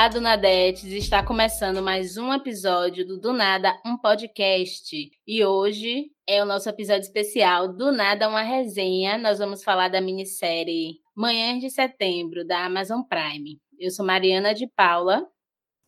Olá, 0.00 0.08
Dunadetes! 0.08 0.90
Está 0.94 1.22
começando 1.22 1.82
mais 1.82 2.16
um 2.16 2.32
episódio 2.32 3.06
do 3.06 3.20
Do 3.20 3.34
Nada, 3.34 3.78
um 3.84 3.98
podcast. 3.98 4.96
E 5.26 5.44
hoje 5.44 6.06
é 6.26 6.42
o 6.42 6.46
nosso 6.46 6.70
episódio 6.70 7.02
especial 7.02 7.68
Do 7.68 7.92
Nada, 7.92 8.26
uma 8.26 8.40
resenha. 8.40 9.18
Nós 9.18 9.38
vamos 9.38 9.62
falar 9.62 9.88
da 9.88 10.00
minissérie 10.00 10.94
Manhãs 11.14 11.60
de 11.60 11.68
Setembro, 11.68 12.46
da 12.46 12.64
Amazon 12.64 13.02
Prime. 13.02 13.60
Eu 13.78 13.90
sou 13.90 14.06
Mariana 14.06 14.54
de 14.54 14.66
Paula. 14.68 15.22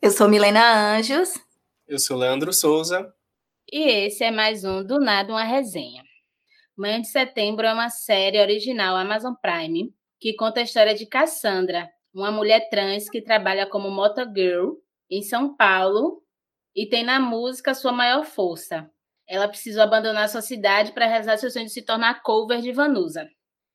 Eu 0.02 0.10
sou 0.10 0.28
Milena 0.28 0.94
Anjos. 0.94 1.32
Eu 1.88 1.98
sou 1.98 2.18
Leandro 2.18 2.52
Souza. 2.52 3.10
E 3.72 3.82
esse 3.82 4.22
é 4.24 4.30
mais 4.30 4.62
um 4.62 4.84
Do 4.84 5.00
Nada, 5.00 5.32
uma 5.32 5.42
resenha. 5.42 6.02
Manhã 6.76 7.00
de 7.00 7.08
Setembro 7.08 7.64
é 7.64 7.72
uma 7.72 7.88
série 7.88 8.38
original 8.38 8.94
Amazon 8.94 9.32
Prime 9.40 9.90
que 10.20 10.34
conta 10.34 10.60
a 10.60 10.64
história 10.64 10.94
de 10.94 11.06
Cassandra, 11.06 11.88
uma 12.14 12.30
mulher 12.30 12.68
trans 12.68 13.08
que 13.08 13.22
trabalha 13.22 13.66
como 13.66 13.90
motogirl 13.90 14.74
em 15.10 15.22
São 15.22 15.54
Paulo 15.56 16.22
e 16.74 16.86
tem 16.86 17.04
na 17.04 17.20
música 17.20 17.74
sua 17.74 17.92
maior 17.92 18.24
força. 18.24 18.90
Ela 19.26 19.48
precisou 19.48 19.82
abandonar 19.82 20.28
sua 20.28 20.42
cidade 20.42 20.92
para 20.92 21.06
realizar 21.06 21.36
seu 21.38 21.50
sonho 21.50 21.66
de 21.66 21.72
se 21.72 21.82
tornar 21.82 22.22
cover 22.22 22.60
de 22.60 22.72
Vanusa. 22.72 23.28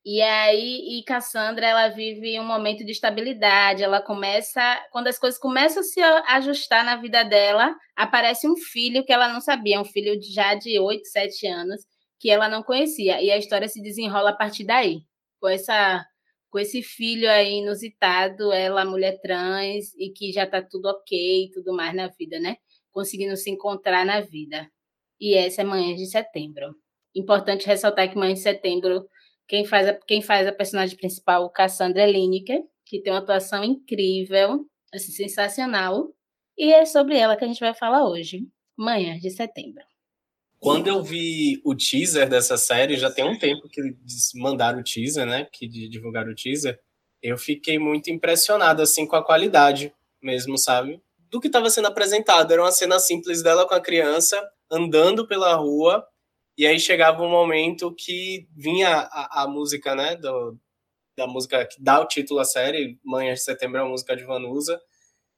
E 0.04 0.22
aí, 0.22 0.98
e 0.98 1.04
Cassandra, 1.04 1.66
ela 1.66 1.88
vive 1.88 2.38
um 2.40 2.44
momento 2.44 2.84
de 2.84 2.92
estabilidade, 2.92 3.82
ela 3.82 4.00
começa, 4.00 4.62
quando 4.90 5.08
as 5.08 5.18
coisas 5.18 5.38
começam 5.38 5.80
a 5.80 5.84
se 5.84 6.00
ajustar 6.00 6.84
na 6.84 6.96
vida 6.96 7.24
dela, 7.24 7.76
aparece 7.94 8.48
um 8.48 8.56
filho 8.56 9.04
que 9.04 9.12
ela 9.12 9.28
não 9.28 9.40
sabia, 9.40 9.80
um 9.80 9.84
filho 9.84 10.18
já 10.22 10.54
de 10.54 10.78
8, 10.78 11.04
7 11.08 11.46
anos, 11.48 11.82
que 12.18 12.30
ela 12.30 12.48
não 12.48 12.62
conhecia, 12.62 13.20
e 13.20 13.30
a 13.30 13.36
história 13.36 13.68
se 13.68 13.82
desenrola 13.82 14.30
a 14.30 14.36
partir 14.36 14.64
daí, 14.64 15.02
com 15.40 15.48
essa 15.48 16.04
com 16.50 16.58
esse 16.58 16.82
filho 16.82 17.30
aí 17.30 17.58
inusitado, 17.58 18.52
ela 18.52 18.84
mulher 18.84 19.20
trans 19.20 19.94
e 19.96 20.10
que 20.10 20.32
já 20.32 20.46
tá 20.46 20.62
tudo 20.62 20.86
ok 20.88 21.50
tudo 21.52 21.74
mais 21.74 21.94
na 21.94 22.08
vida, 22.08 22.40
né? 22.40 22.56
Conseguindo 22.90 23.36
se 23.36 23.50
encontrar 23.50 24.04
na 24.04 24.20
vida. 24.20 24.68
E 25.20 25.34
essa 25.34 25.62
é 25.62 25.64
Manhã 25.64 25.94
de 25.94 26.06
Setembro. 26.06 26.74
Importante 27.14 27.66
ressaltar 27.66 28.10
que 28.10 28.16
Manhã 28.16 28.34
de 28.34 28.40
Setembro, 28.40 29.08
quem 29.46 29.64
faz 29.64 29.88
a, 29.88 29.94
quem 29.94 30.22
faz 30.22 30.46
a 30.46 30.52
personagem 30.52 30.96
principal, 30.96 31.50
Cassandra 31.50 32.06
Lineker, 32.06 32.62
que 32.86 33.00
tem 33.02 33.12
uma 33.12 33.20
atuação 33.20 33.64
incrível, 33.64 34.66
assim, 34.94 35.12
sensacional. 35.12 36.08
E 36.56 36.72
é 36.72 36.84
sobre 36.84 37.16
ela 37.16 37.36
que 37.36 37.44
a 37.44 37.48
gente 37.48 37.60
vai 37.60 37.74
falar 37.74 38.08
hoje. 38.08 38.46
Manhã 38.76 39.18
de 39.18 39.30
Setembro. 39.30 39.84
Quando 40.60 40.88
eu 40.88 41.02
vi 41.02 41.60
o 41.64 41.74
teaser 41.74 42.28
dessa 42.28 42.56
série, 42.56 42.96
já 42.96 43.10
tem 43.10 43.24
um 43.24 43.38
tempo 43.38 43.68
que 43.68 43.80
mandaram 44.34 44.80
o 44.80 44.82
teaser, 44.82 45.24
né? 45.24 45.46
Que 45.52 45.68
divulgaram 45.68 46.32
o 46.32 46.34
teaser. 46.34 46.80
Eu 47.22 47.38
fiquei 47.38 47.78
muito 47.78 48.10
impressionado, 48.10 48.82
assim, 48.82 49.06
com 49.06 49.16
a 49.16 49.24
qualidade 49.24 49.92
mesmo, 50.20 50.58
sabe? 50.58 51.00
Do 51.30 51.40
que 51.40 51.46
estava 51.46 51.70
sendo 51.70 51.86
apresentado. 51.86 52.52
Era 52.52 52.62
uma 52.62 52.72
cena 52.72 52.98
simples 52.98 53.42
dela 53.42 53.68
com 53.68 53.74
a 53.74 53.80
criança, 53.80 54.42
andando 54.70 55.28
pela 55.28 55.54
rua, 55.54 56.04
e 56.56 56.66
aí 56.66 56.80
chegava 56.80 57.22
um 57.22 57.30
momento 57.30 57.94
que 57.94 58.48
vinha 58.56 58.88
a, 59.12 59.44
a 59.44 59.48
música, 59.48 59.94
né? 59.94 60.16
Do, 60.16 60.58
da 61.16 61.26
música 61.26 61.64
que 61.66 61.80
dá 61.80 62.00
o 62.00 62.06
título 62.06 62.40
à 62.40 62.44
série, 62.44 62.98
Manhã 63.04 63.34
de 63.34 63.40
Setembro 63.40 63.78
é 63.78 63.82
uma 63.82 63.90
música 63.90 64.16
de 64.16 64.24
Vanusa. 64.24 64.80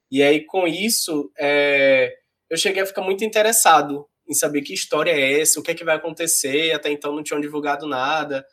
E 0.09 0.23
aí, 0.23 0.45
com 0.45 0.67
isso, 0.67 1.31
é, 1.37 2.11
eu 2.49 2.57
cheguei 2.57 2.81
a 2.81 2.85
ficar 2.85 3.01
muito 3.01 3.23
interessado 3.23 4.07
em 4.31 4.33
saber 4.33 4.61
que 4.61 4.73
história 4.73 5.11
é 5.11 5.41
essa, 5.41 5.59
o 5.59 5.63
que 5.63 5.71
é 5.71 5.75
que 5.75 5.83
vai 5.83 5.97
acontecer, 5.97 6.71
até 6.71 6.89
então 6.89 7.13
não 7.13 7.21
tinham 7.21 7.41
divulgado 7.41 7.85
nada. 7.85 8.45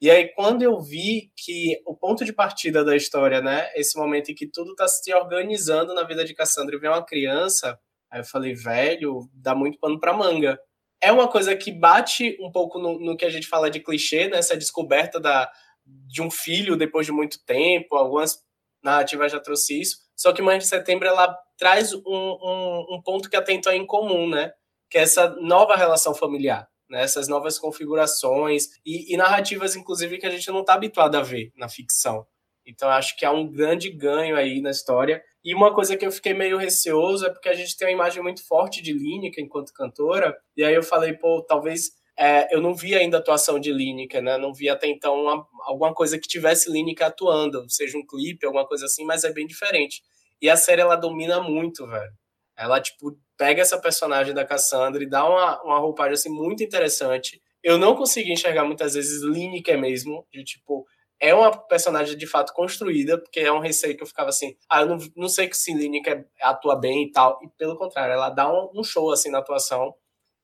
E 0.00 0.10
aí, 0.10 0.28
quando 0.28 0.62
eu 0.62 0.80
vi 0.80 1.30
que 1.36 1.78
o 1.84 1.94
ponto 1.94 2.24
de 2.24 2.32
partida 2.32 2.82
da 2.82 2.96
história, 2.96 3.42
né, 3.42 3.70
esse 3.74 3.98
momento 3.98 4.30
em 4.30 4.34
que 4.34 4.46
tudo 4.46 4.70
está 4.70 4.88
se 4.88 5.12
organizando 5.12 5.92
na 5.92 6.04
vida 6.04 6.24
de 6.24 6.34
Cassandra 6.34 6.76
e 6.76 6.78
vem 6.78 6.88
uma 6.88 7.04
criança, 7.04 7.78
aí 8.10 8.20
eu 8.20 8.24
falei, 8.24 8.54
velho, 8.54 9.28
dá 9.34 9.54
muito 9.54 9.78
pano 9.78 10.00
para 10.00 10.14
manga. 10.14 10.58
É 11.00 11.12
uma 11.12 11.28
coisa 11.28 11.54
que 11.54 11.70
bate 11.70 12.38
um 12.40 12.50
pouco 12.50 12.78
no, 12.78 12.98
no, 12.98 13.16
que 13.16 13.24
a 13.24 13.30
gente 13.30 13.46
fala 13.46 13.70
de 13.70 13.80
clichê, 13.80 14.28
né, 14.28 14.38
essa 14.38 14.56
descoberta 14.56 15.20
da, 15.20 15.50
de 15.84 16.22
um 16.22 16.30
filho 16.30 16.76
depois 16.76 17.04
de 17.04 17.12
muito 17.12 17.44
tempo, 17.44 17.96
algumas 17.96 18.38
narrativas 18.82 19.30
já 19.30 19.40
trouxe 19.40 19.80
isso, 19.80 19.98
só 20.16 20.32
que 20.32 20.40
Mãe 20.40 20.58
de 20.58 20.66
Setembro, 20.66 21.06
ela 21.06 21.36
traz 21.58 21.92
um, 21.92 22.00
um, 22.06 22.86
um 22.92 23.02
ponto 23.04 23.28
que 23.28 23.36
até 23.36 23.52
então 23.52 23.72
é 23.72 23.76
incomum, 23.76 24.28
né, 24.28 24.52
que 24.90 24.98
é 24.98 25.02
essa 25.02 25.28
nova 25.40 25.76
relação 25.76 26.14
familiar, 26.14 26.68
né? 26.88 27.02
essas 27.02 27.28
novas 27.28 27.58
configurações 27.58 28.68
e, 28.84 29.12
e 29.12 29.16
narrativas, 29.16 29.76
inclusive, 29.76 30.18
que 30.18 30.26
a 30.26 30.30
gente 30.30 30.48
não 30.50 30.60
está 30.60 30.74
habituado 30.74 31.16
a 31.16 31.22
ver 31.22 31.52
na 31.56 31.68
ficção. 31.68 32.26
Então, 32.66 32.90
acho 32.90 33.16
que 33.16 33.24
há 33.24 33.32
um 33.32 33.50
grande 33.50 33.90
ganho 33.90 34.36
aí 34.36 34.60
na 34.60 34.70
história. 34.70 35.22
E 35.42 35.54
uma 35.54 35.74
coisa 35.74 35.96
que 35.96 36.04
eu 36.04 36.12
fiquei 36.12 36.34
meio 36.34 36.58
receoso 36.58 37.24
é 37.24 37.30
porque 37.30 37.48
a 37.48 37.54
gente 37.54 37.74
tem 37.76 37.88
uma 37.88 37.94
imagem 37.94 38.22
muito 38.22 38.46
forte 38.46 38.82
de 38.82 38.92
Lineker 38.92 39.42
enquanto 39.42 39.72
cantora. 39.72 40.36
E 40.54 40.62
aí 40.62 40.74
eu 40.74 40.82
falei, 40.82 41.14
pô, 41.14 41.42
talvez 41.42 41.92
é, 42.18 42.54
eu 42.54 42.60
não 42.60 42.74
vi 42.74 42.94
ainda 42.94 43.16
a 43.16 43.20
atuação 43.20 43.58
de 43.58 43.72
Lineker, 43.72 44.20
né? 44.20 44.36
Não 44.36 44.52
vi 44.52 44.68
até 44.68 44.86
então 44.86 45.14
uma, 45.14 45.46
alguma 45.62 45.94
coisa 45.94 46.18
que 46.18 46.28
tivesse 46.28 46.70
Lineker 46.70 47.06
atuando, 47.06 47.64
seja 47.70 47.96
um 47.96 48.04
clipe, 48.04 48.44
alguma 48.44 48.66
coisa 48.66 48.84
assim, 48.84 49.04
mas 49.06 49.24
é 49.24 49.32
bem 49.32 49.46
diferente. 49.46 50.02
E 50.42 50.50
a 50.50 50.56
série, 50.56 50.82
ela 50.82 50.96
domina 50.96 51.40
muito, 51.40 51.86
velho. 51.86 52.12
Ela, 52.58 52.80
tipo, 52.80 53.16
pega 53.36 53.62
essa 53.62 53.80
personagem 53.80 54.34
da 54.34 54.44
Cassandra 54.44 55.00
e 55.00 55.08
dá 55.08 55.24
uma, 55.24 55.62
uma 55.62 55.78
roupagem, 55.78 56.14
assim, 56.14 56.28
muito 56.28 56.62
interessante. 56.62 57.40
Eu 57.62 57.78
não 57.78 57.94
consegui 57.94 58.32
enxergar 58.32 58.64
muitas 58.64 58.94
vezes 58.94 59.22
Lineker 59.22 59.78
mesmo, 59.78 60.26
de, 60.32 60.42
tipo, 60.42 60.84
é 61.20 61.32
uma 61.32 61.56
personagem 61.56 62.16
de 62.16 62.26
fato 62.26 62.52
construída, 62.52 63.16
porque 63.16 63.40
é 63.40 63.52
um 63.52 63.60
receio 63.60 63.96
que 63.96 64.02
eu 64.02 64.06
ficava 64.06 64.30
assim, 64.30 64.56
ah, 64.68 64.82
eu 64.82 64.86
não, 64.86 64.98
não 65.16 65.28
sei 65.28 65.48
se 65.52 65.72
Lineker 65.72 66.26
atua 66.42 66.74
bem 66.74 67.04
e 67.04 67.12
tal, 67.12 67.38
e 67.42 67.48
pelo 67.56 67.76
contrário, 67.76 68.12
ela 68.12 68.28
dá 68.28 68.52
um, 68.52 68.70
um 68.74 68.82
show, 68.82 69.12
assim, 69.12 69.30
na 69.30 69.38
atuação. 69.38 69.94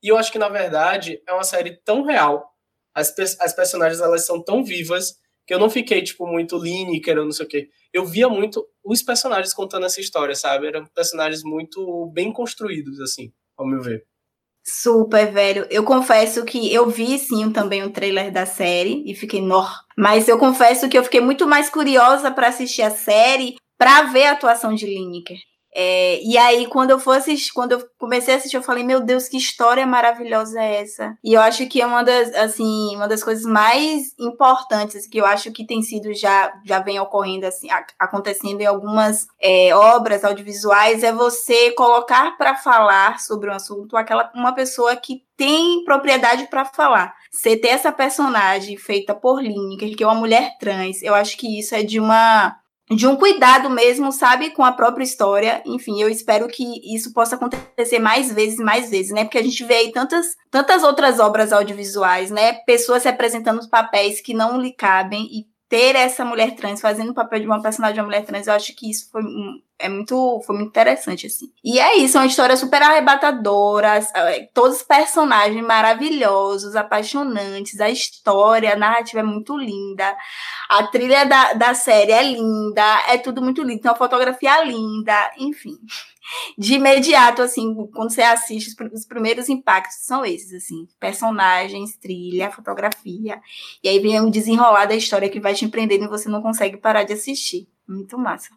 E 0.00 0.08
eu 0.08 0.16
acho 0.16 0.30
que, 0.30 0.38
na 0.38 0.48
verdade, 0.48 1.20
é 1.26 1.32
uma 1.32 1.44
série 1.44 1.76
tão 1.84 2.04
real, 2.04 2.48
as, 2.94 3.12
as 3.40 3.52
personagens, 3.52 4.00
elas 4.00 4.24
são 4.24 4.40
tão 4.40 4.62
vivas, 4.62 5.18
que 5.46 5.54
eu 5.54 5.58
não 5.58 5.70
fiquei, 5.70 6.02
tipo, 6.02 6.26
muito 6.26 6.56
Lineker 6.56 7.18
ou 7.18 7.24
não 7.24 7.32
sei 7.32 7.46
o 7.46 7.48
quê 7.48 7.68
eu 7.94 8.04
via 8.04 8.28
muito 8.28 8.66
os 8.84 9.02
personagens 9.02 9.54
contando 9.54 9.86
essa 9.86 10.00
história, 10.00 10.34
sabe? 10.34 10.66
Eram 10.66 10.84
personagens 10.92 11.44
muito 11.44 12.10
bem 12.12 12.32
construídos, 12.32 13.00
assim, 13.00 13.32
ao 13.56 13.64
meu 13.64 13.80
ver. 13.80 14.04
Super, 14.66 15.30
velho. 15.30 15.66
Eu 15.70 15.84
confesso 15.84 16.44
que 16.44 16.74
eu 16.74 16.90
vi 16.90 17.18
sim 17.18 17.52
também 17.52 17.84
o 17.84 17.92
trailer 17.92 18.32
da 18.32 18.44
série 18.44 19.04
e 19.06 19.14
fiquei, 19.14 19.40
nó. 19.40 19.64
Mas 19.96 20.26
eu 20.26 20.38
confesso 20.38 20.88
que 20.88 20.98
eu 20.98 21.04
fiquei 21.04 21.20
muito 21.20 21.46
mais 21.46 21.70
curiosa 21.70 22.32
para 22.32 22.48
assistir 22.48 22.82
a 22.82 22.90
série 22.90 23.54
para 23.78 24.04
ver 24.04 24.24
a 24.24 24.32
atuação 24.32 24.74
de 24.74 24.86
Lineker. 24.86 25.38
É, 25.74 26.20
e 26.22 26.38
aí, 26.38 26.66
quando 26.66 26.90
eu 26.90 27.10
assistir, 27.10 27.52
quando 27.52 27.72
eu 27.72 27.88
comecei 27.98 28.34
a 28.34 28.36
assistir, 28.36 28.56
eu 28.56 28.62
falei, 28.62 28.84
meu 28.84 29.00
Deus, 29.00 29.28
que 29.28 29.36
história 29.36 29.84
maravilhosa 29.86 30.60
é 30.60 30.82
essa? 30.82 31.18
E 31.22 31.34
eu 31.34 31.40
acho 31.40 31.66
que 31.66 31.82
é 31.82 31.86
uma 31.86 32.04
das, 32.04 32.32
assim, 32.34 32.94
uma 32.94 33.08
das 33.08 33.24
coisas 33.24 33.44
mais 33.44 34.14
importantes 34.18 35.06
que 35.06 35.18
eu 35.18 35.26
acho 35.26 35.50
que 35.50 35.66
tem 35.66 35.82
sido 35.82 36.14
já, 36.14 36.52
já 36.64 36.78
vem 36.78 37.00
ocorrendo, 37.00 37.46
assim, 37.46 37.68
acontecendo 37.98 38.60
em 38.60 38.66
algumas 38.66 39.26
é, 39.40 39.74
obras 39.74 40.24
audiovisuais, 40.24 41.02
é 41.02 41.12
você 41.12 41.72
colocar 41.72 42.36
para 42.36 42.54
falar 42.54 43.18
sobre 43.18 43.50
um 43.50 43.54
assunto 43.54 43.96
aquela 43.96 44.30
uma 44.34 44.52
pessoa 44.52 44.94
que 44.96 45.24
tem 45.36 45.82
propriedade 45.84 46.46
para 46.46 46.64
falar. 46.64 47.14
Você 47.30 47.56
ter 47.56 47.68
essa 47.68 47.90
personagem 47.90 48.76
feita 48.76 49.14
por 49.14 49.42
Lineker, 49.42 49.96
que 49.96 50.04
é 50.04 50.06
uma 50.06 50.14
mulher 50.14 50.56
trans, 50.60 51.02
eu 51.02 51.14
acho 51.14 51.36
que 51.36 51.58
isso 51.58 51.74
é 51.74 51.82
de 51.82 51.98
uma 51.98 52.56
de 52.90 53.06
um 53.06 53.16
cuidado 53.16 53.70
mesmo, 53.70 54.12
sabe, 54.12 54.50
com 54.50 54.62
a 54.64 54.72
própria 54.72 55.04
história. 55.04 55.62
Enfim, 55.64 56.00
eu 56.00 56.08
espero 56.08 56.46
que 56.48 56.64
isso 56.94 57.12
possa 57.12 57.36
acontecer 57.36 57.98
mais 57.98 58.30
vezes, 58.30 58.58
mais 58.58 58.90
vezes, 58.90 59.12
né? 59.12 59.24
Porque 59.24 59.38
a 59.38 59.42
gente 59.42 59.64
vê 59.64 59.74
aí 59.74 59.92
tantas, 59.92 60.26
tantas 60.50 60.82
outras 60.82 61.18
obras 61.18 61.52
audiovisuais, 61.52 62.30
né? 62.30 62.54
Pessoas 62.66 63.02
se 63.02 63.08
apresentando 63.08 63.58
os 63.58 63.66
papéis 63.66 64.20
que 64.20 64.34
não 64.34 64.60
lhe 64.60 64.72
cabem 64.72 65.26
e 65.32 65.53
ter 65.74 65.96
essa 65.96 66.24
mulher 66.24 66.54
trans 66.54 66.80
fazendo 66.80 67.10
o 67.10 67.14
papel 67.14 67.40
de 67.40 67.46
uma 67.46 67.60
personagem 67.60 67.94
de 67.94 68.00
uma 68.00 68.06
mulher 68.06 68.24
trans, 68.24 68.46
eu 68.46 68.54
acho 68.54 68.72
que 68.76 68.88
isso 68.88 69.10
foi, 69.10 69.24
é 69.76 69.88
muito, 69.88 70.40
foi 70.46 70.54
muito 70.54 70.68
interessante, 70.68 71.26
assim. 71.26 71.50
E 71.64 71.80
é 71.80 71.96
isso, 71.96 72.16
é 72.16 72.20
uma 72.20 72.28
história 72.28 72.56
super 72.56 72.80
arrebatadora, 72.80 73.98
é, 74.14 74.48
todos 74.54 74.76
os 74.76 74.82
personagens 74.84 75.66
maravilhosos, 75.66 76.76
apaixonantes, 76.76 77.80
a 77.80 77.90
história, 77.90 78.72
a 78.72 78.76
narrativa 78.76 79.18
é 79.18 79.24
muito 79.24 79.56
linda, 79.58 80.16
a 80.68 80.86
trilha 80.86 81.26
da, 81.26 81.54
da 81.54 81.74
série 81.74 82.12
é 82.12 82.22
linda, 82.22 83.02
é 83.08 83.18
tudo 83.18 83.42
muito 83.42 83.60
lindo, 83.60 83.82
tem 83.82 83.90
uma 83.90 83.98
fotografia 83.98 84.62
linda, 84.62 85.32
enfim 85.38 85.76
de 86.56 86.74
imediato, 86.74 87.42
assim, 87.42 87.74
quando 87.94 88.10
você 88.10 88.22
assiste, 88.22 88.74
os 88.92 89.06
primeiros 89.06 89.48
impactos 89.48 89.98
são 90.00 90.24
esses, 90.24 90.52
assim, 90.52 90.86
personagens, 90.98 91.96
trilha, 91.96 92.50
fotografia, 92.50 93.40
e 93.82 93.88
aí 93.88 93.98
vem 93.98 94.20
um 94.20 94.30
desenrolar 94.30 94.86
da 94.86 94.94
história 94.94 95.28
que 95.28 95.40
vai 95.40 95.54
te 95.54 95.64
empreendendo 95.64 96.04
e 96.04 96.08
você 96.08 96.28
não 96.28 96.42
consegue 96.42 96.76
parar 96.76 97.04
de 97.04 97.12
assistir. 97.12 97.68
Muito 97.86 98.18
massa. 98.18 98.50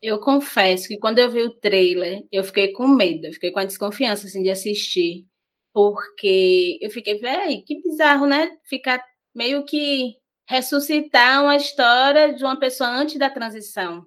Eu 0.00 0.18
confesso 0.18 0.88
que 0.88 0.98
quando 0.98 1.20
eu 1.20 1.30
vi 1.30 1.42
o 1.42 1.54
trailer, 1.54 2.26
eu 2.32 2.42
fiquei 2.42 2.72
com 2.72 2.88
medo, 2.88 3.26
eu 3.26 3.32
fiquei 3.32 3.52
com 3.52 3.60
a 3.60 3.64
desconfiança, 3.64 4.26
assim, 4.26 4.42
de 4.42 4.50
assistir, 4.50 5.24
porque 5.72 6.78
eu 6.82 6.90
fiquei, 6.90 7.18
velho, 7.18 7.64
que 7.64 7.80
bizarro, 7.80 8.26
né? 8.26 8.50
Ficar 8.64 9.02
meio 9.34 9.64
que 9.64 10.16
ressuscitar 10.48 11.42
uma 11.42 11.56
história 11.56 12.34
de 12.34 12.44
uma 12.44 12.58
pessoa 12.58 12.90
antes 12.90 13.16
da 13.18 13.30
transição. 13.30 14.04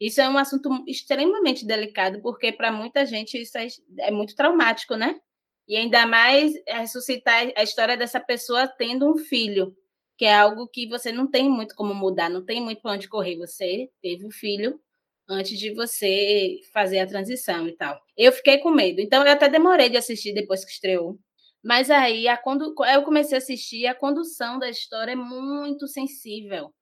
Isso 0.00 0.20
é 0.20 0.28
um 0.28 0.38
assunto 0.38 0.70
extremamente 0.86 1.66
delicado, 1.66 2.20
porque 2.22 2.52
para 2.52 2.70
muita 2.70 3.04
gente 3.04 3.40
isso 3.40 3.58
é, 3.58 3.66
é 4.00 4.10
muito 4.10 4.34
traumático, 4.36 4.94
né? 4.96 5.18
E 5.66 5.76
ainda 5.76 6.06
mais 6.06 6.52
ressuscitar 6.66 7.52
a 7.56 7.62
história 7.62 7.96
dessa 7.96 8.20
pessoa 8.20 8.68
tendo 8.68 9.10
um 9.10 9.18
filho, 9.18 9.76
que 10.16 10.24
é 10.24 10.34
algo 10.34 10.68
que 10.68 10.88
você 10.88 11.12
não 11.12 11.30
tem 11.30 11.50
muito 11.50 11.74
como 11.74 11.94
mudar, 11.94 12.30
não 12.30 12.44
tem 12.44 12.60
muito 12.60 12.80
para 12.80 12.92
onde 12.92 13.08
correr. 13.08 13.36
Você 13.38 13.90
teve 14.02 14.24
um 14.26 14.30
filho 14.30 14.80
antes 15.28 15.58
de 15.58 15.74
você 15.74 16.60
fazer 16.72 17.00
a 17.00 17.06
transição 17.06 17.68
e 17.68 17.76
tal. 17.76 18.00
Eu 18.16 18.32
fiquei 18.32 18.58
com 18.58 18.70
medo, 18.70 19.00
então 19.00 19.24
eu 19.24 19.32
até 19.32 19.48
demorei 19.48 19.88
de 19.90 19.96
assistir 19.96 20.32
depois 20.32 20.64
que 20.64 20.70
estreou. 20.72 21.18
Mas 21.62 21.90
aí, 21.90 22.28
a 22.28 22.36
condu... 22.36 22.74
eu 22.92 23.02
comecei 23.02 23.36
a 23.36 23.38
assistir, 23.38 23.86
a 23.86 23.94
condução 23.94 24.58
da 24.58 24.70
história 24.70 25.12
é 25.12 25.16
muito 25.16 25.86
sensível. 25.88 26.72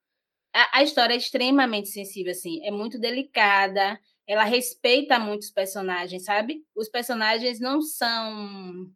A, 0.57 0.79
a 0.79 0.83
história 0.83 1.15
é 1.15 1.17
extremamente 1.17 1.89
sensível, 1.89 2.33
assim, 2.33 2.65
é 2.67 2.71
muito 2.71 2.99
delicada, 2.99 3.99
ela 4.27 4.45
respeita 4.45 5.19
muitos 5.19 5.51
personagens, 5.51 6.25
sabe? 6.25 6.65
Os 6.75 6.89
personagens 6.89 7.61
não 7.61 7.81
são... 7.81 8.87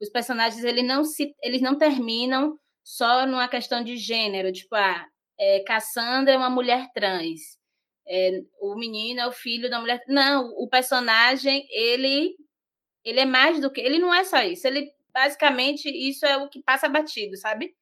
Os 0.00 0.08
personagens, 0.08 0.64
eles 0.64 0.84
não, 0.84 1.04
se... 1.04 1.34
eles 1.42 1.60
não 1.60 1.76
terminam 1.78 2.58
só 2.82 3.26
numa 3.26 3.48
questão 3.48 3.82
de 3.84 3.96
gênero, 3.96 4.52
tipo, 4.52 4.74
ah, 4.74 5.06
é, 5.38 5.60
Cassandra 5.60 6.34
é 6.34 6.36
uma 6.36 6.50
mulher 6.50 6.88
trans, 6.94 7.58
é, 8.06 8.42
o 8.60 8.74
menino 8.76 9.20
é 9.20 9.26
o 9.26 9.32
filho 9.32 9.70
da 9.70 9.80
mulher. 9.80 10.02
Não, 10.08 10.48
o 10.58 10.68
personagem, 10.68 11.66
ele 11.70 12.34
ele 13.04 13.20
é 13.20 13.26
mais 13.26 13.60
do 13.60 13.70
que. 13.70 13.80
Ele 13.80 13.98
não 13.98 14.14
é 14.14 14.24
só 14.24 14.40
isso. 14.42 14.66
Ele 14.66 14.90
basicamente 15.12 15.88
isso 15.88 16.26
é 16.26 16.36
o 16.36 16.48
que 16.48 16.62
passa 16.62 16.88
batido, 16.88 17.36
sabe? 17.36 17.74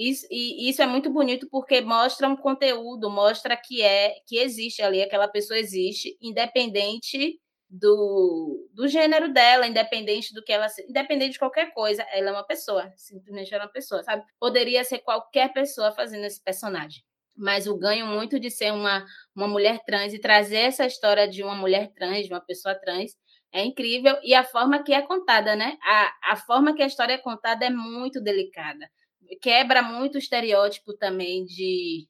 Isso, 0.00 0.26
e 0.30 0.70
isso 0.70 0.80
é 0.80 0.86
muito 0.86 1.10
bonito 1.10 1.46
porque 1.50 1.82
mostra 1.82 2.26
um 2.28 2.36
conteúdo, 2.36 3.10
mostra 3.10 3.56
que 3.56 3.82
é 3.82 4.14
que 4.26 4.38
existe 4.38 4.80
ali, 4.82 5.02
aquela 5.02 5.28
pessoa 5.28 5.58
existe, 5.58 6.16
independente 6.22 7.38
do, 7.68 8.66
do 8.72 8.88
gênero 8.88 9.32
dela, 9.32 9.66
independente 9.66 10.32
do 10.32 10.42
que 10.42 10.52
ela 10.52 10.66
independente 10.88 11.32
de 11.32 11.38
qualquer 11.38 11.72
coisa, 11.74 12.02
ela 12.12 12.30
é 12.30 12.32
uma 12.32 12.46
pessoa, 12.46 12.90
simplesmente 12.96 13.54
é 13.54 13.58
uma 13.58 13.68
pessoa, 13.68 14.02
sabe? 14.02 14.24
Poderia 14.40 14.82
ser 14.84 15.00
qualquer 15.00 15.52
pessoa 15.52 15.92
fazendo 15.92 16.24
esse 16.24 16.42
personagem 16.42 17.02
mas 17.36 17.66
o 17.66 17.76
ganho 17.78 18.06
muito 18.06 18.38
de 18.38 18.50
ser 18.50 18.70
uma, 18.72 19.06
uma 19.34 19.48
mulher 19.48 19.80
trans 19.86 20.12
e 20.12 20.18
trazer 20.18 20.58
essa 20.58 20.84
história 20.84 21.26
de 21.26 21.42
uma 21.42 21.54
mulher 21.54 21.90
trans, 21.94 22.26
de 22.26 22.32
uma 22.32 22.40
pessoa 22.40 22.74
trans, 22.74 23.12
é 23.52 23.64
incrível. 23.64 24.18
E 24.22 24.34
a 24.34 24.44
forma 24.44 24.82
que 24.82 24.92
é 24.92 25.00
contada, 25.02 25.56
né? 25.56 25.78
A, 25.82 26.32
a 26.32 26.36
forma 26.36 26.74
que 26.74 26.82
a 26.82 26.86
história 26.86 27.14
é 27.14 27.18
contada 27.18 27.64
é 27.64 27.70
muito 27.70 28.20
delicada. 28.20 28.86
Quebra 29.40 29.82
muito 29.82 30.16
o 30.16 30.18
estereótipo 30.18 30.94
também 30.96 31.44
de 31.44 32.08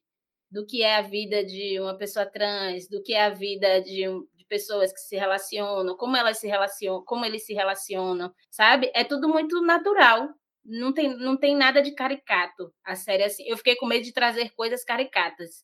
do 0.49 0.65
que 0.65 0.83
é 0.83 0.97
a 0.97 1.01
vida 1.01 1.45
de 1.45 1.79
uma 1.79 1.97
pessoa 1.97 2.25
trans, 2.25 2.87
do 2.89 3.01
que 3.01 3.13
é 3.13 3.23
a 3.23 3.29
vida 3.29 3.81
de, 3.81 4.03
de 4.35 4.45
pessoas 4.49 4.91
que 4.91 4.99
se 4.99 5.15
relacionam, 5.15 5.95
como 5.95 6.17
elas 6.17 6.39
se 6.39 6.47
relacionam, 6.47 7.03
como 7.05 7.23
eles 7.23 7.45
se 7.45 7.53
relacionam, 7.53 8.33
sabe? 8.49 8.91
É 8.93 9.05
tudo 9.05 9.29
muito 9.29 9.61
natural 9.61 10.29
não 10.65 10.93
tem, 10.93 11.17
não 11.17 11.37
tem 11.37 11.55
nada 11.55 11.81
de 11.81 11.91
caricato. 11.93 12.73
A 12.83 12.95
série, 12.95 13.23
assim, 13.23 13.43
eu 13.47 13.57
fiquei 13.57 13.75
com 13.75 13.85
medo 13.85 14.03
de 14.03 14.13
trazer 14.13 14.51
coisas 14.51 14.83
caricatas, 14.83 15.63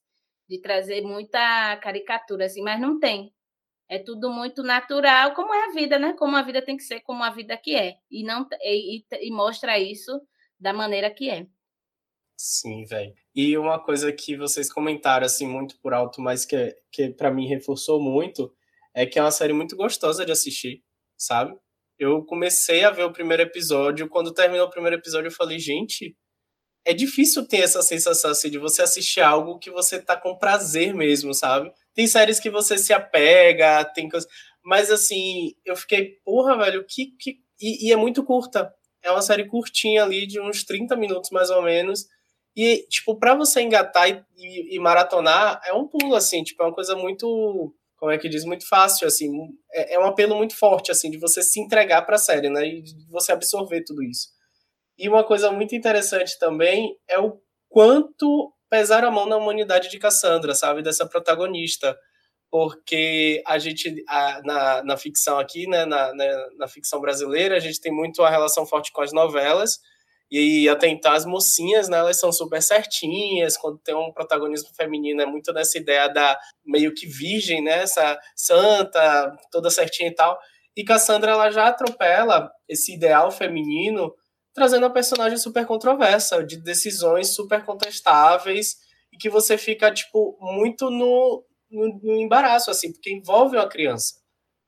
de 0.49 0.59
trazer 0.61 1.01
muita 1.01 1.77
caricatura, 1.77 2.45
assim, 2.45 2.61
mas 2.61 2.79
não 2.79 2.99
tem. 2.99 3.33
É 3.89 3.99
tudo 3.99 4.31
muito 4.31 4.63
natural, 4.63 5.33
como 5.33 5.53
é 5.53 5.65
a 5.65 5.71
vida, 5.71 5.99
né? 5.99 6.13
Como 6.13 6.35
a 6.35 6.41
vida 6.41 6.61
tem 6.63 6.77
que 6.77 6.83
ser, 6.83 7.01
como 7.01 7.23
a 7.23 7.29
vida 7.29 7.57
que 7.57 7.75
é. 7.75 7.95
E, 8.11 8.23
não, 8.23 8.47
e, 8.61 9.05
e 9.21 9.31
mostra 9.31 9.79
isso 9.79 10.21
da 10.59 10.73
maneira 10.73 11.09
que 11.09 11.29
é. 11.29 11.47
Sim, 12.35 12.85
velho. 12.85 13.13
E 13.35 13.57
uma 13.57 13.83
coisa 13.83 14.11
que 14.11 14.35
vocês 14.37 14.71
comentaram, 14.71 15.25
assim, 15.25 15.47
muito 15.47 15.79
por 15.79 15.93
alto, 15.93 16.21
mas 16.21 16.45
que, 16.45 16.75
que 16.91 17.09
para 17.09 17.31
mim 17.31 17.47
reforçou 17.47 18.01
muito, 18.01 18.53
é 18.93 19.05
que 19.05 19.17
é 19.17 19.21
uma 19.21 19.31
série 19.31 19.53
muito 19.53 19.75
gostosa 19.75 20.25
de 20.25 20.31
assistir, 20.31 20.83
sabe? 21.17 21.57
eu 21.99 22.23
comecei 22.23 22.83
a 22.83 22.91
ver 22.91 23.03
o 23.03 23.11
primeiro 23.11 23.43
episódio. 23.43 24.07
Quando 24.07 24.33
terminou 24.33 24.67
o 24.67 24.69
primeiro 24.69 24.97
episódio, 24.97 25.27
eu 25.27 25.31
falei, 25.31 25.57
gente, 25.59 26.15
é 26.85 26.93
difícil 26.93 27.45
ter 27.47 27.57
essa 27.57 27.81
sensação 27.81 28.31
assim, 28.31 28.49
de 28.49 28.59
você 28.59 28.81
assistir 28.81 29.21
algo 29.21 29.57
que 29.59 29.71
você 29.71 30.01
tá 30.01 30.15
com 30.15 30.37
prazer 30.37 30.93
mesmo, 30.93 31.33
sabe? 31.33 31.71
Tem 31.93 32.07
séries 32.07 32.39
que 32.39 32.49
você 32.49 32.77
se 32.77 32.93
apega, 32.93 33.83
tem 33.85 34.07
coisas. 34.09 34.29
Mas 34.63 34.91
assim, 34.91 35.53
eu 35.65 35.75
fiquei, 35.75 36.19
porra, 36.23 36.57
velho, 36.57 36.85
que. 36.87 37.07
que... 37.19 37.39
E, 37.59 37.87
e, 37.87 37.91
é 37.91 37.95
muito 37.95 38.23
curta. 38.23 38.71
É 39.03 39.11
uma 39.11 39.21
série 39.21 39.45
curtinha 39.45 40.03
ali, 40.03 40.27
de 40.27 40.39
uns 40.39 40.63
30 40.63 40.95
minutos 40.95 41.29
mais 41.31 41.49
ou 41.49 41.61
menos. 41.61 42.05
E, 42.55 42.85
tipo, 42.89 43.15
pra 43.19 43.35
você 43.35 43.61
engatar 43.61 44.09
e, 44.09 44.23
e, 44.35 44.75
e 44.75 44.79
maratonar, 44.79 45.61
é 45.65 45.73
um 45.73 45.87
pulo, 45.87 46.15
assim, 46.15 46.43
tipo, 46.43 46.63
é 46.63 46.65
uma 46.65 46.73
coisa 46.73 46.95
muito 46.95 47.73
como 47.97 48.11
é 48.11 48.17
que 48.17 48.29
diz, 48.29 48.45
muito 48.45 48.67
fácil, 48.67 49.07
assim, 49.07 49.31
é, 49.73 49.95
é 49.95 49.99
um 49.99 50.05
apelo 50.05 50.35
muito 50.35 50.55
forte, 50.55 50.91
assim, 50.91 51.09
de 51.09 51.17
você 51.17 51.41
se 51.41 51.59
entregar 51.59 52.03
para 52.03 52.15
a 52.15 52.19
série, 52.19 52.49
né, 52.49 52.65
e 52.65 52.81
de 52.81 52.93
você 53.09 53.31
absorver 53.31 53.83
tudo 53.83 54.03
isso. 54.03 54.29
E 54.97 55.09
uma 55.09 55.23
coisa 55.23 55.51
muito 55.51 55.75
interessante 55.75 56.37
também 56.39 56.95
é 57.07 57.19
o 57.19 57.39
quanto 57.69 58.53
pesar 58.69 59.03
a 59.03 59.11
mão 59.11 59.25
na 59.25 59.37
humanidade 59.37 59.89
de 59.89 59.99
Cassandra, 59.99 60.53
sabe, 60.53 60.81
dessa 60.83 61.07
protagonista, 61.07 61.97
porque 62.49 63.41
a 63.45 63.57
gente, 63.57 64.03
a, 64.07 64.41
na, 64.43 64.83
na 64.83 64.97
ficção 64.97 65.37
aqui, 65.37 65.67
né, 65.67 65.85
na, 65.85 66.13
na, 66.13 66.47
na 66.57 66.67
ficção 66.67 67.01
brasileira, 67.01 67.55
a 67.55 67.59
gente 67.59 67.81
tem 67.81 67.91
muito 67.91 68.23
a 68.23 68.29
relação 68.29 68.65
forte 68.65 68.91
com 68.91 69.01
as 69.01 69.11
novelas, 69.11 69.79
e 70.29 70.67
até 70.67 70.87
então 70.87 71.11
as 71.13 71.25
mocinhas, 71.25 71.87
né, 71.87 71.97
elas 71.97 72.19
são 72.19 72.31
super 72.31 72.61
certinhas, 72.61 73.57
quando 73.57 73.79
tem 73.79 73.95
um 73.95 74.11
protagonismo 74.11 74.69
feminino, 74.75 75.21
é 75.21 75.25
muito 75.25 75.53
nessa 75.53 75.77
ideia 75.77 76.07
da 76.07 76.37
meio 76.65 76.93
que 76.93 77.05
virgem, 77.05 77.63
né, 77.63 77.83
essa 77.83 78.17
santa, 78.35 79.35
toda 79.51 79.69
certinha 79.69 80.09
e 80.09 80.15
tal. 80.15 80.37
E 80.75 80.83
Cassandra, 80.83 81.31
ela 81.31 81.49
já 81.49 81.67
atropela 81.67 82.51
esse 82.67 82.93
ideal 82.93 83.31
feminino, 83.31 84.13
trazendo 84.53 84.83
uma 84.83 84.93
personagem 84.93 85.37
super 85.37 85.65
controversa, 85.65 86.43
de 86.43 86.57
decisões 86.57 87.33
super 87.33 87.63
contestáveis, 87.63 88.77
e 89.11 89.17
que 89.17 89.29
você 89.29 89.57
fica, 89.57 89.91
tipo, 89.91 90.37
muito 90.41 90.89
no, 90.89 91.43
no 91.69 92.15
embaraço, 92.15 92.71
assim, 92.71 92.91
porque 92.91 93.11
envolve 93.11 93.57
uma 93.57 93.67
criança, 93.67 94.15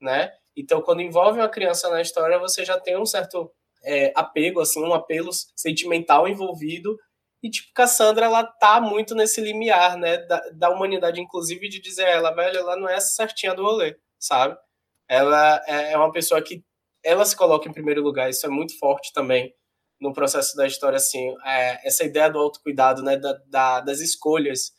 né? 0.01 0.31
Então, 0.55 0.81
quando 0.81 1.01
envolve 1.01 1.39
uma 1.39 1.49
criança 1.49 1.89
na 1.89 2.01
história, 2.01 2.37
você 2.37 2.65
já 2.65 2.79
tem 2.79 2.97
um 2.97 3.05
certo 3.05 3.51
é, 3.83 4.11
apego, 4.15 4.59
assim, 4.59 4.83
um 4.83 4.93
apelo 4.93 5.31
sentimental 5.55 6.27
envolvido. 6.27 6.97
E, 7.41 7.49
tipo, 7.49 7.71
Cassandra, 7.73 8.25
ela 8.25 8.43
tá 8.43 8.81
muito 8.81 9.15
nesse 9.15 9.39
limiar, 9.39 9.97
né, 9.97 10.17
da, 10.17 10.41
da 10.53 10.69
humanidade, 10.69 11.21
inclusive, 11.21 11.69
de 11.69 11.79
dizer 11.79 12.07
ela, 12.07 12.31
velho, 12.31 12.57
ela 12.57 12.75
não 12.75 12.89
é 12.89 12.95
essa 12.95 13.09
certinha 13.09 13.53
do 13.53 13.63
rolê, 13.63 13.97
sabe? 14.19 14.57
Ela 15.07 15.63
é, 15.65 15.93
é 15.93 15.97
uma 15.97 16.11
pessoa 16.11 16.41
que 16.41 16.63
ela 17.03 17.23
se 17.25 17.35
coloca 17.35 17.69
em 17.69 17.73
primeiro 17.73 18.03
lugar, 18.03 18.29
isso 18.29 18.45
é 18.45 18.49
muito 18.49 18.77
forte 18.77 19.13
também 19.13 19.53
no 19.99 20.13
processo 20.13 20.55
da 20.55 20.67
história, 20.67 20.97
assim, 20.97 21.33
é, 21.45 21.87
essa 21.87 22.03
ideia 22.03 22.29
do 22.29 22.39
autocuidado, 22.39 23.01
né, 23.03 23.17
da, 23.17 23.33
da, 23.47 23.79
das 23.81 23.99
escolhas, 23.99 24.71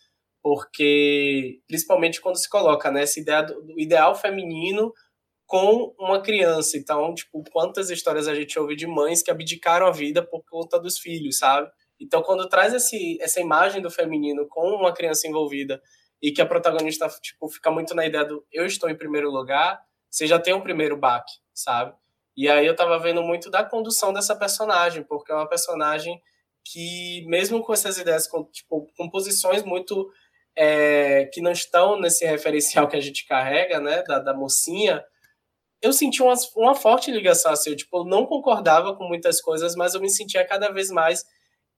porque, 0.43 1.61
principalmente 1.67 2.21
quando 2.21 2.37
se 2.37 2.49
coloca, 2.49 2.91
né, 2.91 3.03
essa 3.03 3.21
ideia 3.21 3.43
do, 3.43 3.61
do 3.63 3.81
ideal 3.81 4.15
feminino 4.15 4.93
com 5.47 5.95
uma 5.99 6.23
criança. 6.23 6.79
Então, 6.79 7.13
tipo, 7.15 7.43
quantas 7.51 7.91
histórias 7.91 8.29
a 8.29 8.35
gente 8.35 8.59
ouve 8.59 8.77
de 8.77 8.87
mães 8.87 9.23
que 9.23 9.31
abdicaram 9.31 9.87
a 9.87 9.91
vida 9.91 10.23
por 10.23 10.45
conta 10.49 10.79
dos 10.79 10.99
filhos, 10.99 11.39
sabe? 11.39 11.69
Então, 12.01 12.23
quando 12.23 12.49
traz 12.49 12.73
esse, 12.73 13.19
essa 13.21 13.41
imagem 13.41 13.83
do 13.83 13.91
feminino 13.91 14.47
com 14.49 14.69
uma 14.69 14.93
criança 14.93 15.27
envolvida 15.27 15.83
e 16.23 16.31
que 16.31 16.41
a 16.41 16.47
protagonista, 16.47 17.09
tipo, 17.21 17.49
fica 17.49 17.71
muito 17.71 17.95
na 17.95 18.07
ideia 18.07 18.25
do 18.25 18.45
eu 18.53 18.65
estou 18.65 18.89
em 18.89 18.97
primeiro 18.97 19.31
lugar, 19.31 19.81
você 20.09 20.27
já 20.27 20.39
tem 20.39 20.55
um 20.55 20.61
primeiro 20.61 20.97
baque, 20.97 21.33
sabe? 21.53 21.95
E 22.37 22.49
aí 22.49 22.67
eu 22.67 22.77
tava 22.77 22.99
vendo 22.99 23.23
muito 23.23 23.51
da 23.51 23.65
condução 23.65 24.13
dessa 24.13 24.37
personagem, 24.37 25.03
porque 25.03 25.33
é 25.33 25.35
uma 25.35 25.49
personagem 25.49 26.21
que, 26.65 27.25
mesmo 27.27 27.63
com 27.63 27.73
essas 27.73 27.99
ideias, 27.99 28.27
com, 28.27 28.45
tipo, 28.45 28.87
com 28.97 29.11
posições 29.11 29.63
muito 29.63 30.11
é, 30.57 31.27
que 31.33 31.41
não 31.41 31.53
estão 31.53 31.99
nesse 31.99 32.25
referencial 32.27 32.89
que 32.89 32.97
a 32.97 33.01
gente 33.01 33.27
carrega, 33.27 33.81
né, 33.81 34.03
da, 34.03 34.19
da 34.19 34.35
mocinha, 34.35 35.03
eu 35.83 35.93
senti 35.93 36.23
uma, 36.23 36.35
uma 36.57 36.75
forte 36.75 37.11
ligação, 37.11 37.53
assim, 37.53 37.71
eu, 37.71 37.77
tipo, 37.77 37.99
eu 37.99 38.05
não 38.05 38.27
concordava 38.27 38.95
com 38.95 39.05
muitas 39.05 39.41
coisas, 39.41 39.75
mas 39.75 39.95
eu 39.95 40.01
me 40.01 40.11
sentia 40.11 40.47
cada 40.47 40.71
vez 40.71 40.91
mais 40.91 41.25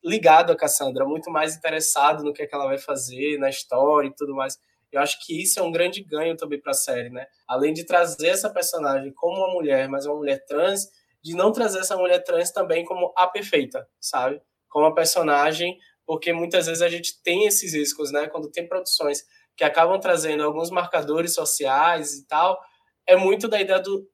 ligado 0.04 0.50
a 0.50 0.56
Cassandra, 0.56 1.04
muito 1.04 1.30
mais 1.30 1.56
interessado 1.56 2.24
no 2.24 2.32
que, 2.32 2.42
é 2.42 2.46
que 2.46 2.54
ela 2.54 2.66
vai 2.66 2.78
fazer, 2.78 3.38
na 3.38 3.48
história 3.48 4.08
e 4.08 4.14
tudo 4.14 4.34
mais. 4.34 4.58
Eu 4.90 5.00
acho 5.00 5.24
que 5.24 5.40
isso 5.40 5.58
é 5.60 5.62
um 5.62 5.70
grande 5.70 6.02
ganho 6.02 6.36
também 6.36 6.60
para 6.60 6.72
a 6.72 6.74
série, 6.74 7.08
né? 7.08 7.26
Além 7.48 7.72
de 7.72 7.84
trazer 7.84 8.28
essa 8.28 8.50
personagem 8.50 9.12
como 9.14 9.38
uma 9.38 9.54
mulher, 9.54 9.88
mas 9.88 10.04
uma 10.04 10.16
mulher 10.16 10.44
trans, 10.44 10.88
de 11.22 11.34
não 11.34 11.52
trazer 11.52 11.78
essa 11.78 11.96
mulher 11.96 12.22
trans 12.24 12.50
também 12.50 12.84
como 12.84 13.12
a 13.16 13.26
perfeita, 13.28 13.88
sabe? 14.00 14.42
Como 14.68 14.84
a 14.84 14.94
personagem, 14.94 15.78
porque 16.06 16.32
muitas 16.32 16.66
vezes 16.66 16.82
a 16.82 16.88
gente 16.88 17.22
tem 17.22 17.46
esses 17.46 17.74
riscos, 17.74 18.10
né? 18.12 18.28
Quando 18.28 18.50
tem 18.50 18.66
produções 18.66 19.22
que 19.56 19.64
acabam 19.64 19.98
trazendo 20.00 20.42
alguns 20.42 20.70
marcadores 20.70 21.34
sociais 21.34 22.14
e 22.14 22.26
tal, 22.26 22.58
é 23.06 23.16
muito 23.16 23.48
da 23.48 23.60
ideia 23.60 23.80
do 23.80 24.06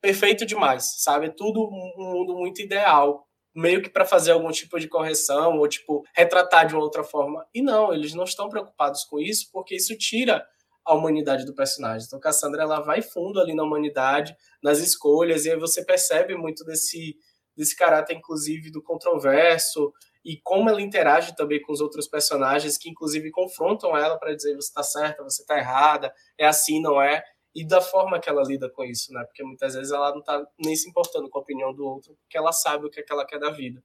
perfeito 0.00 0.46
demais, 0.46 1.02
sabe? 1.02 1.30
Tudo 1.30 1.62
um 1.64 2.12
mundo 2.12 2.34
muito 2.34 2.62
ideal, 2.62 3.26
meio 3.54 3.82
que 3.82 3.90
para 3.90 4.04
fazer 4.04 4.32
algum 4.32 4.50
tipo 4.50 4.78
de 4.78 4.88
correção 4.88 5.58
ou 5.58 5.68
tipo 5.68 6.04
retratar 6.14 6.66
de 6.66 6.74
uma 6.74 6.82
outra 6.82 7.02
forma. 7.02 7.46
E 7.54 7.62
não, 7.62 7.92
eles 7.92 8.14
não 8.14 8.24
estão 8.24 8.48
preocupados 8.48 9.04
com 9.04 9.18
isso, 9.18 9.48
porque 9.52 9.74
isso 9.74 9.96
tira 9.96 10.46
a 10.84 10.94
humanidade 10.94 11.44
do 11.44 11.54
personagem. 11.54 12.06
Então, 12.06 12.20
Cassandra 12.20 12.62
ela 12.62 12.80
vai 12.80 13.02
fundo 13.02 13.40
ali 13.40 13.54
na 13.54 13.64
humanidade, 13.64 14.36
nas 14.62 14.78
escolhas, 14.78 15.44
e 15.44 15.50
aí 15.50 15.58
você 15.58 15.84
percebe 15.84 16.36
muito 16.36 16.64
desse, 16.64 17.16
desse 17.56 17.74
caráter, 17.74 18.14
inclusive, 18.14 18.70
do 18.70 18.80
controverso, 18.80 19.92
e 20.26 20.40
como 20.42 20.68
ela 20.68 20.82
interage 20.82 21.36
também 21.36 21.62
com 21.62 21.72
os 21.72 21.80
outros 21.80 22.08
personagens, 22.08 22.76
que 22.76 22.90
inclusive 22.90 23.30
confrontam 23.30 23.96
ela 23.96 24.18
para 24.18 24.34
dizer 24.34 24.56
você 24.56 24.66
está 24.66 24.82
certa, 24.82 25.22
você 25.22 25.42
está 25.42 25.56
errada, 25.56 26.12
é 26.36 26.44
assim, 26.44 26.82
não 26.82 27.00
é? 27.00 27.22
E 27.54 27.64
da 27.64 27.80
forma 27.80 28.18
que 28.18 28.28
ela 28.28 28.42
lida 28.42 28.68
com 28.68 28.82
isso, 28.82 29.12
né? 29.12 29.24
Porque 29.24 29.44
muitas 29.44 29.74
vezes 29.74 29.92
ela 29.92 30.10
não 30.10 30.18
está 30.18 30.44
nem 30.58 30.74
se 30.74 30.90
importando 30.90 31.30
com 31.30 31.38
a 31.38 31.42
opinião 31.42 31.72
do 31.72 31.86
outro, 31.86 32.16
porque 32.22 32.36
ela 32.36 32.50
sabe 32.50 32.86
o 32.86 32.90
que, 32.90 32.98
é 32.98 33.02
que 33.04 33.12
ela 33.12 33.24
quer 33.24 33.38
da 33.38 33.50
vida. 33.50 33.80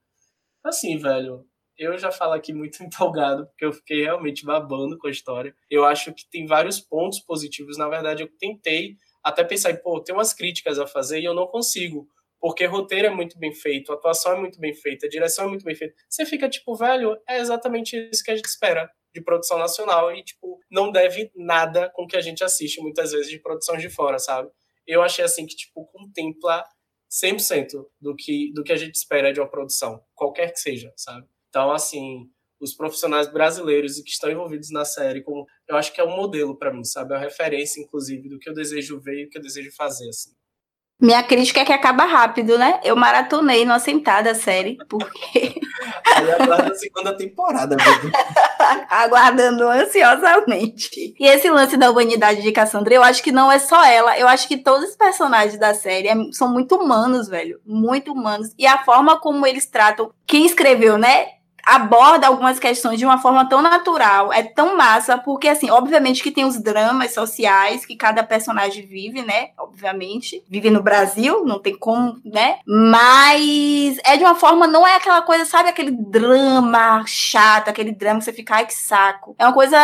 Assim, 0.64 0.98
velho, 0.98 1.46
eu 1.78 1.96
já 1.96 2.10
falo 2.10 2.32
aqui 2.32 2.52
muito 2.52 2.82
empolgado, 2.84 3.46
porque 3.46 3.64
eu 3.64 3.72
fiquei 3.72 4.02
realmente 4.02 4.44
babando 4.44 4.98
com 4.98 5.06
a 5.06 5.12
história. 5.12 5.54
Eu 5.70 5.84
acho 5.84 6.12
que 6.12 6.28
tem 6.28 6.44
vários 6.44 6.80
pontos 6.80 7.20
positivos. 7.20 7.78
Na 7.78 7.88
verdade, 7.88 8.24
eu 8.24 8.28
tentei 8.36 8.96
até 9.22 9.44
pensar, 9.44 9.76
pô, 9.76 10.02
tem 10.02 10.12
umas 10.12 10.34
críticas 10.34 10.80
a 10.80 10.88
fazer 10.88 11.20
e 11.20 11.24
eu 11.24 11.34
não 11.34 11.46
consigo. 11.46 12.08
Porque 12.42 12.66
roteiro 12.66 13.06
é 13.06 13.10
muito 13.10 13.38
bem 13.38 13.54
feito, 13.54 13.92
atuação 13.92 14.32
é 14.32 14.40
muito 14.40 14.58
bem 14.58 14.74
feita, 14.74 15.06
a 15.06 15.08
direção 15.08 15.44
é 15.44 15.48
muito 15.48 15.64
bem 15.64 15.76
feita. 15.76 15.94
Você 16.10 16.26
fica 16.26 16.48
tipo, 16.48 16.74
velho, 16.74 17.16
é 17.28 17.38
exatamente 17.38 17.96
isso 18.10 18.24
que 18.24 18.32
a 18.32 18.36
gente 18.36 18.46
espera 18.46 18.90
de 19.14 19.20
produção 19.20 19.58
nacional 19.58 20.12
e, 20.12 20.24
tipo, 20.24 20.58
não 20.68 20.90
deve 20.90 21.30
nada 21.36 21.88
com 21.94 22.02
o 22.02 22.06
que 22.08 22.16
a 22.16 22.20
gente 22.20 22.42
assiste 22.42 22.80
muitas 22.80 23.12
vezes 23.12 23.30
de 23.30 23.38
produção 23.38 23.76
de 23.76 23.88
fora, 23.88 24.18
sabe? 24.18 24.50
Eu 24.84 25.02
achei 25.02 25.24
assim 25.24 25.46
que, 25.46 25.54
tipo, 25.54 25.86
contempla 25.86 26.64
100% 27.08 27.86
do 28.00 28.16
que, 28.16 28.52
do 28.52 28.64
que 28.64 28.72
a 28.72 28.76
gente 28.76 28.96
espera 28.96 29.32
de 29.32 29.38
uma 29.38 29.48
produção, 29.48 30.02
qualquer 30.12 30.52
que 30.52 30.58
seja, 30.58 30.92
sabe? 30.96 31.24
Então, 31.48 31.70
assim, 31.70 32.28
os 32.60 32.74
profissionais 32.74 33.32
brasileiros 33.32 33.98
e 33.98 34.02
que 34.02 34.10
estão 34.10 34.28
envolvidos 34.28 34.72
na 34.72 34.84
série, 34.84 35.22
como 35.22 35.46
eu 35.68 35.76
acho 35.76 35.92
que 35.92 36.00
é 36.00 36.04
um 36.04 36.16
modelo 36.16 36.58
para 36.58 36.72
mim, 36.72 36.82
sabe? 36.82 37.14
É 37.14 37.18
uma 37.18 37.22
referência, 37.22 37.80
inclusive, 37.80 38.28
do 38.28 38.40
que 38.40 38.50
eu 38.50 38.54
desejo 38.54 38.98
ver 38.98 39.20
e 39.20 39.24
do 39.26 39.30
que 39.30 39.38
eu 39.38 39.42
desejo 39.42 39.70
fazer, 39.76 40.08
assim. 40.08 40.32
Minha 41.02 41.20
crítica 41.24 41.62
é 41.62 41.64
que 41.64 41.72
acaba 41.72 42.04
rápido, 42.04 42.56
né? 42.56 42.78
Eu 42.84 42.94
maratonei 42.94 43.64
numa 43.64 43.80
sentada 43.80 44.30
a 44.30 44.34
série, 44.36 44.78
porque. 44.88 45.60
Aí 46.14 46.30
aguarda 46.30 46.70
a 46.70 46.74
segunda 46.76 47.16
temporada, 47.16 47.74
mesmo. 47.74 48.12
Aguardando 48.88 49.68
ansiosamente. 49.68 51.12
E 51.18 51.26
esse 51.26 51.50
lance 51.50 51.76
da 51.76 51.90
humanidade 51.90 52.40
de 52.40 52.52
Cassandra, 52.52 52.94
eu 52.94 53.02
acho 53.02 53.20
que 53.20 53.32
não 53.32 53.50
é 53.50 53.58
só 53.58 53.84
ela. 53.84 54.16
Eu 54.16 54.28
acho 54.28 54.46
que 54.46 54.58
todos 54.58 54.90
os 54.90 54.96
personagens 54.96 55.58
da 55.58 55.74
série 55.74 56.06
é, 56.06 56.14
são 56.30 56.52
muito 56.52 56.76
humanos, 56.76 57.26
velho. 57.26 57.58
Muito 57.66 58.12
humanos. 58.12 58.50
E 58.56 58.64
a 58.64 58.84
forma 58.84 59.18
como 59.18 59.44
eles 59.44 59.66
tratam. 59.66 60.12
Quem 60.24 60.46
escreveu, 60.46 60.96
né? 60.96 61.26
Aborda 61.64 62.26
algumas 62.26 62.58
questões 62.58 62.98
de 62.98 63.04
uma 63.04 63.18
forma 63.18 63.48
tão 63.48 63.62
natural, 63.62 64.32
é 64.32 64.42
tão 64.42 64.76
massa, 64.76 65.16
porque, 65.18 65.48
assim, 65.48 65.70
obviamente 65.70 66.22
que 66.22 66.30
tem 66.30 66.44
os 66.44 66.60
dramas 66.60 67.14
sociais 67.14 67.86
que 67.86 67.96
cada 67.96 68.22
personagem 68.22 68.84
vive, 68.86 69.22
né? 69.22 69.50
Obviamente. 69.58 70.42
Vive 70.48 70.70
no 70.70 70.82
Brasil, 70.82 71.44
não 71.44 71.60
tem 71.60 71.76
como, 71.76 72.20
né? 72.24 72.58
Mas 72.66 73.98
é 74.04 74.16
de 74.16 74.24
uma 74.24 74.34
forma, 74.34 74.66
não 74.66 74.86
é 74.86 74.96
aquela 74.96 75.22
coisa, 75.22 75.44
sabe, 75.44 75.68
aquele 75.68 75.90
drama 75.90 77.04
chato, 77.06 77.68
aquele 77.68 77.92
drama 77.92 78.18
que 78.18 78.24
você 78.24 78.32
fica, 78.32 78.56
ai 78.56 78.66
que 78.66 78.74
saco. 78.74 79.34
É 79.38 79.46
uma 79.46 79.54
coisa. 79.54 79.78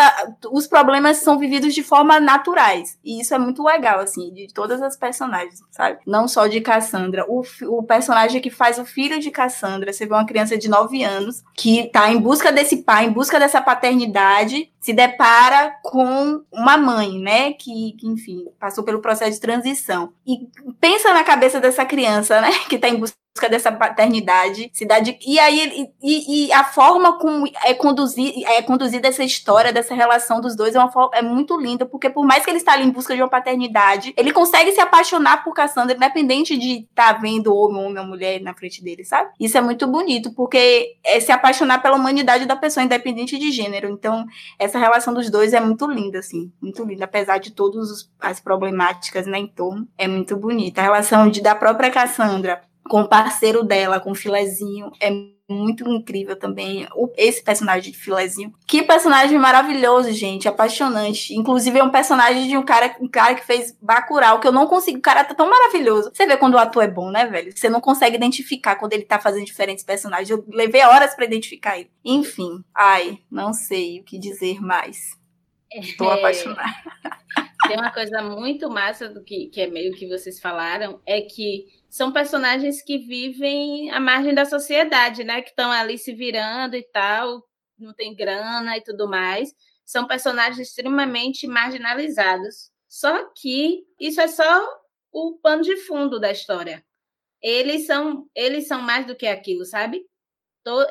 Os 0.50 0.66
problemas 0.66 1.18
são 1.18 1.38
vividos 1.38 1.74
de 1.74 1.82
forma 1.82 2.18
naturais. 2.20 2.98
E 3.04 3.20
isso 3.20 3.34
é 3.34 3.38
muito 3.38 3.62
legal, 3.62 4.00
assim, 4.00 4.32
de 4.32 4.52
todas 4.52 4.82
as 4.82 4.96
personagens, 4.96 5.60
sabe? 5.70 5.98
Não 6.06 6.26
só 6.26 6.46
de 6.46 6.60
Cassandra. 6.60 7.24
O, 7.28 7.42
o 7.68 7.82
personagem 7.82 8.40
que 8.40 8.50
faz 8.50 8.78
o 8.78 8.84
filho 8.84 9.20
de 9.20 9.30
Cassandra, 9.30 9.92
você 9.92 10.06
vê 10.06 10.14
uma 10.14 10.26
criança 10.26 10.56
de 10.56 10.68
9 10.68 11.02
anos 11.02 11.42
que 11.54 11.67
que 11.68 11.80
está 11.80 12.10
em 12.10 12.18
busca 12.18 12.50
desse 12.50 12.78
pai, 12.78 13.04
em 13.04 13.12
busca 13.12 13.38
dessa 13.38 13.60
paternidade, 13.60 14.72
se 14.80 14.94
depara 14.94 15.76
com 15.82 16.42
uma 16.50 16.78
mãe, 16.78 17.18
né, 17.18 17.52
que, 17.52 17.92
que, 17.98 18.08
enfim, 18.08 18.46
passou 18.58 18.82
pelo 18.82 19.02
processo 19.02 19.32
de 19.32 19.40
transição. 19.40 20.14
E 20.26 20.48
pensa 20.80 21.12
na 21.12 21.22
cabeça 21.22 21.60
dessa 21.60 21.84
criança, 21.84 22.40
né, 22.40 22.50
que 22.70 22.76
está 22.76 22.88
em 22.88 22.96
busca 22.96 23.18
dessa 23.48 23.70
paternidade, 23.70 24.70
cidade 24.72 25.16
e 25.24 25.38
aí 25.38 25.88
e, 26.02 26.46
e, 26.46 26.52
a 26.52 26.64
forma 26.64 27.18
como 27.18 27.46
é 27.64 27.74
conduzir 27.74 28.32
é 28.48 28.62
conduzida 28.62 29.06
essa 29.06 29.22
história 29.22 29.72
dessa 29.72 29.94
relação 29.94 30.40
dos 30.40 30.56
dois 30.56 30.74
é 30.74 30.78
uma 30.78 30.90
é 31.12 31.22
muito 31.22 31.56
linda 31.56 31.86
porque 31.86 32.10
por 32.10 32.26
mais 32.26 32.44
que 32.44 32.50
ele 32.50 32.58
está 32.58 32.72
ali 32.72 32.84
em 32.84 32.90
busca 32.90 33.14
de 33.14 33.22
uma 33.22 33.28
paternidade 33.28 34.12
ele 34.16 34.32
consegue 34.32 34.72
se 34.72 34.80
apaixonar 34.80 35.44
por 35.44 35.54
Cassandra 35.54 35.94
independente 35.94 36.56
de 36.56 36.86
estar 36.90 37.14
tá 37.14 37.20
vendo 37.20 37.54
homem 37.54 37.84
homem 37.84 38.02
ou 38.02 38.08
mulher 38.08 38.40
na 38.40 38.54
frente 38.54 38.82
dele 38.82 39.04
sabe? 39.04 39.30
Isso 39.38 39.56
é 39.56 39.60
muito 39.60 39.86
bonito 39.86 40.32
porque 40.34 40.96
é 41.04 41.20
se 41.20 41.30
apaixonar 41.30 41.80
pela 41.80 41.96
humanidade 41.96 42.46
da 42.46 42.56
pessoa 42.56 42.82
independente 42.82 43.38
de 43.38 43.52
gênero. 43.52 43.88
Então 43.88 44.24
essa 44.58 44.78
relação 44.78 45.14
dos 45.14 45.30
dois 45.30 45.52
é 45.52 45.60
muito 45.60 45.86
linda 45.86 46.18
assim 46.18 46.50
muito 46.60 46.82
linda 46.84 47.04
apesar 47.04 47.38
de 47.38 47.52
todas 47.52 48.10
as 48.18 48.40
problemáticas 48.40 49.26
né, 49.26 49.38
em 49.38 49.46
torno 49.46 49.86
é 49.96 50.08
muito 50.08 50.36
bonita. 50.36 50.80
A 50.80 50.84
relação 50.84 51.28
de 51.30 51.40
da 51.40 51.54
própria 51.54 51.90
Cassandra 51.90 52.62
com 52.88 53.02
o 53.02 53.08
parceiro 53.08 53.62
dela, 53.62 54.00
com 54.00 54.12
o 54.12 54.14
Filezinho, 54.14 54.90
é 55.00 55.10
muito 55.48 55.88
incrível 55.88 56.36
também 56.36 56.86
esse 57.16 57.42
personagem 57.42 57.90
de 57.90 57.98
Filezinho. 57.98 58.52
Que 58.66 58.82
personagem 58.82 59.38
maravilhoso, 59.38 60.12
gente, 60.12 60.46
apaixonante. 60.46 61.34
Inclusive 61.34 61.78
é 61.78 61.82
um 61.82 61.90
personagem 61.90 62.48
de 62.48 62.56
um 62.56 62.62
cara, 62.62 62.94
um 63.00 63.08
cara 63.08 63.34
que 63.34 63.46
fez 63.46 63.74
Bacurau, 63.80 64.40
que 64.40 64.46
eu 64.46 64.52
não 64.52 64.66
consigo, 64.66 64.98
o 64.98 65.02
cara 65.02 65.24
tá 65.24 65.34
tão 65.34 65.48
maravilhoso. 65.48 66.10
Você 66.12 66.26
vê 66.26 66.36
quando 66.36 66.54
o 66.54 66.58
ator 66.58 66.84
é 66.84 66.88
bom, 66.88 67.10
né, 67.10 67.26
velho? 67.26 67.56
Você 67.56 67.68
não 67.68 67.80
consegue 67.80 68.16
identificar 68.16 68.76
quando 68.76 68.92
ele 68.92 69.04
tá 69.04 69.18
fazendo 69.18 69.46
diferentes 69.46 69.84
personagens. 69.84 70.28
Eu 70.28 70.44
levei 70.48 70.82
horas 70.82 71.14
para 71.14 71.24
identificar 71.24 71.78
ele. 71.78 71.90
Enfim, 72.04 72.62
ai, 72.74 73.18
não 73.30 73.52
sei 73.54 74.00
o 74.00 74.04
que 74.04 74.18
dizer 74.18 74.60
mais. 74.60 75.16
Estou 75.72 76.12
é... 76.12 76.18
apaixonada. 76.18 76.62
Tem 77.68 77.76
uma 77.76 77.92
coisa 77.92 78.22
muito 78.22 78.68
massa 78.70 79.08
do 79.08 79.22
que, 79.22 79.48
que 79.48 79.60
é 79.60 79.66
meio 79.66 79.94
que 79.94 80.08
vocês 80.08 80.40
falaram, 80.40 81.00
é 81.06 81.20
que 81.20 81.66
são 81.88 82.12
personagens 82.12 82.82
que 82.82 82.98
vivem 82.98 83.90
à 83.90 84.00
margem 84.00 84.34
da 84.34 84.44
sociedade, 84.44 85.22
né? 85.22 85.42
Que 85.42 85.50
estão 85.50 85.70
ali 85.70 85.98
se 85.98 86.12
virando 86.12 86.76
e 86.76 86.82
tal, 86.82 87.42
não 87.78 87.94
tem 87.94 88.14
grana 88.14 88.76
e 88.76 88.82
tudo 88.82 89.08
mais. 89.08 89.54
São 89.84 90.06
personagens 90.06 90.68
extremamente 90.68 91.46
marginalizados. 91.46 92.70
Só 92.88 93.30
que 93.34 93.84
isso 94.00 94.20
é 94.20 94.28
só 94.28 94.66
o 95.12 95.38
pano 95.42 95.62
de 95.62 95.76
fundo 95.76 96.18
da 96.18 96.30
história. 96.30 96.84
Eles 97.42 97.86
são, 97.86 98.26
eles 98.34 98.66
são 98.66 98.82
mais 98.82 99.06
do 99.06 99.14
que 99.14 99.26
aquilo, 99.26 99.64
sabe? 99.64 100.04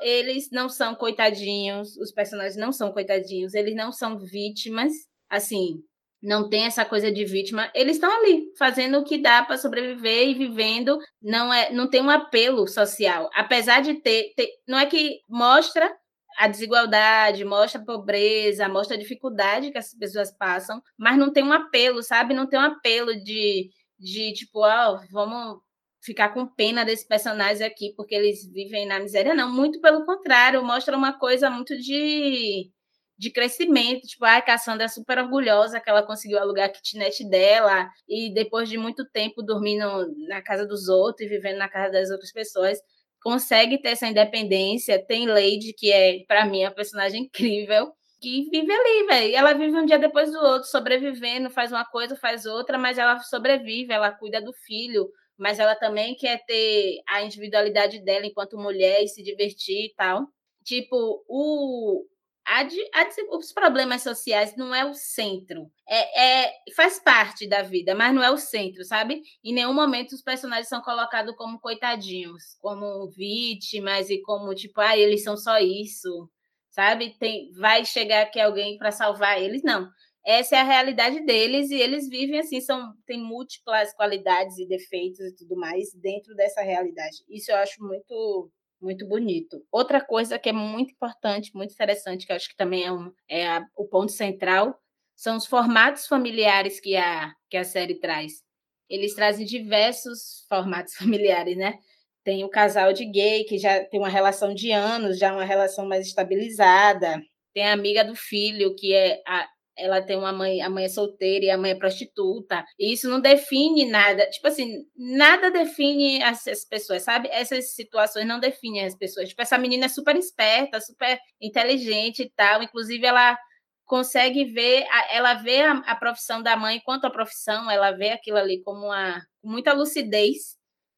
Eles 0.01 0.49
não 0.51 0.69
são 0.69 0.95
coitadinhos, 0.95 1.97
os 1.97 2.11
personagens 2.11 2.55
não 2.55 2.71
são 2.71 2.91
coitadinhos, 2.91 3.53
eles 3.53 3.75
não 3.75 3.91
são 3.91 4.17
vítimas, 4.17 4.91
assim, 5.29 5.83
não 6.21 6.49
tem 6.49 6.65
essa 6.65 6.83
coisa 6.83 7.11
de 7.11 7.25
vítima, 7.25 7.71
eles 7.75 7.97
estão 7.97 8.11
ali 8.11 8.51
fazendo 8.57 8.99
o 8.99 9.03
que 9.03 9.17
dá 9.17 9.43
para 9.43 9.57
sobreviver 9.57 10.29
e 10.29 10.33
vivendo, 10.33 10.97
não 11.21 11.53
é, 11.53 11.71
não 11.71 11.89
tem 11.89 12.01
um 12.01 12.09
apelo 12.09 12.67
social, 12.67 13.29
apesar 13.33 13.81
de 13.81 13.95
ter, 13.95 14.33
ter, 14.35 14.49
não 14.67 14.79
é 14.79 14.85
que 14.85 15.19
mostra 15.29 15.91
a 16.37 16.47
desigualdade, 16.47 17.43
mostra 17.43 17.81
a 17.81 17.85
pobreza, 17.85 18.69
mostra 18.69 18.95
a 18.95 18.99
dificuldade 18.99 19.71
que 19.71 19.77
as 19.77 19.93
pessoas 19.93 20.31
passam, 20.31 20.81
mas 20.97 21.17
não 21.17 21.33
tem 21.33 21.43
um 21.43 21.51
apelo, 21.53 22.03
sabe? 22.03 22.33
Não 22.33 22.47
tem 22.47 22.59
um 22.59 22.63
apelo 22.63 23.15
de, 23.23 23.69
de 23.99 24.33
tipo, 24.33 24.59
ó, 24.59 24.93
oh, 24.93 24.99
vamos 25.11 25.59
ficar 26.03 26.29
com 26.29 26.47
pena 26.47 26.85
desse 26.85 27.07
personagem 27.07 27.65
aqui 27.65 27.93
porque 27.95 28.15
eles 28.15 28.45
vivem 28.51 28.85
na 28.85 28.99
miséria, 28.99 29.33
não, 29.33 29.51
muito 29.51 29.81
pelo 29.81 30.05
contrário, 30.05 30.63
mostra 30.63 30.95
uma 30.95 31.17
coisa 31.17 31.49
muito 31.49 31.75
de 31.77 32.71
de 33.17 33.31
crescimento. 33.31 34.07
Tipo, 34.07 34.25
a 34.25 34.41
Cassandra 34.41 34.85
é 34.85 34.87
super 34.87 35.17
orgulhosa 35.17 35.79
que 35.79 35.89
ela 35.89 36.03
conseguiu 36.03 36.39
alugar 36.39 36.65
a 36.65 36.69
kitnet 36.69 37.27
dela 37.27 37.89
e 38.07 38.33
depois 38.33 38.69
de 38.69 38.77
muito 38.77 39.05
tempo 39.09 39.41
dormindo 39.41 39.85
na 40.27 40.41
casa 40.41 40.65
dos 40.65 40.87
outros 40.87 41.25
e 41.25 41.29
vivendo 41.29 41.57
na 41.57 41.69
casa 41.69 41.91
das 41.91 42.09
outras 42.11 42.31
pessoas, 42.31 42.79
consegue 43.21 43.81
ter 43.81 43.89
essa 43.89 44.07
independência. 44.07 45.03
Tem 45.03 45.27
Lady, 45.27 45.73
que 45.73 45.91
é, 45.91 46.23
para 46.27 46.45
mim, 46.45 46.63
a 46.63 46.71
personagem 46.71 47.23
incrível, 47.23 47.91
que 48.21 48.49
vive 48.49 48.71
ali, 48.71 49.07
velho. 49.07 49.35
Ela 49.35 49.53
vive 49.53 49.75
um 49.75 49.85
dia 49.85 49.99
depois 49.99 50.31
do 50.31 50.37
outro, 50.39 50.67
sobrevivendo, 50.69 51.49
faz 51.49 51.71
uma 51.71 51.85
coisa, 51.85 52.15
faz 52.15 52.45
outra, 52.45 52.77
mas 52.77 52.97
ela 52.97 53.19
sobrevive, 53.19 53.93
ela 53.93 54.11
cuida 54.11 54.41
do 54.41 54.53
filho, 54.53 55.09
mas 55.37 55.59
ela 55.59 55.75
também 55.75 56.15
quer 56.15 56.43
ter 56.45 56.99
a 57.07 57.21
individualidade 57.21 58.03
dela 58.03 58.25
enquanto 58.25 58.57
mulher 58.57 59.03
e 59.03 59.07
se 59.07 59.23
divertir 59.23 59.85
e 59.85 59.93
tal. 59.95 60.27
Tipo, 60.63 61.23
o, 61.27 62.05
a 62.47 62.63
de, 62.63 62.79
a 62.93 63.03
de, 63.03 63.21
os 63.29 63.51
problemas 63.51 64.01
sociais 64.01 64.55
não 64.55 64.73
é 64.73 64.85
o 64.85 64.93
centro. 64.93 65.69
É, 65.87 66.45
é, 66.45 66.53
faz 66.73 66.97
parte 66.97 67.47
da 67.47 67.61
vida, 67.61 67.93
mas 67.93 68.15
não 68.15 68.23
é 68.23 68.31
o 68.31 68.37
centro, 68.37 68.85
sabe? 68.85 69.21
Em 69.43 69.53
nenhum 69.53 69.73
momento 69.73 70.13
os 70.13 70.21
personagens 70.21 70.69
são 70.69 70.81
colocados 70.81 71.35
como 71.35 71.59
coitadinhos, 71.59 72.55
como 72.61 73.09
vítimas 73.09 74.09
e 74.09 74.21
como, 74.21 74.55
tipo, 74.55 74.79
ah, 74.79 74.97
eles 74.97 75.23
são 75.23 75.35
só 75.35 75.57
isso, 75.59 76.29
sabe? 76.69 77.17
Tem, 77.19 77.51
vai 77.51 77.83
chegar 77.83 78.23
aqui 78.23 78.39
alguém 78.39 78.77
para 78.77 78.91
salvar 78.91 79.41
eles. 79.41 79.61
Não. 79.61 79.89
Essa 80.25 80.55
é 80.55 80.59
a 80.59 80.63
realidade 80.63 81.25
deles 81.25 81.69
e 81.69 81.75
eles 81.75 82.07
vivem 82.09 82.39
assim, 82.39 82.61
são, 82.61 82.93
têm 83.05 83.21
múltiplas 83.21 83.93
qualidades 83.93 84.57
e 84.57 84.67
defeitos 84.67 85.19
e 85.19 85.35
tudo 85.35 85.57
mais 85.57 85.93
dentro 85.93 86.33
dessa 86.35 86.61
realidade. 86.61 87.17
Isso 87.29 87.51
eu 87.51 87.57
acho 87.57 87.83
muito 87.83 88.49
muito 88.81 89.07
bonito. 89.07 89.63
Outra 89.71 89.99
coisa 89.99 90.37
que 90.39 90.49
é 90.49 90.53
muito 90.53 90.91
importante, 90.91 91.55
muito 91.55 91.73
interessante, 91.73 92.25
que 92.25 92.31
eu 92.31 92.35
acho 92.35 92.49
que 92.49 92.55
também 92.55 92.85
é, 92.85 92.91
um, 92.91 93.11
é 93.27 93.47
a, 93.47 93.67
o 93.75 93.85
ponto 93.85 94.11
central, 94.11 94.79
são 95.15 95.35
os 95.37 95.45
formatos 95.45 96.07
familiares 96.07 96.79
que 96.79 96.95
a, 96.95 97.33
que 97.49 97.57
a 97.57 97.63
série 97.63 97.95
traz. 97.95 98.43
Eles 98.89 99.15
trazem 99.15 99.45
diversos 99.45 100.45
formatos 100.47 100.93
familiares, 100.95 101.57
né? 101.57 101.79
Tem 102.23 102.43
o 102.43 102.49
casal 102.49 102.93
de 102.93 103.05
gay, 103.05 103.45
que 103.45 103.57
já 103.57 103.83
tem 103.85 103.99
uma 103.99 104.09
relação 104.09 104.53
de 104.53 104.71
anos, 104.71 105.17
já 105.17 105.33
uma 105.33 105.45
relação 105.45 105.87
mais 105.87 106.05
estabilizada. 106.05 107.21
Tem 107.53 107.63
a 107.63 107.73
amiga 107.73 108.03
do 108.03 108.15
filho, 108.15 108.75
que 108.75 108.93
é 108.93 109.21
a, 109.25 109.47
ela 109.77 110.01
tem 110.01 110.17
uma 110.17 110.33
mãe, 110.33 110.61
a 110.61 110.69
mãe 110.69 110.85
é 110.85 110.89
solteira 110.89 111.45
e 111.45 111.49
a 111.49 111.57
mãe 111.57 111.71
é 111.71 111.75
prostituta. 111.75 112.65
E 112.79 112.93
isso 112.93 113.09
não 113.09 113.19
define 113.19 113.85
nada. 113.89 114.27
Tipo 114.29 114.47
assim, 114.47 114.85
nada 114.95 115.51
define 115.51 116.21
as, 116.23 116.47
as, 116.47 116.65
pessoas, 116.65 117.03
sabe? 117.03 117.29
Essas 117.31 117.73
situações 117.75 118.25
não 118.25 118.39
definem 118.39 118.85
as 118.85 118.95
pessoas. 118.95 119.29
Tipo, 119.29 119.41
essa 119.41 119.57
menina 119.57 119.85
é 119.85 119.89
super 119.89 120.15
esperta, 120.15 120.81
super 120.81 121.19
inteligente 121.41 122.23
e 122.23 122.31
tal. 122.35 122.63
Inclusive, 122.63 123.05
ela 123.05 123.37
consegue 123.85 124.45
ver, 124.45 124.85
ela 125.11 125.35
vê 125.35 125.61
a, 125.61 125.71
a 125.71 125.95
profissão 125.95 126.43
da 126.43 126.57
mãe 126.57 126.81
quanto 126.83 127.05
a 127.05 127.11
profissão, 127.11 127.71
ela 127.71 127.91
vê 127.91 128.09
aquilo 128.09 128.37
ali 128.37 128.61
como 128.63 128.87
uma 128.87 129.21
muita 129.43 129.71
lucidez 129.71 130.56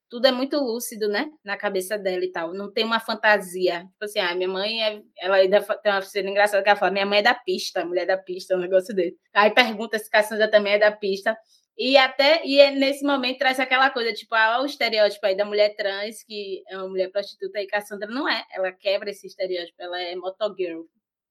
tudo 0.09 0.25
é 0.27 0.31
muito 0.31 0.57
lúcido, 0.57 1.07
né? 1.07 1.29
Na 1.43 1.55
cabeça 1.57 1.97
dela 1.97 2.23
e 2.25 2.31
tal. 2.31 2.53
Não 2.53 2.71
tem 2.71 2.83
uma 2.83 2.99
fantasia. 2.99 3.81
Tipo 3.91 4.05
assim, 4.05 4.19
ah, 4.19 4.35
minha 4.35 4.49
mãe 4.49 4.83
é. 4.83 5.01
Ela 5.17 5.37
ainda 5.37 5.61
tem 5.61 5.91
uma 5.91 6.01
cena 6.01 6.29
engraçada 6.29 6.63
que 6.63 6.69
ela 6.69 6.79
fala: 6.79 6.91
minha 6.91 7.05
mãe 7.05 7.19
é 7.19 7.21
da 7.23 7.35
pista, 7.35 7.85
mulher 7.85 8.05
da 8.05 8.17
pista, 8.17 8.55
um 8.55 8.59
negócio 8.59 8.93
dele. 8.95 9.15
Aí 9.33 9.51
pergunta 9.51 9.99
se 9.99 10.09
Cassandra 10.09 10.49
também 10.49 10.73
é 10.73 10.79
da 10.79 10.91
pista. 10.91 11.37
E 11.77 11.95
até 11.97 12.45
e 12.45 12.59
é 12.59 12.71
nesse 12.71 13.05
momento 13.05 13.37
traz 13.37 13.59
aquela 13.59 13.89
coisa, 13.89 14.11
tipo, 14.13 14.35
ah, 14.35 14.61
o 14.61 14.65
estereótipo 14.65 15.25
aí 15.25 15.37
da 15.37 15.45
mulher 15.45 15.75
trans, 15.77 16.23
que 16.23 16.61
é 16.67 16.77
uma 16.77 16.89
mulher 16.89 17.09
prostituta, 17.09 17.61
e 17.61 17.67
Cassandra 17.67 18.07
não 18.09 18.27
é. 18.27 18.43
Ela 18.53 18.71
quebra 18.71 19.09
esse 19.09 19.27
estereótipo, 19.27 19.81
ela 19.81 19.99
é 20.01 20.15
motogirl. 20.15 20.83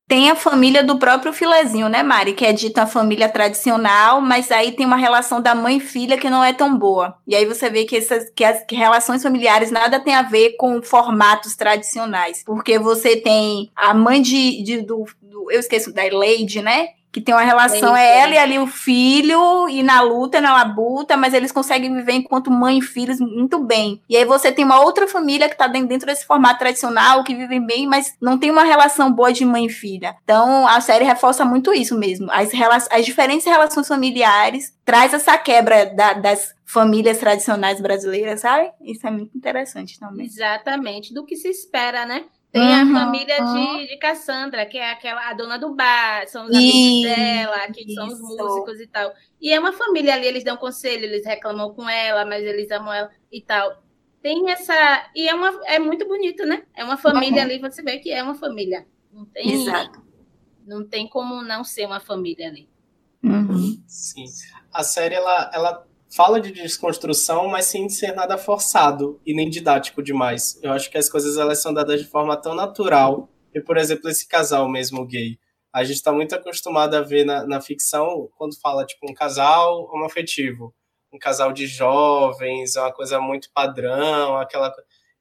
Tem 0.08 0.30
a 0.30 0.34
família 0.34 0.82
do 0.82 0.98
próprio 0.98 1.34
filezinho, 1.34 1.86
né, 1.86 2.02
Mari? 2.02 2.32
Que 2.32 2.46
é 2.46 2.52
dita 2.52 2.84
a 2.84 2.86
família 2.86 3.28
tradicional, 3.28 4.22
mas 4.22 4.50
aí 4.50 4.72
tem 4.72 4.86
uma 4.86 4.96
relação 4.96 5.38
da 5.38 5.54
mãe 5.54 5.76
e 5.76 5.80
filha 5.80 6.16
que 6.16 6.30
não 6.30 6.42
é 6.42 6.54
tão 6.54 6.78
boa. 6.78 7.18
E 7.26 7.36
aí 7.36 7.44
você 7.44 7.68
vê 7.68 7.84
que, 7.84 7.98
essas, 7.98 8.30
que 8.34 8.42
as 8.42 8.64
que 8.64 8.74
relações 8.74 9.22
familiares 9.22 9.70
nada 9.70 10.00
tem 10.00 10.14
a 10.14 10.22
ver 10.22 10.56
com 10.56 10.80
formatos 10.80 11.54
tradicionais. 11.54 12.42
Porque 12.42 12.78
você 12.78 13.16
tem 13.16 13.70
a 13.76 13.92
mãe 13.92 14.22
de, 14.22 14.62
de 14.62 14.80
do, 14.80 15.04
do, 15.20 15.52
eu 15.52 15.60
esqueço, 15.60 15.92
da 15.92 16.02
Lady, 16.10 16.62
né? 16.62 16.88
Que 17.18 17.24
tem 17.24 17.34
uma 17.34 17.42
relação, 17.42 17.96
é 17.96 18.20
ela 18.20 18.34
e 18.34 18.38
ali 18.38 18.58
o 18.58 18.66
filho, 18.66 19.68
e 19.68 19.82
na 19.82 20.00
luta, 20.00 20.40
na 20.40 20.52
labuta, 20.52 21.16
mas 21.16 21.34
eles 21.34 21.50
conseguem 21.50 21.92
viver 21.92 22.12
enquanto 22.12 22.50
mãe 22.50 22.78
e 22.78 22.82
filhos 22.82 23.18
muito 23.18 23.58
bem. 23.58 24.00
E 24.08 24.16
aí 24.16 24.24
você 24.24 24.52
tem 24.52 24.64
uma 24.64 24.80
outra 24.80 25.08
família 25.08 25.48
que 25.48 25.56
tá 25.56 25.66
dentro 25.66 26.06
desse 26.06 26.24
formato 26.24 26.60
tradicional, 26.60 27.24
que 27.24 27.34
vivem 27.34 27.64
bem, 27.64 27.86
mas 27.86 28.14
não 28.20 28.38
tem 28.38 28.50
uma 28.50 28.62
relação 28.62 29.12
boa 29.12 29.32
de 29.32 29.44
mãe 29.44 29.66
e 29.66 29.70
filha. 29.70 30.16
Então 30.22 30.66
a 30.66 30.80
série 30.80 31.04
reforça 31.04 31.44
muito 31.44 31.72
isso 31.72 31.98
mesmo. 31.98 32.28
As, 32.30 32.50
as 32.90 33.04
diferentes 33.04 33.46
relações 33.46 33.88
familiares 33.88 34.72
traz 34.84 35.12
essa 35.12 35.36
quebra 35.36 35.86
da, 35.86 36.12
das 36.12 36.54
famílias 36.64 37.18
tradicionais 37.18 37.80
brasileiras, 37.80 38.40
sabe? 38.40 38.70
Isso 38.80 39.06
é 39.06 39.10
muito 39.10 39.36
interessante 39.36 39.98
também. 39.98 40.26
Exatamente, 40.26 41.12
do 41.12 41.24
que 41.24 41.34
se 41.34 41.48
espera, 41.48 42.06
né? 42.06 42.24
Tem 42.50 42.62
uhum, 42.62 42.96
a 42.96 43.00
família 43.00 43.44
de, 43.44 43.88
de 43.88 43.96
Cassandra, 43.98 44.64
que 44.64 44.78
é 44.78 44.90
aquela 44.90 45.28
a 45.28 45.34
dona 45.34 45.58
do 45.58 45.74
bar, 45.74 46.26
são 46.28 46.46
os 46.46 46.56
amigos 46.56 47.02
dela, 47.02 47.66
que 47.72 47.82
isso. 47.82 47.94
são 47.94 48.06
os 48.06 48.20
músicos 48.20 48.80
e 48.80 48.86
tal. 48.86 49.12
E 49.38 49.52
é 49.52 49.60
uma 49.60 49.72
família 49.72 50.14
ali, 50.14 50.26
eles 50.26 50.44
dão 50.44 50.56
conselho, 50.56 51.04
eles 51.04 51.26
reclamam 51.26 51.74
com 51.74 51.88
ela, 51.88 52.24
mas 52.24 52.42
eles 52.42 52.70
amam 52.70 52.92
ela 52.92 53.10
e 53.30 53.42
tal. 53.42 53.82
Tem 54.22 54.50
essa. 54.50 54.74
E 55.14 55.28
é, 55.28 55.34
uma, 55.34 55.60
é 55.66 55.78
muito 55.78 56.08
bonito, 56.08 56.44
né? 56.46 56.62
É 56.74 56.82
uma 56.82 56.96
família 56.96 57.42
uhum. 57.42 57.50
ali, 57.50 57.58
você 57.58 57.82
vê 57.82 57.98
que 57.98 58.10
é 58.10 58.22
uma 58.22 58.34
família. 58.34 58.86
Não 59.12 59.26
tem, 59.26 59.52
Exato. 59.52 60.02
Não 60.66 60.86
tem 60.86 61.06
como 61.06 61.42
não 61.42 61.62
ser 61.62 61.86
uma 61.86 62.00
família 62.00 62.48
ali. 62.48 62.68
Uhum. 63.22 63.82
Sim. 63.86 64.24
A 64.72 64.82
série, 64.82 65.14
ela, 65.14 65.50
ela 65.52 65.87
fala 66.14 66.40
de 66.40 66.52
desconstrução, 66.52 67.48
mas 67.48 67.66
sem 67.66 67.88
ser 67.88 68.12
nada 68.14 68.38
forçado 68.38 69.20
e 69.24 69.34
nem 69.34 69.48
didático 69.48 70.02
demais. 70.02 70.58
Eu 70.62 70.72
acho 70.72 70.90
que 70.90 70.98
as 70.98 71.08
coisas 71.08 71.36
elas 71.36 71.60
são 71.60 71.72
dadas 71.72 72.00
de 72.00 72.08
forma 72.08 72.36
tão 72.36 72.54
natural. 72.54 73.28
E, 73.54 73.60
por 73.60 73.76
exemplo, 73.76 74.08
esse 74.08 74.26
casal 74.26 74.68
mesmo 74.68 75.06
gay. 75.06 75.38
A 75.72 75.84
gente 75.84 75.96
está 75.96 76.12
muito 76.12 76.34
acostumado 76.34 76.94
a 76.94 77.00
ver 77.00 77.24
na, 77.24 77.46
na 77.46 77.60
ficção, 77.60 78.28
quando 78.36 78.58
fala, 78.58 78.86
tipo, 78.86 79.10
um 79.10 79.14
casal 79.14 79.88
homoafetivo, 79.92 80.74
um 81.12 81.18
casal 81.18 81.52
de 81.52 81.66
jovens, 81.66 82.76
é 82.76 82.80
uma 82.80 82.92
coisa 82.92 83.20
muito 83.20 83.50
padrão, 83.52 84.36
aquela 84.36 84.72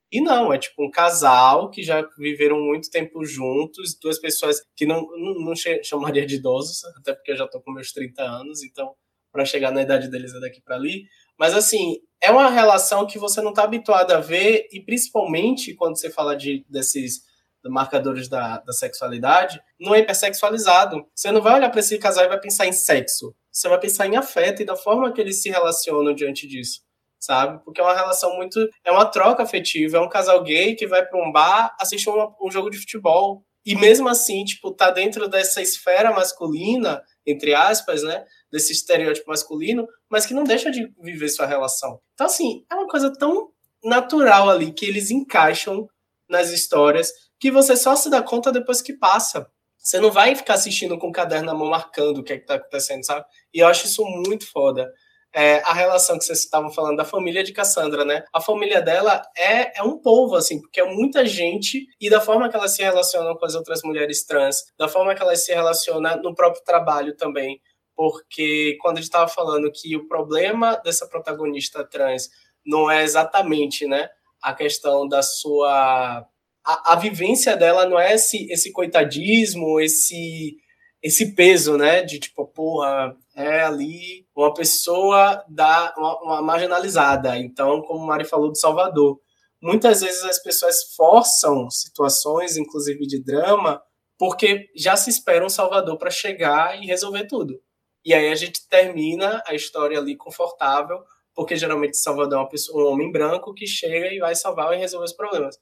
e 0.10 0.21
não, 0.21 0.54
é 0.54 0.58
tipo 0.58 0.86
um 0.86 0.89
casal 0.89 1.69
que 1.69 1.84
já 1.84 2.02
viveram 2.17 2.62
muito 2.62 2.89
tempo 2.89 3.26
juntos, 3.26 3.97
duas 4.02 4.17
pessoas 4.17 4.62
que 4.73 4.86
não, 4.86 5.02
não, 5.02 5.34
não 5.34 5.54
chamaria 5.84 6.26
de 6.26 6.36
idosos, 6.36 6.84
até 6.97 7.13
porque 7.13 7.32
eu 7.34 7.36
já 7.36 7.45
tô 7.45 7.60
com 7.60 7.73
meus 7.73 7.91
30 7.91 8.23
anos, 8.23 8.63
então 8.63 8.95
para 9.38 9.45
chegar 9.45 9.71
na 9.71 9.84
idade 9.84 10.08
deles 10.08 10.34
é 10.34 10.39
daqui 10.39 10.60
para 10.60 10.76
ali. 10.76 11.06
Mas 11.38 11.54
assim, 11.54 11.97
é 12.19 12.32
uma 12.32 12.50
relação 12.50 13.06
que 13.06 13.19
você 13.19 13.39
não 13.39 13.52
está 13.52 13.63
habituado 13.63 14.12
a 14.12 14.19
ver, 14.19 14.67
e 14.71 14.80
principalmente 14.80 15.76
quando 15.76 15.95
você 15.95 16.10
fala 16.10 16.36
de 16.36 16.65
desses 16.67 17.21
marcadores 17.69 18.28
da, 18.28 18.58
da 18.60 18.73
sexualidade, 18.73 19.62
não 19.80 19.93
é 19.93 20.00
hipersexualizado. 20.00 21.06
Você 21.13 21.32
não 21.32 21.41
vai 21.41 21.54
olhar 21.54 21.69
para 21.69 21.82
esse 21.82 22.00
casal 22.00 22.26
e 22.26 22.30
vai 22.30 22.39
pensar 22.39 22.65
em 22.65 22.71
sexo. 22.71 23.36
Você 23.52 23.69
vai 23.69 23.80
pensar 23.80 24.08
em 24.08 24.15
afeto 24.15 24.63
e 24.63 24.65
da 24.65 24.76
forma 24.76 25.12
que 25.12 25.21
eles 25.21 25.39
se 25.43 25.50
relacionam 25.50 26.15
diante 26.15 26.47
disso, 26.47 26.82
sabe? 27.19 27.63
Porque 27.63 27.80
é 27.80 27.84
uma 27.84 27.93
relação 27.93 28.36
muito. 28.36 28.67
É 28.84 28.91
uma 28.91 29.06
troca 29.06 29.43
afetiva. 29.43 29.97
É 29.97 30.02
um 30.02 30.10
casal 30.10 30.41
gay 30.41 30.73
que 30.73 30.88
vai 30.88 31.06
para 31.06 31.21
um 31.21 31.32
bar 31.32 31.76
assistir 31.80 32.10
um, 32.10 32.34
um 32.41 32.50
jogo 32.50 32.71
de 32.71 32.80
futebol. 32.80 33.45
E 33.67 33.75
mesmo 33.75 34.08
assim, 34.08 34.45
tipo, 34.45 34.71
tá 34.71 34.89
dentro 34.89 35.27
dessa 35.27 35.62
esfera 35.62 36.12
masculina, 36.12 37.03
entre 37.25 37.53
aspas, 37.53 38.01
né? 38.01 38.25
desse 38.51 38.71
estereótipo 38.71 39.30
masculino, 39.30 39.88
mas 40.10 40.25
que 40.25 40.34
não 40.34 40.43
deixa 40.43 40.71
de 40.71 40.91
viver 41.01 41.30
sua 41.30 41.45
relação. 41.45 41.99
Então, 42.13 42.27
assim, 42.27 42.65
é 42.71 42.75
uma 42.75 42.88
coisa 42.88 43.12
tão 43.12 43.49
natural 43.84 44.49
ali 44.49 44.71
que 44.71 44.86
eles 44.86 45.12
encaixam 45.12 45.88
nas 46.30 46.51
histórias 46.51 47.12
que 47.39 47.51
você 47.51 47.75
só 47.75 47.95
se 47.95 48.10
dá 48.10 48.21
conta 48.21 48.51
depois 48.51 48.82
que 48.82 48.93
passa. 48.93 49.47
Você 49.77 49.99
não 49.99 50.12
vai 50.12 50.36
ficar 50.36 50.56
assistindo 50.56 50.97
com 50.97 51.10
o 51.10 51.12
caderno 51.12 51.45
na 51.45 51.53
mão 51.53 51.69
marcando 51.69 52.19
o 52.19 52.23
que 52.23 52.34
é 52.34 52.38
que 52.38 52.45
tá 52.45 52.56
acontecendo, 52.56 53.06
sabe? 53.06 53.25
E 53.53 53.60
eu 53.60 53.67
acho 53.67 53.86
isso 53.86 54.03
muito 54.03 54.49
foda. 54.49 54.91
É, 55.38 55.62
a 55.65 55.73
relação 55.73 56.17
que 56.17 56.26
vocês 56.26 56.39
estavam 56.39 56.71
falando 56.71 56.97
da 56.97 57.06
família 57.06 57.43
de 57.43 57.54
Cassandra, 57.54 58.04
né? 58.04 58.23
A 58.34 58.41
família 58.41 58.82
dela 58.82 59.21
é, 59.38 59.80
é 59.80 59.84
um 59.84 60.00
povo, 60.00 60.36
assim, 60.36 60.60
porque 60.60 60.82
é 60.82 60.86
muita 60.86 61.26
gente 61.26 61.86
e 62.02 62.10
da 62.10 62.19
forma 62.19 62.50
que 62.50 62.56
elas 62.56 62.76
se 62.76 62.82
relacionam 62.82 63.36
com 63.36 63.45
as 63.45 63.54
outras 63.54 63.82
mulheres 63.84 64.26
trans, 64.26 64.63
da 64.80 64.88
forma 64.88 65.13
que 65.13 65.21
elas 65.21 65.45
se 65.45 65.54
relacionam 65.54 66.21
no 66.23 66.34
próprio 66.34 66.63
trabalho 66.63 67.15
também 67.15 67.62
porque 67.97 68.78
quando 68.80 68.97
a 68.97 69.02
gente 69.02 69.10
estava 69.10 69.28
falando 69.28 69.71
que 69.71 69.97
o 69.97 70.08
problema 70.08 70.76
dessa 70.76 71.08
protagonista 71.08 71.84
trans 71.84 72.30
não 72.63 72.89
é 72.91 73.04
exatamente 73.04 73.88
né, 73.88 74.08
a 74.41 74.54
questão 74.54 75.08
da 75.08 75.23
sua. 75.23 76.28
A, 76.63 76.93
a 76.93 76.95
vivência 76.95 77.58
dela 77.58 77.88
não 77.88 78.00
é 78.00 78.13
esse, 78.13 78.45
esse 78.52 78.71
coitadismo, 78.71 79.80
esse, 79.80 80.58
esse 81.01 81.36
peso, 81.36 81.77
né? 81.77 82.01
De 82.03 82.19
tipo, 82.19 82.45
porra, 82.47 83.15
é 83.36 83.62
ali 83.62 84.25
uma 84.36 84.53
pessoa 84.53 85.43
da, 85.47 85.93
uma, 85.97 86.21
uma 86.23 86.41
marginalizada. 86.41 87.38
Então, 87.38 87.81
como 87.81 88.03
o 88.03 88.07
Mari 88.07 88.25
falou 88.25 88.51
de 88.51 88.60
Salvador, 88.60 89.19
muitas 89.62 90.01
vezes 90.01 90.23
as 90.23 90.41
pessoas 90.41 90.93
forçam 90.95 91.69
situações, 91.69 92.57
inclusive 92.57 93.05
de 93.05 93.23
drama, 93.23 93.81
porque 94.17 94.67
já 94.75 94.95
se 94.95 95.10
espera 95.10 95.45
um 95.45 95.49
Salvador 95.49 95.97
para 95.97 96.10
chegar 96.10 96.81
e 96.81 96.86
resolver 96.86 97.27
tudo. 97.27 97.62
E 98.03 98.13
aí 98.13 98.29
a 98.29 98.36
gente 98.36 98.67
termina 98.67 99.43
a 99.45 99.53
história 99.53 99.99
ali 99.99 100.15
confortável, 100.15 101.03
porque 101.36 101.55
geralmente 101.55 101.97
Salvador 101.97 102.39
é 102.39 102.41
uma 102.41 102.49
pessoa, 102.49 102.89
um 102.89 102.93
homem 102.93 103.12
branco 103.12 103.53
que 103.53 103.67
chega 103.67 104.12
e 104.13 104.19
vai 104.19 104.33
salvar 104.33 104.73
e 104.73 104.77
resolver 104.77 105.05
os 105.05 105.13
problemas. 105.13 105.57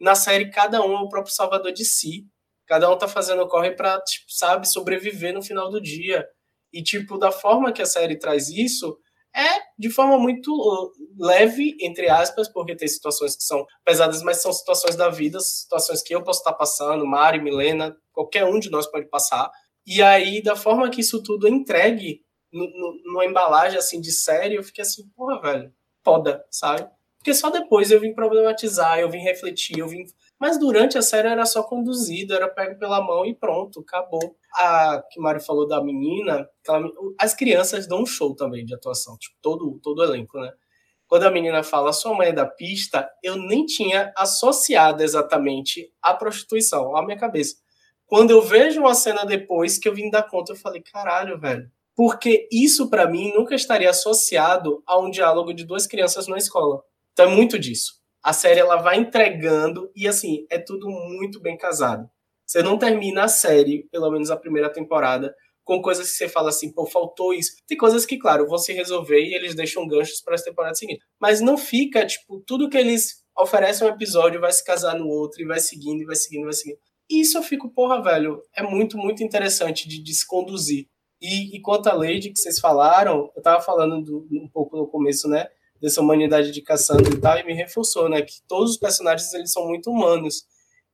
Na 0.00 0.16
série, 0.16 0.50
cada 0.50 0.84
um 0.84 0.96
é 0.96 1.00
o 1.00 1.08
próprio 1.08 1.32
salvador 1.32 1.70
de 1.70 1.84
si. 1.84 2.26
Cada 2.72 2.90
um 2.90 2.96
tá 2.96 3.06
fazendo 3.06 3.46
corre 3.46 3.72
para, 3.72 4.00
tipo, 4.00 4.24
sabe, 4.30 4.66
sobreviver 4.66 5.34
no 5.34 5.42
final 5.42 5.68
do 5.68 5.78
dia. 5.78 6.26
E, 6.72 6.82
tipo, 6.82 7.18
da 7.18 7.30
forma 7.30 7.70
que 7.70 7.82
a 7.82 7.86
série 7.86 8.18
traz 8.18 8.48
isso, 8.48 8.96
é 9.36 9.60
de 9.78 9.90
forma 9.90 10.18
muito 10.18 10.50
leve, 11.18 11.76
entre 11.82 12.08
aspas, 12.08 12.50
porque 12.50 12.74
tem 12.74 12.88
situações 12.88 13.36
que 13.36 13.42
são 13.42 13.66
pesadas, 13.84 14.22
mas 14.22 14.40
são 14.40 14.50
situações 14.50 14.96
da 14.96 15.10
vida, 15.10 15.38
situações 15.38 16.02
que 16.02 16.14
eu 16.14 16.24
posso 16.24 16.38
estar 16.40 16.54
passando, 16.54 17.04
Mari, 17.04 17.42
Milena, 17.42 17.94
qualquer 18.10 18.46
um 18.46 18.58
de 18.58 18.70
nós 18.70 18.90
pode 18.90 19.06
passar. 19.10 19.50
E 19.86 20.00
aí, 20.00 20.42
da 20.42 20.56
forma 20.56 20.88
que 20.88 21.02
isso 21.02 21.22
tudo 21.22 21.46
é 21.46 21.50
entregue 21.50 22.22
no, 22.50 22.64
no, 22.64 23.02
numa 23.04 23.26
embalagem 23.26 23.78
assim 23.78 24.00
de 24.00 24.12
série, 24.12 24.54
eu 24.54 24.62
fiquei 24.62 24.80
assim, 24.80 25.02
porra, 25.14 25.42
velho, 25.42 25.74
foda, 26.02 26.42
sabe? 26.50 26.88
Porque 27.18 27.34
só 27.34 27.50
depois 27.50 27.90
eu 27.90 28.00
vim 28.00 28.14
problematizar, 28.14 28.98
eu 28.98 29.10
vim 29.10 29.18
refletir, 29.18 29.78
eu 29.78 29.86
vim. 29.86 30.06
Mas 30.42 30.58
durante 30.58 30.98
a 30.98 31.02
série 31.02 31.28
era 31.28 31.46
só 31.46 31.62
conduzido, 31.62 32.34
era 32.34 32.48
pego 32.48 32.76
pela 32.76 33.00
mão 33.00 33.24
e 33.24 33.32
pronto, 33.32 33.78
acabou. 33.78 34.34
A 34.56 35.00
que 35.08 35.20
Mário 35.20 35.40
falou 35.40 35.68
da 35.68 35.80
menina, 35.80 36.48
as 37.16 37.32
crianças 37.32 37.86
dão 37.86 38.02
um 38.02 38.06
show 38.06 38.34
também 38.34 38.64
de 38.64 38.74
atuação, 38.74 39.16
tipo, 39.16 39.36
todo, 39.40 39.78
todo 39.80 40.00
o 40.00 40.02
elenco, 40.02 40.40
né? 40.40 40.52
Quando 41.06 41.22
a 41.22 41.30
menina 41.30 41.62
fala 41.62 41.92
sua 41.92 42.12
mãe 42.12 42.30
é 42.30 42.32
da 42.32 42.44
pista, 42.44 43.08
eu 43.22 43.36
nem 43.36 43.64
tinha 43.64 44.12
associado 44.16 45.04
exatamente 45.04 45.92
a 46.02 46.12
prostituição 46.12 46.96
à 46.96 47.04
minha 47.04 47.16
cabeça 47.16 47.54
Quando 48.04 48.32
eu 48.32 48.42
vejo 48.42 48.80
uma 48.80 48.94
cena 48.94 49.24
depois 49.24 49.78
que 49.78 49.88
eu 49.88 49.94
vim 49.94 50.10
dar 50.10 50.24
conta, 50.24 50.50
eu 50.52 50.56
falei, 50.56 50.82
caralho, 50.82 51.38
velho. 51.38 51.70
Porque 51.94 52.48
isso, 52.50 52.90
para 52.90 53.08
mim, 53.08 53.32
nunca 53.32 53.54
estaria 53.54 53.90
associado 53.90 54.82
a 54.88 54.98
um 54.98 55.08
diálogo 55.08 55.54
de 55.54 55.64
duas 55.64 55.86
crianças 55.86 56.26
na 56.26 56.36
escola. 56.36 56.82
Então 57.12 57.30
é 57.30 57.34
muito 57.36 57.60
disso. 57.60 58.01
A 58.22 58.32
série 58.32 58.60
ela 58.60 58.76
vai 58.76 58.98
entregando 58.98 59.90
e 59.96 60.06
assim, 60.06 60.46
é 60.50 60.58
tudo 60.58 60.88
muito 60.88 61.40
bem 61.40 61.56
casado. 61.56 62.08
Você 62.46 62.62
não 62.62 62.78
termina 62.78 63.24
a 63.24 63.28
série, 63.28 63.88
pelo 63.90 64.10
menos 64.10 64.30
a 64.30 64.36
primeira 64.36 64.70
temporada, 64.70 65.34
com 65.64 65.80
coisas 65.80 66.10
que 66.10 66.16
você 66.16 66.28
fala 66.28 66.50
assim, 66.50 66.72
pô, 66.72 66.86
faltou 66.86 67.32
isso. 67.32 67.52
Tem 67.66 67.78
coisas 67.78 68.04
que, 68.04 68.18
claro, 68.18 68.46
vão 68.46 68.58
se 68.58 68.72
resolver 68.72 69.20
e 69.20 69.34
eles 69.34 69.54
deixam 69.54 69.86
ganchos 69.86 70.20
para 70.20 70.34
as 70.34 70.42
temporadas 70.42 70.78
seguintes. 70.78 71.04
Mas 71.20 71.40
não 71.40 71.56
fica, 71.56 72.04
tipo, 72.04 72.42
tudo 72.46 72.68
que 72.68 72.76
eles 72.76 73.22
oferecem 73.38 73.86
um 73.86 73.90
episódio 73.90 74.40
vai 74.40 74.52
se 74.52 74.64
casar 74.64 74.98
no 74.98 75.08
outro 75.08 75.40
e 75.40 75.46
vai 75.46 75.60
seguindo, 75.60 76.02
e 76.02 76.04
vai 76.04 76.16
seguindo, 76.16 76.42
e 76.42 76.44
vai 76.44 76.52
seguindo. 76.52 76.78
Isso 77.10 77.38
eu 77.38 77.42
fico, 77.42 77.70
porra, 77.70 78.02
velho, 78.02 78.42
é 78.56 78.62
muito, 78.62 78.96
muito 78.96 79.22
interessante 79.22 79.88
de, 79.88 80.02
de 80.02 80.14
se 80.14 80.26
conduzir. 80.26 80.86
E, 81.20 81.56
e 81.56 81.60
quanto 81.60 81.86
à 81.86 81.94
Lady 81.94 82.30
que 82.30 82.38
vocês 82.38 82.58
falaram, 82.58 83.30
eu 83.36 83.42
tava 83.42 83.62
falando 83.62 84.02
do, 84.02 84.26
um 84.32 84.48
pouco 84.52 84.76
no 84.76 84.88
começo, 84.88 85.28
né, 85.28 85.46
dessa 85.82 86.00
humanidade 86.00 86.52
de 86.52 86.62
Cassandra 86.62 87.12
e 87.12 87.20
tal, 87.20 87.36
e 87.38 87.44
me 87.44 87.52
reforçou, 87.52 88.08
né, 88.08 88.22
que 88.22 88.40
todos 88.46 88.70
os 88.70 88.76
personagens, 88.76 89.34
eles 89.34 89.50
são 89.50 89.66
muito 89.66 89.90
humanos. 89.90 90.46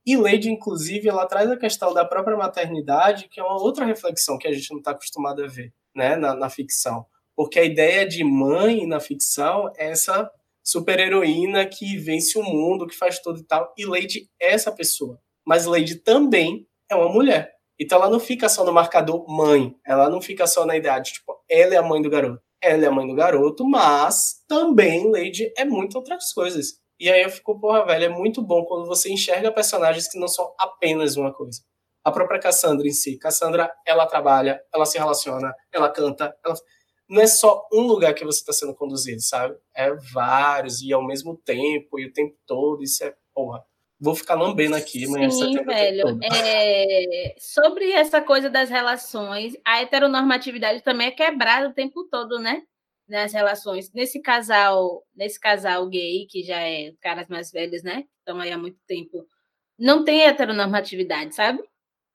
E 0.07 0.17
Lady, 0.17 0.51
inclusive, 0.51 1.07
ela 1.07 1.27
traz 1.27 1.51
a 1.51 1.57
questão 1.57 1.93
da 1.93 2.03
própria 2.03 2.35
maternidade, 2.35 3.29
que 3.29 3.39
é 3.39 3.43
uma 3.43 3.61
outra 3.61 3.85
reflexão 3.85 4.39
que 4.39 4.49
a 4.49 4.53
gente 4.53 4.71
não 4.71 4.79
está 4.79 4.93
acostumado 4.93 5.45
a 5.45 5.47
ver 5.47 5.75
né, 5.95 6.17
na, 6.17 6.35
na, 6.35 6.49
ficção. 6.49 7.05
Porque 7.37 7.59
a 7.59 7.65
ideia 7.65 8.09
de 8.09 8.25
mãe 8.25 8.87
na 8.87 8.99
ficção 8.99 9.71
é 9.77 9.91
essa 9.91 10.31
super-heroína 10.65 11.67
que 11.67 11.99
vence 11.99 12.39
o 12.39 12.43
mundo, 12.43 12.87
que 12.87 12.97
faz 12.97 13.19
tudo 13.19 13.41
e 13.41 13.45
tal. 13.45 13.75
E 13.77 13.85
Lady 13.85 14.31
é 14.41 14.55
essa 14.55 14.73
pessoa. 14.73 15.21
Mas 15.47 15.67
Lady 15.67 15.97
também 15.97 16.67
é 16.91 16.95
uma 16.95 17.13
mulher. 17.13 17.53
Então 17.79 17.99
ela 17.99 18.11
não 18.11 18.19
fica 18.19 18.49
só 18.49 18.65
no 18.65 18.73
marcador 18.73 19.29
mãe. 19.29 19.75
Ela 19.87 20.09
não 20.09 20.23
fica 20.23 20.47
só 20.47 20.65
na 20.65 20.77
idade. 20.77 21.13
Tipo, 21.13 21.39
ela 21.51 21.75
é 21.75 21.77
a 21.77 21.83
mãe 21.83 22.01
do 22.01 22.09
garoto. 22.09 22.43
Ela 22.63 22.85
é 22.85 22.89
a 22.89 22.93
mãe 22.93 23.07
do 23.07 23.15
garoto, 23.15 23.65
mas 23.65 24.43
também 24.49 25.11
Lady 25.11 25.53
é 25.57 25.65
muitas 25.65 25.95
outras 25.95 26.33
coisas. 26.33 26.79
E 26.99 27.09
aí 27.09 27.23
eu 27.23 27.31
fico, 27.31 27.59
porra, 27.61 27.87
velho, 27.87 28.07
é 28.07 28.09
muito 28.09 28.43
bom 28.43 28.65
quando 28.65 28.87
você 28.87 29.13
enxerga 29.13 29.53
personagens 29.53 30.09
que 30.09 30.19
não 30.19 30.27
são 30.27 30.53
apenas 30.59 31.17
uma 31.17 31.33
coisa. 31.33 31.61
A 32.05 32.11
própria 32.11 32.41
Cassandra 32.41 32.89
em 32.89 32.93
si. 32.93 33.17
Cassandra, 33.19 33.71
ela 33.87 34.07
trabalha, 34.07 34.61
ela 34.75 34.85
se 34.85 34.99
relaciona, 34.99 35.55
ela 35.73 35.91
canta, 35.91 36.35
ela... 36.45 36.55
Não 37.09 37.23
é 37.23 37.27
só 37.27 37.67
um 37.73 37.83
lugar 37.83 38.13
que 38.15 38.25
você 38.25 38.41
está 38.41 38.53
sendo 38.53 38.75
conduzido, 38.75 39.23
sabe? 39.23 39.57
É 39.75 39.95
vários, 40.13 40.83
e 40.83 40.93
ao 40.93 41.07
mesmo 41.07 41.37
tempo, 41.39 41.99
e 41.99 42.07
o 42.07 42.13
tempo 42.13 42.37
todo, 42.47 42.83
isso 42.83 43.03
é, 43.03 43.15
porra. 43.33 43.65
Vou 44.01 44.15
ficar 44.15 44.35
lambendo 44.35 44.77
aqui, 44.77 45.07
mas 45.09 45.35
Sim, 45.35 45.63
velho. 45.65 46.19
É... 46.23 47.35
Sobre 47.39 47.91
essa 47.91 48.21
coisa 48.21 48.49
das 48.49 48.71
relações, 48.71 49.55
a 49.65 49.81
heteronormatividade 49.81 50.83
também 50.83 51.09
é 51.09 51.11
quebrada 51.11 51.69
o 51.69 51.75
tempo 51.75 52.05
todo, 52.05 52.39
né? 52.39 52.63
nas 53.09 53.33
relações 53.33 53.91
nesse 53.93 54.21
casal, 54.21 55.03
nesse 55.17 55.41
casal 55.41 55.89
gay 55.89 56.27
que 56.29 56.43
já 56.43 56.61
é 56.61 56.93
caras 57.01 57.27
mais 57.29 57.51
velhos, 57.51 57.83
né? 57.83 58.05
Estão 58.19 58.39
aí 58.39 58.53
há 58.53 58.59
muito 58.59 58.79
tempo. 58.87 59.27
Não 59.79 60.05
tem 60.05 60.23
heteronormatividade, 60.25 61.35
sabe? 61.35 61.63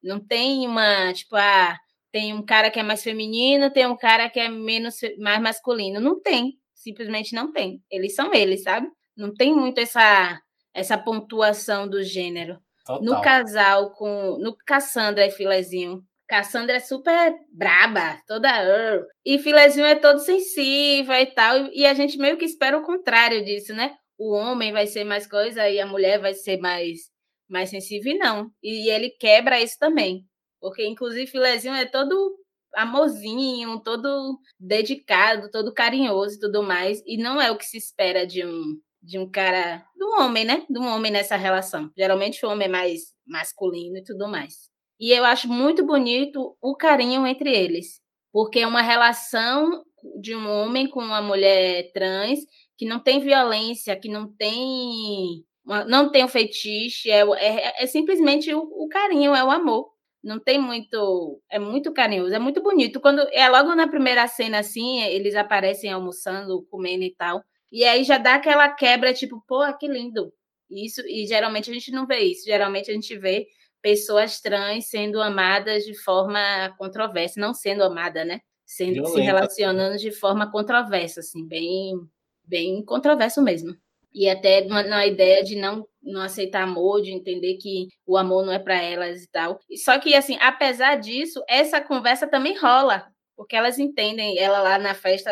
Não 0.03 0.19
tem 0.19 0.67
uma, 0.67 1.11
tipo, 1.13 1.35
ah, 1.35 1.77
tem 2.11 2.33
um 2.33 2.43
cara 2.45 2.69
que 2.69 2.79
é 2.79 2.83
mais 2.83 3.03
feminino, 3.03 3.71
tem 3.71 3.87
um 3.87 3.97
cara 3.97 4.29
que 4.29 4.39
é 4.39 4.49
menos 4.49 4.99
mais 5.17 5.41
masculino. 5.41 5.99
Não 5.99 6.21
tem, 6.21 6.59
simplesmente 6.75 7.33
não 7.33 7.51
tem. 7.51 7.81
Eles 7.89 8.13
são 8.13 8.33
eles, 8.33 8.63
sabe? 8.63 8.87
Não 9.17 9.33
tem 9.33 9.55
muito 9.55 9.79
essa 9.79 10.39
essa 10.73 10.97
pontuação 10.97 11.87
do 11.87 12.03
gênero. 12.03 12.59
Total. 12.85 13.03
No 13.03 13.21
casal 13.21 13.91
com 13.91 14.37
no 14.39 14.55
Cassandra 14.65 15.25
e 15.25 15.31
Filezinho, 15.31 16.03
Cassandra 16.27 16.77
é 16.77 16.79
super 16.79 17.35
braba, 17.51 18.19
toda. 18.27 18.49
Uh, 18.49 19.05
e 19.25 19.37
Filezinho 19.39 19.85
é 19.85 19.95
todo 19.95 20.19
sensível 20.19 21.15
e 21.15 21.27
tal. 21.27 21.67
E 21.71 21.85
a 21.85 21.93
gente 21.93 22.17
meio 22.17 22.37
que 22.37 22.45
espera 22.45 22.77
o 22.77 22.83
contrário 22.83 23.43
disso, 23.45 23.73
né? 23.73 23.95
O 24.17 24.33
homem 24.33 24.71
vai 24.71 24.87
ser 24.87 25.03
mais 25.03 25.27
coisa 25.27 25.69
e 25.69 25.79
a 25.79 25.85
mulher 25.85 26.19
vai 26.19 26.33
ser 26.33 26.57
mais, 26.57 27.11
mais 27.49 27.69
sensível, 27.69 28.13
e 28.13 28.17
não. 28.17 28.49
E 28.61 28.89
ele 28.89 29.09
quebra 29.11 29.61
isso 29.61 29.77
também. 29.79 30.25
Porque, 30.59 30.85
inclusive, 30.85 31.27
Filezinho 31.27 31.75
é 31.75 31.85
todo 31.85 32.37
amorzinho, 32.75 33.79
todo 33.81 34.39
dedicado, 34.59 35.51
todo 35.51 35.73
carinhoso 35.73 36.37
e 36.37 36.39
tudo 36.39 36.63
mais. 36.63 37.01
E 37.05 37.17
não 37.17 37.41
é 37.41 37.51
o 37.51 37.57
que 37.57 37.65
se 37.65 37.77
espera 37.77 38.25
de 38.25 38.45
um, 38.45 38.79
de 39.03 39.19
um 39.19 39.29
cara, 39.29 39.85
um 39.99 40.21
homem, 40.21 40.45
né? 40.45 40.65
Um 40.69 40.87
homem 40.87 41.11
nessa 41.11 41.35
relação. 41.35 41.91
Geralmente 41.95 42.45
o 42.45 42.49
homem 42.49 42.67
é 42.67 42.71
mais 42.71 43.13
masculino 43.27 43.97
e 43.97 44.03
tudo 44.03 44.29
mais. 44.29 44.69
E 44.99 45.11
eu 45.11 45.25
acho 45.25 45.49
muito 45.49 45.85
bonito 45.85 46.55
o 46.61 46.75
carinho 46.75 47.27
entre 47.27 47.53
eles, 47.53 47.99
porque 48.31 48.59
é 48.59 48.67
uma 48.67 48.81
relação 48.81 49.83
de 50.21 50.33
um 50.35 50.49
homem 50.49 50.89
com 50.89 51.01
uma 51.01 51.21
mulher 51.21 51.91
trans 51.93 52.39
que 52.77 52.85
não 52.85 52.99
tem 52.99 53.19
violência, 53.19 53.99
que 53.99 54.09
não 54.09 54.31
tem 54.33 55.43
não 55.65 56.11
tem 56.11 56.23
o 56.23 56.25
um 56.25 56.29
fetiche, 56.29 57.09
é, 57.09 57.21
é, 57.21 57.83
é 57.83 57.87
simplesmente 57.87 58.53
o, 58.53 58.59
o, 58.59 58.87
carinho, 58.89 59.33
é 59.33 59.43
o 59.43 59.51
amor. 59.51 59.91
Não 60.21 60.39
tem 60.39 60.59
muito, 60.59 61.41
é 61.49 61.57
muito 61.59 61.93
carinhoso, 61.93 62.33
é 62.33 62.39
muito 62.39 62.61
bonito. 62.61 62.99
Quando 62.99 63.19
é 63.31 63.47
logo 63.49 63.73
na 63.75 63.87
primeira 63.87 64.27
cena 64.27 64.59
assim, 64.59 65.01
eles 65.03 65.35
aparecem 65.35 65.91
almoçando, 65.91 66.65
comendo 66.69 67.03
e 67.03 67.13
tal. 67.15 67.43
E 67.73 67.83
aí 67.83 68.03
já 68.03 68.19
dá 68.19 68.35
aquela 68.35 68.69
quebra, 68.69 69.11
tipo, 69.15 69.43
pô, 69.47 69.61
que 69.79 69.87
lindo. 69.87 70.31
Isso, 70.69 71.01
e 71.07 71.25
geralmente 71.25 71.71
a 71.71 71.73
gente 71.73 71.91
não 71.91 72.05
vê 72.05 72.19
isso. 72.19 72.45
Geralmente 72.45 72.91
a 72.91 72.93
gente 72.93 73.17
vê 73.17 73.47
pessoas 73.81 74.39
trans 74.39 74.85
sendo 74.85 75.19
amadas 75.19 75.83
de 75.83 75.95
forma 75.95 76.39
controversa, 76.77 77.41
não 77.41 77.51
sendo 77.51 77.83
amada, 77.83 78.23
né? 78.23 78.41
Sendo, 78.63 79.03
se 79.07 79.19
relacionando 79.21 79.97
de 79.97 80.11
forma 80.11 80.51
controversa, 80.51 81.21
assim, 81.21 81.47
bem, 81.47 81.95
bem 82.43 82.85
controverso 82.85 83.41
mesmo. 83.41 83.75
E 84.13 84.29
até 84.29 84.63
na 84.65 85.07
ideia 85.07 85.43
de 85.43 85.55
não, 85.55 85.87
não 85.99 86.21
aceitar 86.21 86.61
amor, 86.61 87.01
de 87.01 87.11
entender 87.11 87.55
que 87.55 87.87
o 88.05 88.15
amor 88.15 88.45
não 88.45 88.53
é 88.53 88.59
para 88.59 88.79
elas 88.79 89.23
e 89.23 89.27
tal. 89.31 89.59
Só 89.83 89.99
que, 89.99 90.13
assim, 90.13 90.37
apesar 90.39 90.97
disso, 90.97 91.43
essa 91.49 91.81
conversa 91.81 92.27
também 92.27 92.55
rola, 92.55 93.07
porque 93.35 93.55
elas 93.55 93.79
entendem, 93.79 94.37
ela 94.37 94.61
lá 94.61 94.77
na 94.77 94.93
festa 94.93 95.31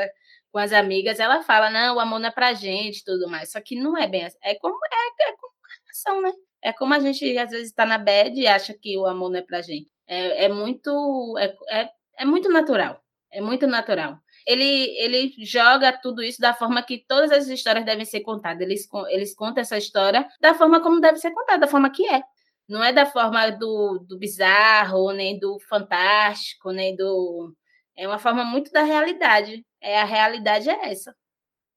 com 0.51 0.59
as 0.59 0.73
amigas, 0.73 1.19
ela 1.19 1.41
fala, 1.43 1.69
não, 1.69 1.95
o 1.95 1.99
amor 1.99 2.19
não 2.19 2.27
é 2.27 2.31
pra 2.31 2.53
gente 2.53 3.03
tudo 3.03 3.29
mais. 3.29 3.51
Só 3.51 3.61
que 3.61 3.75
não 3.75 3.97
é 3.97 4.07
bem 4.07 4.25
assim. 4.25 4.37
É 4.43 4.55
como, 4.55 4.75
é, 4.75 5.29
é 5.29 5.35
como 5.37 5.53
relação, 5.85 6.21
né? 6.21 6.31
É 6.61 6.73
como 6.73 6.93
a 6.93 6.99
gente 6.99 7.37
às 7.37 7.51
vezes 7.51 7.67
está 7.69 7.85
na 7.85 7.97
bed 7.97 8.39
e 8.39 8.47
acha 8.47 8.73
que 8.73 8.97
o 8.97 9.05
amor 9.05 9.31
não 9.31 9.39
é 9.39 9.41
pra 9.41 9.61
gente. 9.61 9.89
É, 10.07 10.45
é 10.45 10.49
muito 10.49 11.35
é, 11.39 11.55
é, 11.69 11.89
é, 12.19 12.25
muito 12.25 12.49
natural. 12.49 13.01
É 13.31 13.41
muito 13.41 13.65
natural. 13.65 14.17
Ele, 14.45 14.65
ele 14.99 15.33
joga 15.45 15.93
tudo 15.93 16.21
isso 16.21 16.41
da 16.41 16.53
forma 16.53 16.83
que 16.83 17.05
todas 17.07 17.31
as 17.31 17.47
histórias 17.47 17.85
devem 17.85 18.05
ser 18.05 18.21
contadas. 18.21 18.61
Eles, 18.61 18.87
eles 19.09 19.33
contam 19.35 19.61
essa 19.61 19.77
história 19.77 20.27
da 20.41 20.53
forma 20.53 20.81
como 20.81 20.99
deve 20.99 21.17
ser 21.17 21.31
contada, 21.31 21.59
da 21.59 21.67
forma 21.67 21.89
que 21.91 22.05
é. 22.07 22.21
Não 22.67 22.83
é 22.83 22.93
da 22.93 23.05
forma 23.05 23.49
do, 23.51 23.99
do 24.07 24.17
bizarro, 24.17 25.11
nem 25.13 25.39
do 25.39 25.59
fantástico, 25.69 26.71
nem 26.71 26.95
do. 26.95 27.53
É 27.97 28.07
uma 28.07 28.19
forma 28.19 28.43
muito 28.45 28.71
da 28.71 28.83
realidade. 28.83 29.65
É, 29.81 29.99
a 29.99 30.05
realidade 30.05 30.69
é 30.69 30.91
essa. 30.91 31.13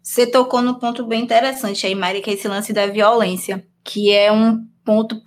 Você 0.03 0.27
tocou 0.27 0.61
no 0.61 0.79
ponto 0.79 1.07
bem 1.07 1.23
interessante 1.23 1.87
aí, 1.87 1.95
Mari, 1.95 2.21
que 2.21 2.31
é 2.31 2.35
esse 2.35 2.47
lance 2.47 2.73
da 2.73 2.87
violência, 2.87 3.67
que 3.83 4.13
é 4.13 4.31
um 4.31 4.67
ponto 4.85 5.23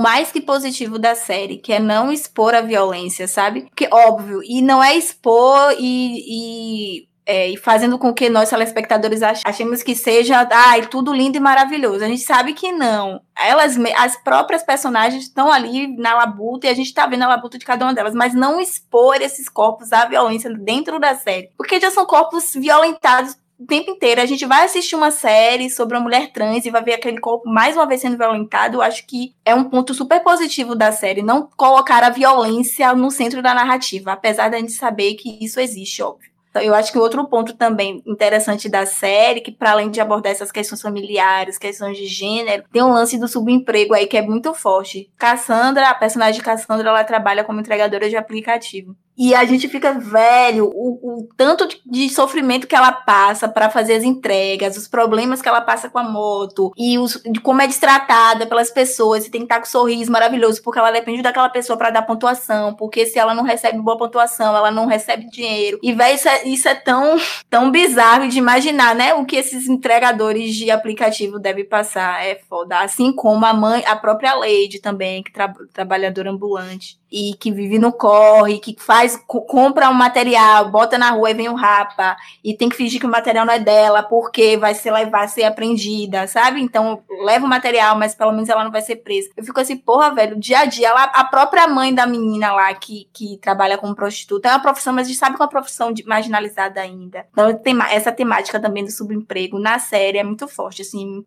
mais 0.00 0.30
que 0.30 0.40
positivo 0.40 0.98
da 0.98 1.16
série, 1.16 1.58
que 1.58 1.72
é 1.72 1.80
não 1.80 2.12
expor 2.12 2.54
a 2.54 2.60
violência, 2.60 3.26
sabe? 3.26 3.68
Que 3.74 3.88
óbvio, 3.92 4.40
e 4.44 4.62
não 4.62 4.82
é 4.82 4.96
expor 4.96 5.74
e, 5.78 7.00
e, 7.00 7.08
é, 7.30 7.48
e 7.48 7.56
fazendo 7.56 7.96
com 7.96 8.12
que 8.12 8.28
nós 8.28 8.50
telespectadores 8.50 9.22
achemos 9.22 9.84
que 9.84 9.94
seja, 9.94 10.48
ai, 10.50 10.88
tudo 10.88 11.14
lindo 11.14 11.36
e 11.36 11.40
maravilhoso. 11.40 12.04
A 12.04 12.08
gente 12.08 12.22
sabe 12.22 12.54
que 12.54 12.72
não. 12.72 13.20
Elas, 13.38 13.78
as 13.96 14.16
próprias 14.16 14.64
personagens 14.64 15.22
estão 15.22 15.52
ali 15.52 15.96
na 15.96 16.12
labuta 16.12 16.66
e 16.66 16.70
a 16.70 16.74
gente 16.74 16.92
tá 16.92 17.06
vendo 17.06 17.22
a 17.22 17.28
labuta 17.28 17.56
de 17.56 17.64
cada 17.64 17.84
uma 17.84 17.94
delas, 17.94 18.16
mas 18.16 18.34
não 18.34 18.60
expor 18.60 19.22
esses 19.22 19.48
corpos 19.48 19.92
à 19.92 20.06
violência 20.06 20.52
dentro 20.52 20.98
da 20.98 21.14
série, 21.14 21.50
porque 21.56 21.78
já 21.78 21.88
são 21.92 22.04
corpos 22.04 22.52
violentados 22.52 23.36
o 23.60 23.64
tempo 23.64 23.92
inteiro. 23.92 24.20
A 24.20 24.26
gente 24.26 24.44
vai 24.44 24.64
assistir 24.64 24.96
uma 24.96 25.12
série 25.12 25.70
sobre 25.70 25.96
uma 25.96 26.02
mulher 26.02 26.32
trans 26.32 26.66
e 26.66 26.70
vai 26.70 26.82
ver 26.82 26.94
aquele 26.94 27.20
corpo 27.20 27.48
mais 27.48 27.76
uma 27.76 27.86
vez 27.86 28.00
sendo 28.00 28.18
violentado. 28.18 28.78
Eu 28.78 28.82
acho 28.82 29.06
que 29.06 29.36
é 29.44 29.54
um 29.54 29.62
ponto 29.62 29.94
super 29.94 30.20
positivo 30.20 30.74
da 30.74 30.90
série, 30.90 31.22
não 31.22 31.48
colocar 31.56 32.02
a 32.02 32.10
violência 32.10 32.92
no 32.92 33.08
centro 33.08 33.40
da 33.40 33.54
narrativa, 33.54 34.10
apesar 34.10 34.50
da 34.50 34.58
gente 34.58 34.72
saber 34.72 35.14
que 35.14 35.38
isso 35.40 35.60
existe, 35.60 36.02
óbvio. 36.02 36.29
Então, 36.50 36.60
eu 36.60 36.74
acho 36.74 36.90
que 36.92 36.98
outro 36.98 37.26
ponto 37.28 37.56
também 37.56 38.02
interessante 38.06 38.68
da 38.68 38.84
série, 38.84 39.40
que 39.40 39.52
para 39.52 39.70
além 39.70 39.90
de 39.90 40.00
abordar 40.00 40.32
essas 40.32 40.50
questões 40.50 40.82
familiares, 40.82 41.58
questões 41.58 41.96
de 41.96 42.06
gênero, 42.06 42.64
tem 42.72 42.82
um 42.82 42.92
lance 42.92 43.18
do 43.18 43.28
subemprego 43.28 43.94
aí 43.94 44.06
que 44.06 44.16
é 44.16 44.22
muito 44.22 44.52
forte. 44.52 45.10
Cassandra, 45.16 45.88
a 45.88 45.94
personagem 45.94 46.40
de 46.40 46.44
Cassandra, 46.44 46.90
ela 46.90 47.04
trabalha 47.04 47.44
como 47.44 47.60
entregadora 47.60 48.08
de 48.08 48.16
aplicativo. 48.16 48.96
E 49.20 49.34
a 49.34 49.44
gente 49.44 49.68
fica 49.68 49.92
velho, 49.92 50.72
o, 50.74 51.18
o 51.18 51.28
tanto 51.36 51.68
de, 51.84 52.08
sofrimento 52.08 52.66
que 52.66 52.74
ela 52.74 52.90
passa 52.90 53.46
para 53.46 53.68
fazer 53.68 53.92
as 53.92 54.02
entregas, 54.02 54.78
os 54.78 54.88
problemas 54.88 55.42
que 55.42 55.48
ela 55.48 55.60
passa 55.60 55.90
com 55.90 55.98
a 55.98 56.02
moto, 56.02 56.72
e 56.74 56.98
os, 56.98 57.20
de 57.30 57.38
como 57.38 57.60
é 57.60 57.66
destratada 57.66 58.46
pelas 58.46 58.70
pessoas, 58.70 59.26
e 59.26 59.30
tem 59.30 59.42
que 59.42 59.44
estar 59.44 59.56
com 59.56 59.66
um 59.66 59.70
sorriso 59.70 60.10
maravilhoso, 60.10 60.62
porque 60.62 60.78
ela 60.78 60.90
depende 60.90 61.20
daquela 61.20 61.50
pessoa 61.50 61.76
para 61.76 61.90
dar 61.90 62.00
pontuação, 62.00 62.72
porque 62.72 63.04
se 63.04 63.18
ela 63.18 63.34
não 63.34 63.42
recebe 63.42 63.78
boa 63.80 63.98
pontuação, 63.98 64.56
ela 64.56 64.70
não 64.70 64.86
recebe 64.86 65.28
dinheiro. 65.28 65.78
E, 65.82 65.92
velho, 65.92 66.14
isso 66.14 66.26
é, 66.26 66.48
isso 66.48 66.66
é 66.66 66.74
tão, 66.74 67.18
tão 67.50 67.70
bizarro 67.70 68.26
de 68.26 68.38
imaginar, 68.38 68.94
né? 68.94 69.12
O 69.12 69.26
que 69.26 69.36
esses 69.36 69.68
entregadores 69.68 70.54
de 70.54 70.70
aplicativo 70.70 71.38
devem 71.38 71.66
passar. 71.66 72.24
É 72.24 72.40
foda. 72.48 72.80
Assim 72.80 73.12
como 73.12 73.44
a 73.44 73.52
mãe, 73.52 73.84
a 73.86 73.96
própria 73.96 74.34
Lady 74.34 74.80
também, 74.80 75.22
que 75.22 75.30
tra 75.30 75.52
trabalhadora 75.74 76.30
ambulante 76.30 76.99
e 77.10 77.34
que 77.34 77.50
vive 77.50 77.78
no 77.78 77.92
corre, 77.92 78.60
que 78.60 78.76
faz, 78.78 79.16
compra 79.26 79.90
um 79.90 79.94
material, 79.94 80.70
bota 80.70 80.96
na 80.96 81.10
rua 81.10 81.30
e 81.30 81.34
vem 81.34 81.48
um 81.48 81.54
rapa, 81.54 82.16
e 82.44 82.54
tem 82.54 82.68
que 82.68 82.76
fingir 82.76 83.00
que 83.00 83.06
o 83.06 83.10
material 83.10 83.44
não 83.44 83.52
é 83.52 83.58
dela, 83.58 84.02
porque 84.02 84.56
vai 84.56 84.74
ser 84.74 84.92
levar, 84.92 85.28
ser 85.28 85.44
apreendida, 85.44 86.26
sabe? 86.28 86.60
Então, 86.60 87.02
leva 87.24 87.44
o 87.44 87.48
material, 87.48 87.98
mas 87.98 88.14
pelo 88.14 88.32
menos 88.32 88.48
ela 88.48 88.62
não 88.62 88.70
vai 88.70 88.82
ser 88.82 88.96
presa. 88.96 89.30
Eu 89.36 89.42
fico 89.42 89.58
assim, 89.58 89.76
porra, 89.76 90.14
velho, 90.14 90.38
dia 90.38 90.60
a 90.60 90.64
dia, 90.64 90.88
ela, 90.88 91.04
a 91.04 91.24
própria 91.24 91.66
mãe 91.66 91.92
da 91.92 92.06
menina 92.06 92.52
lá 92.52 92.72
que, 92.74 93.08
que 93.12 93.38
trabalha 93.38 93.76
como 93.76 93.94
prostituta, 93.94 94.48
é 94.48 94.52
uma 94.52 94.62
profissão, 94.62 94.92
mas 94.92 95.06
a 95.06 95.10
gente 95.10 95.18
sabe 95.18 95.36
que 95.36 95.42
é 95.42 95.44
uma 95.44 95.50
profissão 95.50 95.92
de, 95.92 96.04
marginalizada 96.04 96.80
ainda. 96.80 97.26
Então, 97.32 97.52
tem, 97.58 97.76
essa 97.90 98.12
temática 98.12 98.60
também 98.60 98.84
do 98.84 98.90
subemprego 98.90 99.58
na 99.58 99.78
série 99.78 100.18
é 100.18 100.24
muito 100.24 100.46
forte, 100.46 100.82
assim. 100.82 101.24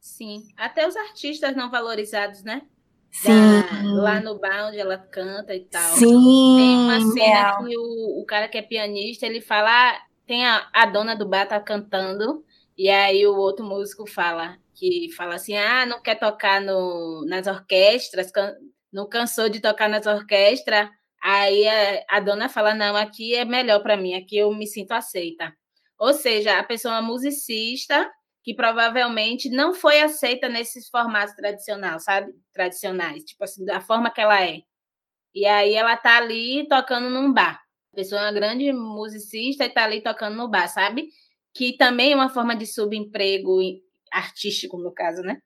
Sim, 0.00 0.48
até 0.56 0.86
os 0.86 0.96
artistas 0.96 1.54
não 1.54 1.70
valorizados, 1.70 2.42
né? 2.42 2.62
Sim. 3.10 3.30
Da, 3.30 4.02
lá 4.02 4.20
no 4.20 4.38
bar 4.38 4.68
onde 4.68 4.78
ela 4.78 4.98
canta 4.98 5.54
e 5.54 5.60
tal. 5.60 5.96
Sim. 5.96 6.56
Tem 6.56 6.76
uma 6.76 7.00
cena 7.12 7.48
é. 7.48 7.68
que 7.68 7.78
o, 7.78 8.20
o 8.20 8.24
cara 8.26 8.48
que 8.48 8.58
é 8.58 8.62
pianista, 8.62 9.26
ele 9.26 9.40
fala, 9.40 9.98
tem 10.26 10.44
a, 10.44 10.68
a 10.72 10.86
dona 10.86 11.16
do 11.16 11.26
bar 11.26 11.46
tá 11.46 11.58
cantando, 11.60 12.44
e 12.76 12.88
aí 12.90 13.26
o 13.26 13.36
outro 13.36 13.64
músico 13.64 14.06
fala, 14.06 14.58
que 14.74 15.10
fala 15.16 15.36
assim, 15.36 15.56
ah, 15.56 15.86
não 15.86 16.02
quer 16.02 16.16
tocar 16.16 16.60
no, 16.60 17.24
nas 17.26 17.46
orquestras, 17.46 18.30
can, 18.30 18.54
não 18.92 19.08
cansou 19.08 19.48
de 19.48 19.60
tocar 19.60 19.88
nas 19.88 20.06
orquestras, 20.06 20.88
aí 21.22 21.66
a, 21.66 22.04
a 22.16 22.20
dona 22.20 22.48
fala, 22.48 22.74
não, 22.74 22.94
aqui 22.96 23.34
é 23.34 23.44
melhor 23.44 23.82
para 23.82 23.96
mim, 23.96 24.14
aqui 24.14 24.36
eu 24.36 24.52
me 24.52 24.66
sinto 24.66 24.92
aceita. 24.92 25.54
Ou 25.98 26.12
seja, 26.12 26.58
a 26.58 26.64
pessoa 26.64 26.98
é 26.98 27.00
musicista, 27.00 28.10
que 28.46 28.54
provavelmente 28.54 29.50
não 29.50 29.74
foi 29.74 30.00
aceita 30.00 30.48
nesses 30.48 30.88
formatos 30.88 31.34
tradicionais, 31.34 32.04
sabe? 32.04 32.32
Tradicionais, 32.52 33.24
tipo 33.24 33.42
assim, 33.42 33.64
da 33.64 33.80
forma 33.80 34.08
que 34.08 34.20
ela 34.20 34.40
é. 34.40 34.60
E 35.34 35.44
aí 35.44 35.74
ela 35.74 35.96
tá 35.96 36.18
ali 36.18 36.64
tocando 36.68 37.10
num 37.10 37.32
bar. 37.32 37.60
A 37.92 37.96
pessoa 37.96 38.20
é 38.20 38.24
uma 38.26 38.32
grande 38.32 38.72
musicista 38.72 39.64
e 39.64 39.68
tá 39.68 39.82
ali 39.82 40.00
tocando 40.00 40.36
no 40.36 40.48
bar, 40.48 40.68
sabe? 40.68 41.08
Que 41.52 41.76
também 41.76 42.12
é 42.12 42.14
uma 42.14 42.28
forma 42.28 42.54
de 42.54 42.66
subemprego 42.66 43.58
artístico, 44.12 44.78
no 44.78 44.92
caso, 44.92 45.22
né? 45.22 45.40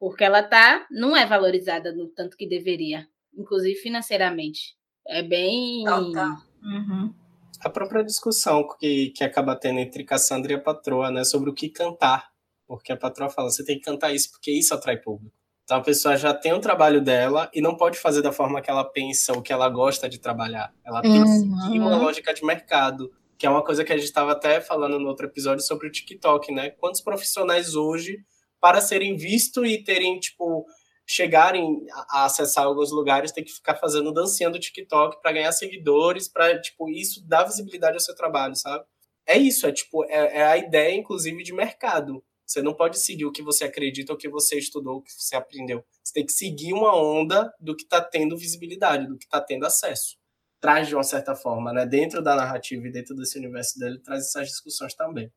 Porque 0.00 0.24
ela 0.24 0.42
tá, 0.42 0.88
não 0.90 1.16
é 1.16 1.24
valorizada 1.24 1.92
no 1.92 2.08
tanto 2.08 2.36
que 2.36 2.48
deveria, 2.48 3.06
inclusive 3.32 3.78
financeiramente. 3.78 4.74
É 5.06 5.22
bem. 5.22 5.88
Oh, 5.88 6.10
tá. 6.10 6.36
uhum. 6.64 7.14
A 7.60 7.70
própria 7.70 8.02
discussão 8.02 8.66
que, 8.76 9.10
que 9.10 9.22
acaba 9.22 9.54
tendo 9.54 9.78
entre 9.78 10.02
Cassandra 10.02 10.52
e 10.52 10.56
a 10.56 10.60
patroa, 10.60 11.12
né, 11.12 11.22
sobre 11.22 11.48
o 11.48 11.54
que 11.54 11.68
cantar 11.68 12.29
porque 12.70 12.92
a 12.92 12.96
patroa 12.96 13.28
fala, 13.28 13.50
você 13.50 13.64
tem 13.64 13.76
que 13.78 13.82
cantar 13.82 14.14
isso 14.14 14.30
porque 14.30 14.52
isso 14.52 14.72
atrai 14.72 14.96
público. 14.96 15.34
Então 15.64 15.78
a 15.78 15.80
pessoa 15.80 16.16
já 16.16 16.32
tem 16.32 16.52
o 16.52 16.60
trabalho 16.60 17.00
dela 17.00 17.50
e 17.52 17.60
não 17.60 17.76
pode 17.76 17.98
fazer 17.98 18.22
da 18.22 18.30
forma 18.30 18.62
que 18.62 18.70
ela 18.70 18.84
pensa 18.84 19.32
ou 19.32 19.42
que 19.42 19.52
ela 19.52 19.68
gosta 19.68 20.08
de 20.08 20.20
trabalhar. 20.20 20.72
Ela 20.84 21.02
tem 21.02 21.20
que 21.20 21.28
seguir 21.28 21.80
uma 21.80 21.96
uhum. 21.96 22.04
lógica 22.04 22.32
de 22.32 22.44
mercado, 22.44 23.10
que 23.36 23.44
é 23.44 23.50
uma 23.50 23.64
coisa 23.64 23.84
que 23.84 23.92
a 23.92 23.96
gente 23.96 24.06
estava 24.06 24.30
até 24.30 24.60
falando 24.60 25.00
no 25.00 25.08
outro 25.08 25.26
episódio 25.26 25.64
sobre 25.64 25.88
o 25.88 25.90
TikTok, 25.90 26.52
né? 26.52 26.70
Quantos 26.70 27.00
profissionais 27.00 27.74
hoje, 27.74 28.18
para 28.60 28.80
serem 28.80 29.16
vistos 29.16 29.68
e 29.68 29.82
terem, 29.82 30.20
tipo, 30.20 30.64
chegarem 31.04 31.84
a 32.08 32.26
acessar 32.26 32.66
alguns 32.66 32.92
lugares, 32.92 33.32
tem 33.32 33.42
que 33.42 33.50
ficar 33.50 33.74
fazendo 33.74 34.12
dancinha 34.12 34.48
do 34.48 34.60
TikTok 34.60 35.20
para 35.20 35.32
ganhar 35.32 35.50
seguidores, 35.50 36.28
para, 36.28 36.56
tipo, 36.60 36.88
isso 36.88 37.20
dar 37.26 37.42
visibilidade 37.42 37.94
ao 37.94 38.00
seu 38.00 38.14
trabalho, 38.14 38.54
sabe? 38.54 38.84
É 39.26 39.36
isso, 39.36 39.66
é 39.66 39.72
tipo, 39.72 40.04
é, 40.04 40.38
é 40.38 40.44
a 40.44 40.56
ideia, 40.56 40.94
inclusive, 40.94 41.42
de 41.42 41.52
mercado 41.52 42.22
você 42.50 42.62
não 42.62 42.74
pode 42.74 42.98
seguir 42.98 43.24
o 43.24 43.30
que 43.30 43.42
você 43.42 43.64
acredita, 43.64 44.12
o 44.12 44.16
que 44.16 44.28
você 44.28 44.58
estudou, 44.58 44.96
o 44.96 45.02
que 45.02 45.12
você 45.12 45.36
aprendeu. 45.36 45.84
Você 46.02 46.12
tem 46.12 46.26
que 46.26 46.32
seguir 46.32 46.72
uma 46.72 46.96
onda 46.96 47.52
do 47.60 47.76
que 47.76 47.84
está 47.84 48.02
tendo 48.02 48.36
visibilidade, 48.36 49.06
do 49.06 49.16
que 49.16 49.24
está 49.24 49.40
tendo 49.40 49.64
acesso. 49.64 50.16
Traz 50.60 50.88
de 50.88 50.96
uma 50.96 51.04
certa 51.04 51.36
forma, 51.36 51.72
né? 51.72 51.86
Dentro 51.86 52.20
da 52.20 52.34
narrativa 52.34 52.88
e 52.88 52.90
dentro 52.90 53.14
desse 53.14 53.38
universo 53.38 53.78
dele, 53.78 54.00
traz 54.00 54.26
essas 54.26 54.48
discussões 54.48 54.94
também. 54.94 55.30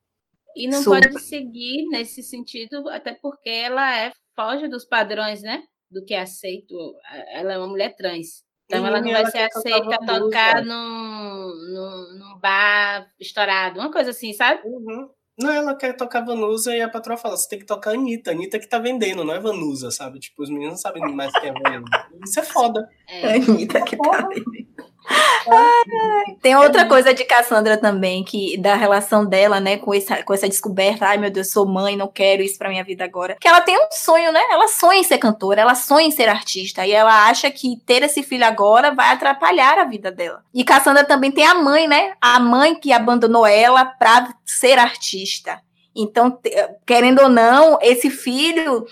E 0.56 0.68
não 0.68 0.82
Super. 0.82 1.12
pode 1.12 1.24
seguir 1.24 1.88
nesse 1.90 2.24
sentido, 2.24 2.90
até 2.90 3.14
porque 3.14 3.50
ela 3.50 3.96
é 3.96 4.12
foge 4.36 4.68
dos 4.68 4.84
padrões, 4.84 5.44
né? 5.44 5.64
Do 5.92 6.04
que 6.04 6.16
é 6.16 6.22
aceito. 6.22 6.76
Ela 7.32 7.54
é 7.54 7.58
uma 7.60 7.68
mulher 7.68 7.96
trans. 7.96 8.44
Então 8.66 8.88
ela 8.88 9.00
não 9.00 9.12
vai 9.12 9.26
ser 9.28 9.38
aceita 9.40 10.00
tocar 10.04 10.66
num, 10.66 10.74
num, 10.74 12.18
num, 12.18 12.40
bar 12.40 13.08
estourado, 13.20 13.80
uma 13.80 13.92
coisa 13.92 14.10
assim, 14.10 14.34
sabe? 14.34 14.62
Uhum. 14.66 15.10
Não, 15.38 15.52
ela 15.52 15.76
quer 15.76 15.94
tocar 15.94 16.22
Vanusa 16.22 16.76
e 16.76 16.82
a 16.82 16.90
patroa 16.90 17.18
fala: 17.18 17.36
você 17.38 17.50
tem 17.50 17.60
que 17.60 17.66
tocar 17.66 17.92
Anitta. 17.92 18.32
Anitta 18.32 18.60
que 18.60 18.68
tá 18.68 18.78
vendendo, 18.78 19.24
não 19.24 19.34
é 19.34 19.40
Vanusa, 19.40 19.90
sabe? 19.90 20.20
Tipo, 20.20 20.44
os 20.44 20.50
meninos 20.50 20.74
não 20.74 20.78
sabem 20.78 21.02
mais 21.14 21.32
quem 21.40 21.50
é 21.50 21.54
Vanusa. 21.54 22.08
Isso 22.24 22.40
é 22.40 22.44
foda. 22.44 22.88
É. 23.10 23.36
Anitta 23.36 23.82
que 23.82 23.98
tá 23.98 24.28
vendendo. 24.28 24.73
Tem 26.42 26.56
outra 26.56 26.86
coisa 26.86 27.14
de 27.14 27.24
Cassandra 27.26 27.78
também, 27.78 28.24
que 28.24 28.58
da 28.58 28.76
relação 28.76 29.26
dela, 29.26 29.60
né, 29.60 29.78
com 29.78 29.94
essa, 29.94 30.24
com 30.24 30.34
essa 30.34 30.48
descoberta, 30.48 31.08
ai 31.08 31.18
meu 31.18 31.30
Deus, 31.30 31.52
sou 31.52 31.66
mãe, 31.66 31.96
não 31.96 32.08
quero 32.08 32.42
isso 32.42 32.58
pra 32.58 32.70
minha 32.70 32.84
vida 32.84 33.04
agora. 33.04 33.38
Que 33.40 33.48
ela 33.48 33.62
tem 33.62 33.78
um 33.78 33.88
sonho, 33.92 34.32
né? 34.32 34.42
Ela 34.50 34.68
sonha 34.68 35.00
em 35.00 35.04
ser 35.04 35.18
cantora, 35.18 35.62
ela 35.62 35.76
sonha 35.76 36.08
em 36.08 36.12
ser 36.12 36.30
artista. 36.30 36.86
E 36.86 36.92
ela 36.92 37.28
acha 37.28 37.50
que 37.52 37.78
ter 37.86 38.04
esse 38.04 38.24
filho 38.24 38.46
agora 38.46 38.94
vai 38.94 39.12
atrapalhar 39.12 39.78
a 39.80 39.86
vida 39.86 40.12
dela. 40.12 40.44
E 40.54 40.64
Cassandra 40.64 41.04
também 41.04 41.32
tem 41.32 41.46
a 41.46 41.56
mãe, 41.56 41.88
né? 41.88 42.14
A 42.22 42.40
mãe 42.40 42.76
que 42.76 42.92
abandonou 42.92 43.46
ela 43.46 43.86
pra 43.86 44.34
ser 44.46 44.80
artista. 44.80 45.62
Então, 45.96 46.40
querendo 46.86 47.22
ou 47.22 47.30
não, 47.30 47.78
esse 47.82 48.10
filho 48.10 48.86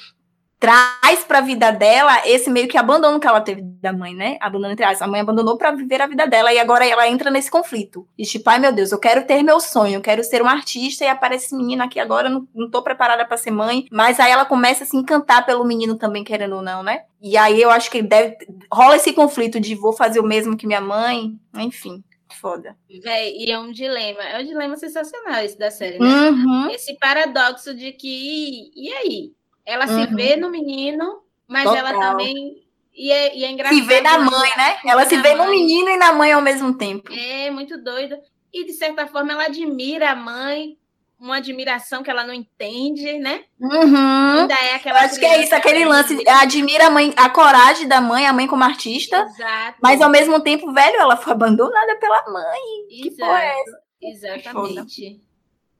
traz 0.61 1.23
para 1.27 1.39
a 1.39 1.41
vida 1.41 1.71
dela 1.71 2.21
esse 2.23 2.47
meio 2.47 2.67
que 2.67 2.77
abandono 2.77 3.19
que 3.19 3.25
ela 3.25 3.41
teve 3.41 3.63
da 3.63 3.91
mãe, 3.91 4.13
né? 4.13 4.37
Abandono 4.39 4.71
entre 4.71 4.85
aspas. 4.85 5.01
A 5.01 5.07
mãe 5.07 5.19
abandonou 5.19 5.57
para 5.57 5.71
viver 5.71 5.99
a 5.99 6.05
vida 6.05 6.27
dela 6.27 6.53
e 6.53 6.59
agora 6.59 6.85
ela 6.85 7.09
entra 7.09 7.31
nesse 7.31 7.49
conflito. 7.49 8.07
E 8.15 8.23
tipo, 8.23 8.47
ai 8.47 8.59
meu 8.59 8.71
Deus, 8.71 8.91
eu 8.91 8.99
quero 8.99 9.25
ter 9.25 9.41
meu 9.41 9.59
sonho, 9.59 9.95
eu 9.95 10.01
quero 10.01 10.23
ser 10.23 10.39
uma 10.39 10.51
artista 10.51 11.03
e 11.03 11.07
aparece 11.07 11.47
esse 11.47 11.55
menino 11.55 11.81
aqui 11.83 11.99
agora, 11.99 12.29
não, 12.29 12.47
não 12.53 12.69
tô 12.69 12.83
preparada 12.83 13.25
para 13.25 13.37
ser 13.37 13.49
mãe. 13.49 13.87
Mas 13.91 14.19
aí 14.19 14.31
ela 14.31 14.45
começa 14.45 14.83
a 14.83 14.87
se 14.87 14.95
encantar 14.95 15.47
pelo 15.47 15.65
menino 15.65 15.97
também, 15.97 16.23
querendo 16.23 16.57
ou 16.57 16.61
não, 16.61 16.83
né? 16.83 17.05
E 17.19 17.35
aí 17.35 17.59
eu 17.59 17.71
acho 17.71 17.89
que 17.89 18.03
deve 18.03 18.37
rola 18.71 18.97
esse 18.97 19.13
conflito 19.13 19.59
de 19.59 19.73
vou 19.73 19.93
fazer 19.93 20.19
o 20.19 20.27
mesmo 20.27 20.55
que 20.55 20.67
minha 20.67 20.81
mãe, 20.81 21.39
enfim. 21.55 22.03
Foda. 22.39 22.77
Véi, 23.03 23.35
e 23.35 23.51
é 23.51 23.57
um 23.59 23.71
dilema. 23.71 24.21
É 24.21 24.39
um 24.39 24.45
dilema 24.45 24.77
sensacional 24.77 25.43
esse 25.43 25.57
da 25.57 25.71
série, 25.71 25.97
né? 25.97 26.05
Uhum. 26.05 26.69
Esse 26.69 26.97
paradoxo 26.97 27.73
de 27.73 27.91
que. 27.91 28.71
E 28.75 28.93
aí? 28.93 29.31
Ela 29.65 29.87
uhum. 29.87 30.01
se 30.01 30.15
vê 30.15 30.35
no 30.35 30.49
menino, 30.49 31.21
mas 31.47 31.63
Total. 31.63 31.77
ela 31.77 31.99
também. 31.99 32.63
E 32.93 33.11
é, 33.11 33.35
e 33.35 33.45
é 33.45 33.51
engraçado. 33.51 33.77
Se 33.77 33.81
vê 33.81 34.01
na 34.01 34.19
mãe, 34.19 34.51
né? 34.57 34.77
Ela 34.85 35.05
se 35.05 35.17
vê 35.17 35.33
no 35.33 35.49
menino 35.49 35.89
e 35.89 35.97
na 35.97 36.11
mãe 36.11 36.31
ao 36.31 36.41
mesmo 36.41 36.77
tempo. 36.77 37.11
É, 37.13 37.49
muito 37.49 37.81
doida. 37.81 38.21
E, 38.53 38.65
de 38.65 38.73
certa 38.73 39.07
forma, 39.07 39.31
ela 39.31 39.45
admira 39.45 40.11
a 40.11 40.15
mãe, 40.15 40.77
uma 41.17 41.37
admiração 41.37 42.03
que 42.03 42.09
ela 42.09 42.25
não 42.25 42.33
entende, 42.33 43.13
né? 43.19 43.45
Uhum. 43.59 44.41
Ainda 44.41 44.55
é 44.55 44.75
aquela. 44.75 44.99
Acho 45.01 45.19
que 45.19 45.25
é 45.25 45.41
isso, 45.41 45.55
aquele 45.55 45.85
lance. 45.85 46.21
Admira 46.27 46.87
a 46.87 46.89
mãe, 46.89 47.13
a 47.15 47.29
coragem 47.29 47.87
da 47.87 48.01
mãe, 48.01 48.27
a 48.27 48.33
mãe 48.33 48.47
como 48.47 48.63
artista. 48.63 49.21
Exato. 49.21 49.77
Mas 49.81 50.01
ao 50.01 50.09
mesmo 50.09 50.41
tempo, 50.41 50.73
velho, 50.73 50.97
ela 50.97 51.15
foi 51.15 51.31
abandonada 51.31 51.95
pela 51.95 52.23
mãe. 52.29 52.61
Exato. 52.89 53.03
Que 53.03 53.17
porra 53.17 53.41
é 53.41 53.61
essa? 53.61 53.81
Exatamente. 54.01 55.21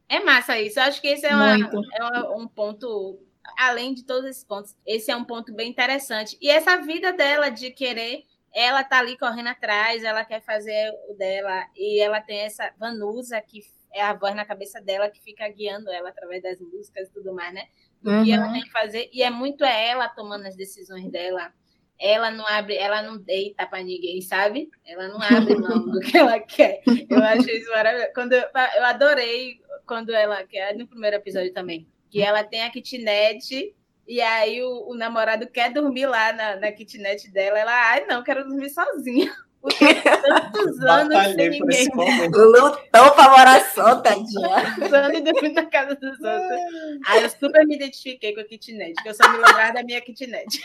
É 0.08 0.20
massa 0.20 0.60
isso. 0.60 0.80
Eu 0.80 0.84
acho 0.84 1.02
que 1.02 1.08
esse 1.08 1.26
é, 1.26 1.36
uma, 1.36 1.56
é 1.56 2.04
uma, 2.04 2.36
um 2.36 2.48
ponto 2.48 3.20
além 3.58 3.94
de 3.94 4.04
todos 4.04 4.30
esses 4.30 4.44
pontos, 4.44 4.76
esse 4.86 5.12
é 5.12 5.16
um 5.16 5.24
ponto 5.24 5.54
bem 5.54 5.70
interessante. 5.70 6.38
E 6.42 6.50
essa 6.50 6.78
vida 6.78 7.12
dela 7.12 7.50
de 7.50 7.72
querer, 7.72 8.24
ela 8.54 8.84
tá 8.84 9.00
ali 9.00 9.18
correndo 9.18 9.48
atrás, 9.48 10.04
ela 10.04 10.26
quer 10.26 10.42
fazer 10.42 10.92
o 11.10 11.14
dela, 11.16 11.66
e 11.76 12.02
ela 12.02 12.22
tem 12.22 12.40
essa 12.40 12.72
Vanusa, 12.78 13.40
que 13.42 13.62
é 13.94 14.02
a 14.02 14.14
voz 14.14 14.36
na 14.36 14.46
cabeça 14.46 14.82
dela, 14.82 15.10
que 15.10 15.22
fica 15.22 15.48
guiando 15.50 15.90
ela 15.92 16.10
através 16.10 16.42
das 16.42 16.60
músicas 16.60 17.08
e 17.08 17.14
tudo 17.14 17.34
mais, 17.34 17.54
né? 17.54 17.68
Do 18.02 18.12
uhum. 18.12 18.24
que 18.24 18.32
ela 18.32 18.48
uhum. 18.48 18.54
tem 18.54 18.62
que 18.64 18.72
fazer. 18.72 19.10
E 19.14 19.22
é 19.22 19.30
muito 19.30 19.64
ela 19.64 20.08
tomando 20.10 20.46
as 20.48 20.56
decisões 20.56 21.10
dela. 21.12 21.54
Ela 22.00 22.32
não 22.32 22.48
abre, 22.48 22.76
ela 22.78 23.02
não 23.04 23.18
deita 23.18 23.68
para 23.68 23.84
ninguém, 23.84 24.22
sabe? 24.22 24.70
Ela 24.84 25.08
não 25.08 25.22
abre 25.22 25.56
mão 25.56 25.86
do 25.86 26.00
que 26.00 26.18
ela 26.18 26.40
quer. 26.40 26.82
Eu 27.08 27.24
acho 27.24 27.48
isso 27.48 27.70
maravilhoso. 27.70 28.12
Quando 28.16 28.34
eu, 28.34 28.42
eu 28.42 28.86
adorei 28.86 29.60
quando 29.86 30.12
ela 30.12 30.44
quer, 30.44 30.76
no 30.76 30.88
primeiro 30.88 31.18
episódio 31.18 31.54
também 31.54 31.88
que 32.12 32.22
ela 32.22 32.44
tem 32.44 32.64
a 32.64 32.70
kitnet 32.70 33.74
e 34.06 34.20
aí 34.20 34.62
o, 34.62 34.90
o 34.90 34.94
namorado 34.94 35.48
quer 35.48 35.72
dormir 35.72 36.06
lá 36.06 36.34
na, 36.34 36.58
na 36.58 36.72
kitnet 36.72 37.32
dela. 37.32 37.58
Ela, 37.58 37.72
ai, 37.72 38.06
não, 38.06 38.22
quero 38.22 38.46
dormir 38.46 38.70
sozinha. 38.70 39.34
Porque 39.62 39.94
tantos 39.94 40.82
anos 40.82 41.36
sem 41.36 41.50
ninguém. 41.52 41.88
Lutou 41.96 42.82
pra 42.90 43.30
morar 43.30 43.64
só, 43.74 43.96
tadinha. 44.02 44.76
Tantos 44.90 45.20
e 45.20 45.22
dormindo 45.22 45.54
na 45.54 45.66
casa 45.68 45.96
dos 45.96 46.20
outros. 46.20 46.60
Aí 47.06 47.22
eu 47.22 47.30
super 47.30 47.66
me 47.68 47.76
identifiquei 47.76 48.34
com 48.34 48.42
a 48.42 48.44
kitnet, 48.44 48.96
que 49.04 49.08
eu 49.08 49.14
só 49.14 49.32
me 49.32 49.38
lembrava 49.38 49.74
da 49.74 49.84
minha 49.84 50.02
kitnet. 50.02 50.60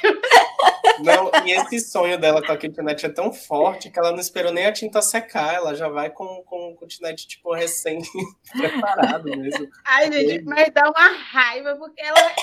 Não, 1.04 1.30
e 1.44 1.52
esse 1.52 1.78
sonho 1.80 2.18
dela 2.18 2.42
com 2.42 2.52
a 2.52 2.56
kitnet 2.56 3.04
é 3.04 3.11
tão 3.11 3.30
forte 3.35 3.90
que 3.90 3.98
ela 3.98 4.12
não 4.12 4.18
esperou 4.18 4.50
nem 4.50 4.64
a 4.64 4.72
tinta 4.72 5.02
secar, 5.02 5.54
ela 5.54 5.74
já 5.74 5.88
vai 5.90 6.09
com, 6.09 6.42
com 6.46 6.65
kitnet, 6.87 7.27
tipo, 7.27 7.53
recém-preparado 7.53 9.31
mesmo. 9.37 9.68
Ai, 9.85 10.12
gente, 10.12 10.44
mas 10.44 10.70
dá 10.72 10.88
uma 10.88 11.09
raiva, 11.09 11.77
porque 11.77 12.01
ela 12.01 12.35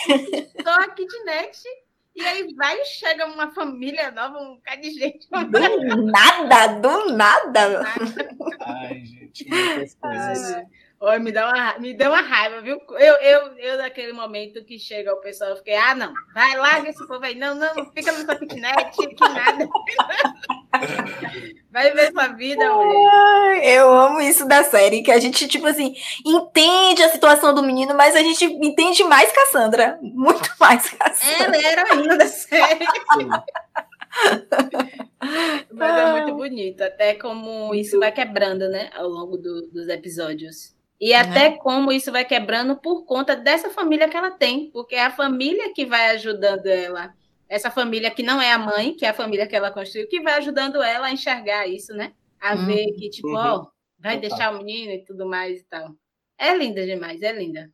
só 0.63 0.81
a 0.81 0.89
kitnet 0.89 1.63
e 2.15 2.21
aí 2.21 2.53
vai 2.53 2.79
e 2.79 2.85
chega 2.85 3.25
uma 3.25 3.51
família 3.53 4.11
nova, 4.11 4.37
um 4.37 4.55
bocado 4.55 4.81
de 4.81 4.91
gente. 4.91 5.27
Do 5.29 5.59
nada, 6.11 6.67
do 6.79 7.13
nada. 7.13 7.83
Ai, 8.61 9.03
gente, 9.03 9.49
muitas 9.49 9.95
coisas. 9.95 10.63
Oi, 11.05 11.19
me 11.19 11.33
dá 11.33 11.49
uma, 11.49 11.79
me 11.79 11.93
deu 11.93 12.11
uma 12.11 12.21
raiva, 12.21 12.61
viu? 12.61 12.79
Eu, 12.91 13.15
eu, 13.15 13.57
eu, 13.57 13.77
naquele 13.77 14.13
momento 14.13 14.63
que 14.63 14.79
chega 14.79 15.11
o 15.11 15.19
pessoal, 15.19 15.49
eu 15.49 15.57
fiquei, 15.57 15.75
ah, 15.75 15.93
não, 15.93 16.13
vai, 16.33 16.55
larga 16.55 16.89
esse 16.89 17.05
povo 17.05 17.25
aí. 17.25 17.35
Não, 17.35 17.53
não, 17.53 17.91
fica 17.91 18.09
no 18.13 18.23
sua 18.23 18.37
kitnet, 18.37 18.95
que 18.95 19.19
nada. 19.19 19.67
Vai 21.69 21.91
ver 21.91 22.09
sua 22.09 22.27
vida, 22.27 22.73
mulher. 22.73 23.65
Eu 23.65 23.93
amo 23.93 24.21
isso 24.21 24.47
da 24.47 24.63
série, 24.63 25.03
que 25.03 25.11
a 25.11 25.19
gente, 25.19 25.45
tipo 25.45 25.67
assim, 25.67 25.93
entende 26.25 27.03
a 27.03 27.09
situação 27.09 27.53
do 27.53 27.63
menino, 27.63 27.93
mas 27.95 28.15
a 28.15 28.19
gente 28.19 28.45
entende 28.45 29.03
mais 29.03 29.29
Cassandra. 29.29 29.99
Muito 30.01 30.49
mais 30.57 30.89
Cassandra. 30.89 31.57
Ela 31.57 31.67
era 31.67 31.93
ainda 31.95 32.17
da 32.17 32.27
série. 32.27 32.85
Mas 35.69 35.97
é 35.97 36.11
muito 36.13 36.33
bonito, 36.33 36.81
até 36.81 37.15
como 37.15 37.75
isso 37.75 37.99
vai 37.99 38.13
quebrando, 38.13 38.69
né, 38.69 38.89
ao 38.93 39.09
longo 39.09 39.35
do, 39.35 39.67
dos 39.67 39.89
episódios. 39.89 40.73
E 41.03 41.13
até 41.13 41.51
como 41.57 41.91
isso 41.91 42.11
vai 42.11 42.23
quebrando 42.23 42.77
por 42.77 43.03
conta 43.05 43.35
dessa 43.35 43.69
família 43.69 44.07
que 44.07 44.15
ela 44.15 44.31
tem, 44.31 44.71
porque 44.71 44.95
é 44.95 45.03
a 45.03 45.11
família 45.11 45.73
que 45.73 45.85
vai 45.85 46.11
ajudando 46.11 46.67
ela 46.67 47.13
essa 47.53 47.69
família 47.69 48.09
que 48.09 48.23
não 48.23 48.41
é 48.41 48.51
a 48.51 48.57
mãe, 48.57 48.95
que 48.95 49.05
é 49.05 49.09
a 49.09 49.13
família 49.13 49.45
que 49.45 49.55
ela 49.55 49.69
construiu, 49.69 50.07
que 50.07 50.21
vai 50.21 50.33
ajudando 50.33 50.81
ela 50.81 51.05
a 51.05 51.11
enxergar 51.11 51.67
isso, 51.67 51.93
né? 51.93 52.11
A 52.41 52.55
uhum. 52.55 52.65
ver 52.65 52.91
que, 52.93 53.11
tipo, 53.11 53.27
uhum. 53.27 53.35
ó, 53.35 53.67
vai 53.99 54.17
Opa. 54.17 54.27
deixar 54.27 54.53
o 54.53 54.57
menino 54.57 54.91
e 54.91 55.05
tudo 55.05 55.27
mais 55.27 55.59
e 55.59 55.63
tal. 55.65 55.95
É 56.35 56.57
linda 56.57 56.83
demais, 56.83 57.21
é 57.21 57.31
linda. 57.31 57.71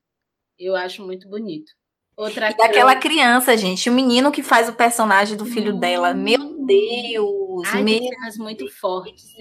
Eu 0.57 0.75
acho 0.75 1.01
muito 1.05 1.29
bonito. 1.29 1.71
Outra 2.19 2.51
e 2.51 2.53
daquela 2.53 2.97
criança, 2.97 3.55
gente, 3.55 3.89
o 3.89 3.93
menino 3.93 4.29
que 4.29 4.43
faz 4.43 4.67
o 4.67 4.73
personagem 4.73 5.38
do 5.38 5.45
filho 5.45 5.73
hum. 5.73 5.79
dela. 5.79 6.13
Meu 6.13 6.65
Deus! 6.65 7.63
Ai, 7.71 7.82
meu... 7.82 7.97
cenas 7.97 8.38
muito 8.38 8.69
fortes. 8.69 9.34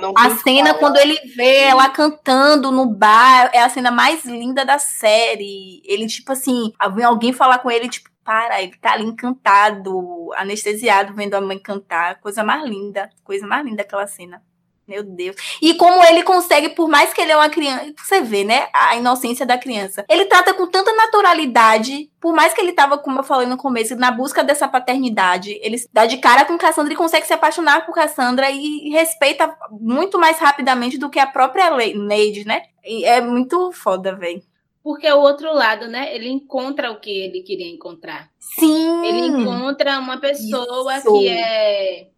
Não 0.00 0.14
a 0.16 0.30
cena 0.30 0.68
fala. 0.68 0.78
quando 0.78 0.96
ele 0.96 1.14
vê 1.36 1.64
ela 1.64 1.90
cantando 1.90 2.70
no 2.70 2.86
bar 2.86 3.50
é 3.52 3.62
a 3.62 3.68
cena 3.68 3.90
mais 3.90 4.24
linda 4.24 4.64
da 4.64 4.78
série. 4.78 5.82
Ele, 5.84 6.06
tipo 6.06 6.32
assim, 6.32 6.72
vem 6.94 7.04
alguém 7.04 7.34
falar 7.34 7.58
com 7.58 7.70
ele, 7.70 7.86
tipo, 7.90 8.08
para, 8.24 8.62
ele 8.62 8.74
tá 8.78 8.94
ali 8.94 9.04
encantado, 9.04 10.32
anestesiado, 10.36 11.12
vendo 11.12 11.34
a 11.34 11.40
mãe 11.42 11.58
cantar. 11.58 12.18
Coisa 12.18 12.42
mais 12.42 12.64
linda, 12.64 13.10
coisa 13.22 13.46
mais 13.46 13.62
linda 13.62 13.82
aquela 13.82 14.06
cena. 14.06 14.42
Meu 14.86 15.02
Deus. 15.02 15.36
E 15.62 15.74
como 15.74 16.04
ele 16.04 16.22
consegue, 16.22 16.70
por 16.70 16.88
mais 16.88 17.12
que 17.12 17.20
ele 17.20 17.32
é 17.32 17.36
uma 17.36 17.48
criança, 17.48 17.92
você 17.96 18.20
vê, 18.20 18.44
né? 18.44 18.68
A 18.74 18.96
inocência 18.96 19.46
da 19.46 19.56
criança. 19.56 20.04
Ele 20.08 20.26
trata 20.26 20.52
com 20.52 20.66
tanta 20.66 20.94
naturalidade, 20.94 22.10
por 22.20 22.34
mais 22.34 22.52
que 22.52 22.60
ele 22.60 22.72
tava, 22.72 22.98
como 22.98 23.20
eu 23.20 23.24
falei 23.24 23.46
no 23.46 23.56
começo, 23.56 23.96
na 23.96 24.10
busca 24.10 24.44
dessa 24.44 24.68
paternidade. 24.68 25.58
Ele 25.62 25.76
dá 25.92 26.04
de 26.04 26.18
cara 26.18 26.44
com 26.44 26.58
Cassandra 26.58 26.92
e 26.92 26.96
consegue 26.96 27.26
se 27.26 27.32
apaixonar 27.32 27.86
por 27.86 27.94
Cassandra 27.94 28.50
e 28.50 28.90
respeita 28.90 29.56
muito 29.70 30.18
mais 30.18 30.38
rapidamente 30.38 30.98
do 30.98 31.08
que 31.08 31.18
a 31.18 31.26
própria 31.26 31.70
Lady, 31.70 32.44
né? 32.46 32.62
E 32.84 33.04
é 33.04 33.20
muito 33.22 33.72
foda, 33.72 34.14
velho. 34.14 34.42
Porque 34.82 35.06
é 35.06 35.14
o 35.14 35.20
outro 35.20 35.50
lado, 35.54 35.88
né? 35.88 36.14
Ele 36.14 36.28
encontra 36.28 36.90
o 36.90 37.00
que 37.00 37.10
ele 37.10 37.40
queria 37.40 37.72
encontrar. 37.72 38.28
Sim. 38.38 39.06
Ele 39.06 39.28
encontra 39.28 39.98
uma 39.98 40.18
pessoa 40.18 40.98
Isso. 40.98 41.10
que 41.10 41.28
é 41.28 42.08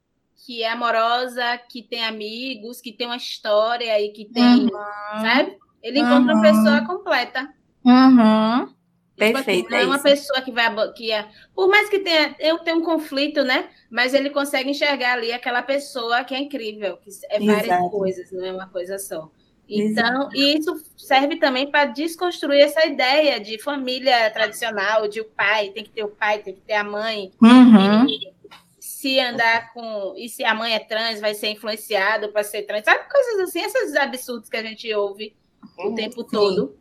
que 0.47 0.63
é 0.63 0.71
amorosa, 0.71 1.59
que 1.69 1.83
tem 1.83 2.05
amigos, 2.05 2.81
que 2.81 2.93
tem 2.93 3.09
uma 3.09 3.17
história 3.17 4.01
e 4.01 4.11
que 4.11 4.25
tem, 4.27 4.67
uhum. 4.67 4.71
sabe? 5.21 5.59
Ele 5.83 5.99
encontra 5.99 6.35
uhum. 6.35 6.41
uma 6.41 6.43
pessoa 6.43 6.87
completa. 6.87 7.53
Uhum. 7.85 8.67
Tipo 9.17 9.39
assim, 9.39 9.45
Perfeito. 9.45 9.71
Não 9.71 9.79
é 9.79 9.87
uma 9.87 9.99
pessoa 9.99 10.41
que 10.43 10.53
vai 10.53 10.93
que 10.93 11.11
é, 11.11 11.27
por 11.53 11.69
mais 11.69 11.89
que 11.89 11.99
tenha 11.99 12.37
eu 12.39 12.59
tenho 12.61 12.79
um 12.79 12.85
conflito, 12.85 13.43
né? 13.43 13.71
Mas 13.91 14.15
ele 14.15 14.31
consegue 14.31 14.71
enxergar 14.71 15.15
ali 15.15 15.33
aquela 15.33 15.63
pessoa 15.63 16.23
que 16.23 16.35
é 16.35 16.39
incrível, 16.39 16.97
que 16.99 17.11
é 17.29 17.41
várias 17.41 17.65
Exato. 17.65 17.91
coisas, 17.91 18.31
não 18.31 18.45
é 18.45 18.53
uma 18.53 18.69
coisa 18.69 18.99
só. 18.99 19.29
Então, 19.69 20.29
e 20.33 20.57
isso 20.57 20.77
serve 20.97 21.41
também 21.41 21.69
para 21.69 21.87
desconstruir 21.87 22.61
essa 22.61 22.87
ideia 22.87 23.41
de 23.41 23.61
família 23.61 24.31
tradicional, 24.31 25.09
de 25.09 25.21
o 25.21 25.25
pai, 25.25 25.71
tem 25.71 25.83
que 25.83 25.91
ter 25.91 26.05
o 26.05 26.09
pai, 26.09 26.39
tem 26.39 26.55
que 26.55 26.61
ter 26.61 26.75
a 26.75 26.85
mãe. 26.85 27.33
Uhum. 27.43 28.07
Se 29.07 29.21
andar 29.21 29.73
com. 29.73 30.15
E 30.17 30.29
se 30.29 30.45
a 30.45 30.53
mãe 30.53 30.75
é 30.75 30.81
trans, 30.81 31.21
vai 31.21 31.33
ser 31.33 31.49
influenciado 31.49 32.33
para 32.33 32.43
ser 32.43 32.63
trans. 32.63 32.85
Sabe 32.85 33.09
coisas 33.09 33.49
assim, 33.49 33.61
esses 33.61 33.95
absurdos 33.95 34.49
que 34.49 34.57
a 34.57 34.63
gente 34.63 34.93
ouve 34.93 35.37
o 35.79 35.95
tempo 35.95 36.23
sim. 36.23 36.29
todo. 36.29 36.77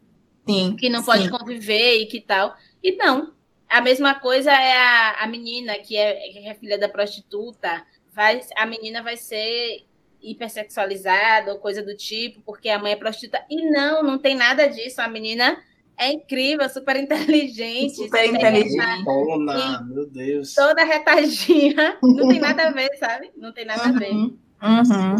Sim. 0.47 0.75
Que 0.75 0.89
não 0.89 1.03
pode 1.03 1.25
sim. 1.25 1.29
conviver 1.29 1.97
e 1.97 2.07
que 2.07 2.19
tal. 2.19 2.55
E 2.81 2.95
não. 2.95 3.33
A 3.69 3.81
mesma 3.81 4.15
coisa 4.15 4.51
é 4.51 4.73
a, 4.75 5.23
a 5.23 5.27
menina 5.27 5.77
que 5.77 5.95
é, 5.95 6.13
que 6.31 6.47
é 6.47 6.53
filha 6.55 6.79
da 6.79 6.89
prostituta. 6.89 7.85
Vai, 8.11 8.41
a 8.55 8.65
menina 8.65 9.03
vai 9.03 9.17
ser 9.17 9.85
hipersexualizada 10.21 11.53
ou 11.53 11.59
coisa 11.59 11.83
do 11.83 11.95
tipo, 11.95 12.41
porque 12.41 12.69
a 12.69 12.79
mãe 12.79 12.93
é 12.93 12.95
prostituta. 12.95 13.45
E 13.49 13.69
não, 13.69 14.01
não 14.01 14.17
tem 14.17 14.35
nada 14.35 14.67
disso. 14.67 15.01
A 15.01 15.07
menina 15.07 15.61
é 15.97 16.11
incrível, 16.11 16.67
super 16.69 16.95
inteligente. 16.97 17.95
Super 17.95 18.25
inteligente. 18.25 19.03
Bona, 19.03 19.81
meu 19.83 20.05
Deus. 20.07 20.53
Toda 20.53 20.83
retadinha. 20.83 21.97
Não 22.01 22.27
tem 22.27 22.39
nada 22.39 22.67
a 22.67 22.71
ver, 22.71 22.95
sabe? 22.97 23.31
Não 23.37 23.53
tem 23.53 23.65
nada 23.65 23.83
uhum. 23.83 23.95
a 23.95 23.99
ver. 23.99 24.11
Uhum. 24.13 25.15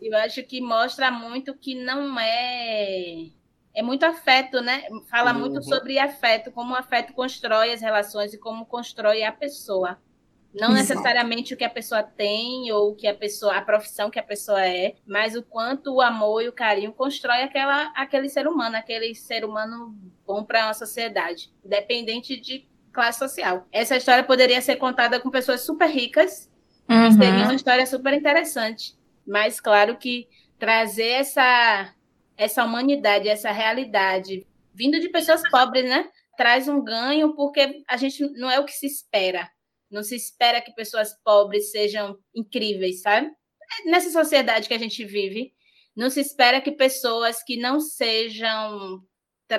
Eu 0.00 0.16
acho 0.18 0.42
que 0.44 0.60
mostra 0.60 1.10
muito 1.10 1.54
que 1.54 1.74
não 1.74 2.18
é. 2.18 3.26
É 3.72 3.82
muito 3.82 4.04
afeto, 4.04 4.60
né? 4.60 4.82
Fala 5.08 5.32
uhum. 5.32 5.40
muito 5.40 5.62
sobre 5.62 5.98
afeto, 5.98 6.50
como 6.50 6.72
o 6.72 6.76
afeto 6.76 7.12
constrói 7.12 7.72
as 7.72 7.80
relações 7.80 8.34
e 8.34 8.38
como 8.38 8.66
constrói 8.66 9.22
a 9.22 9.30
pessoa. 9.30 9.98
Não 10.52 10.72
Exato. 10.72 10.74
necessariamente 10.74 11.54
o 11.54 11.56
que 11.56 11.64
a 11.64 11.70
pessoa 11.70 12.02
tem 12.02 12.72
ou 12.72 12.94
que 12.94 13.06
a 13.06 13.14
pessoa, 13.14 13.56
a 13.56 13.62
profissão 13.62 14.10
que 14.10 14.18
a 14.18 14.22
pessoa 14.22 14.64
é, 14.64 14.96
mas 15.06 15.36
o 15.36 15.42
quanto 15.42 15.94
o 15.94 16.00
amor 16.00 16.42
e 16.42 16.48
o 16.48 16.52
carinho 16.52 16.92
constrói 16.92 17.42
aquela, 17.42 17.92
aquele 17.94 18.28
ser 18.28 18.48
humano, 18.48 18.76
aquele 18.76 19.14
ser 19.14 19.44
humano 19.44 19.96
bom 20.26 20.44
para 20.44 20.66
uma 20.66 20.74
sociedade, 20.74 21.52
independente 21.64 22.38
de 22.40 22.68
classe 22.92 23.20
social. 23.20 23.66
Essa 23.70 23.96
história 23.96 24.24
poderia 24.24 24.60
ser 24.60 24.76
contada 24.76 25.20
com 25.20 25.30
pessoas 25.30 25.60
super 25.60 25.88
ricas, 25.88 26.50
uhum. 26.88 27.12
seria 27.12 27.44
uma 27.44 27.54
história 27.54 27.86
super 27.86 28.12
interessante. 28.12 28.98
Mas 29.24 29.60
claro 29.60 29.96
que 29.98 30.28
trazer 30.58 31.10
essa 31.10 31.94
essa 32.36 32.64
humanidade, 32.64 33.28
essa 33.28 33.52
realidade 33.52 34.46
vindo 34.74 34.98
de 34.98 35.10
pessoas 35.10 35.42
pobres, 35.50 35.84
né? 35.84 36.08
Traz 36.36 36.66
um 36.66 36.82
ganho 36.82 37.34
porque 37.34 37.82
a 37.86 37.96
gente 37.96 38.26
não 38.32 38.50
é 38.50 38.58
o 38.58 38.64
que 38.64 38.72
se 38.72 38.86
espera 38.86 39.48
não 39.90 40.02
se 40.02 40.14
espera 40.14 40.60
que 40.60 40.74
pessoas 40.74 41.12
pobres 41.24 41.70
sejam 41.70 42.16
incríveis, 42.34 43.02
sabe? 43.02 43.30
Nessa 43.86 44.10
sociedade 44.10 44.68
que 44.68 44.74
a 44.74 44.78
gente 44.78 45.04
vive, 45.04 45.52
não 45.96 46.08
se 46.08 46.20
espera 46.20 46.60
que 46.60 46.72
pessoas 46.72 47.42
que 47.42 47.56
não 47.56 47.80
sejam, 47.80 49.00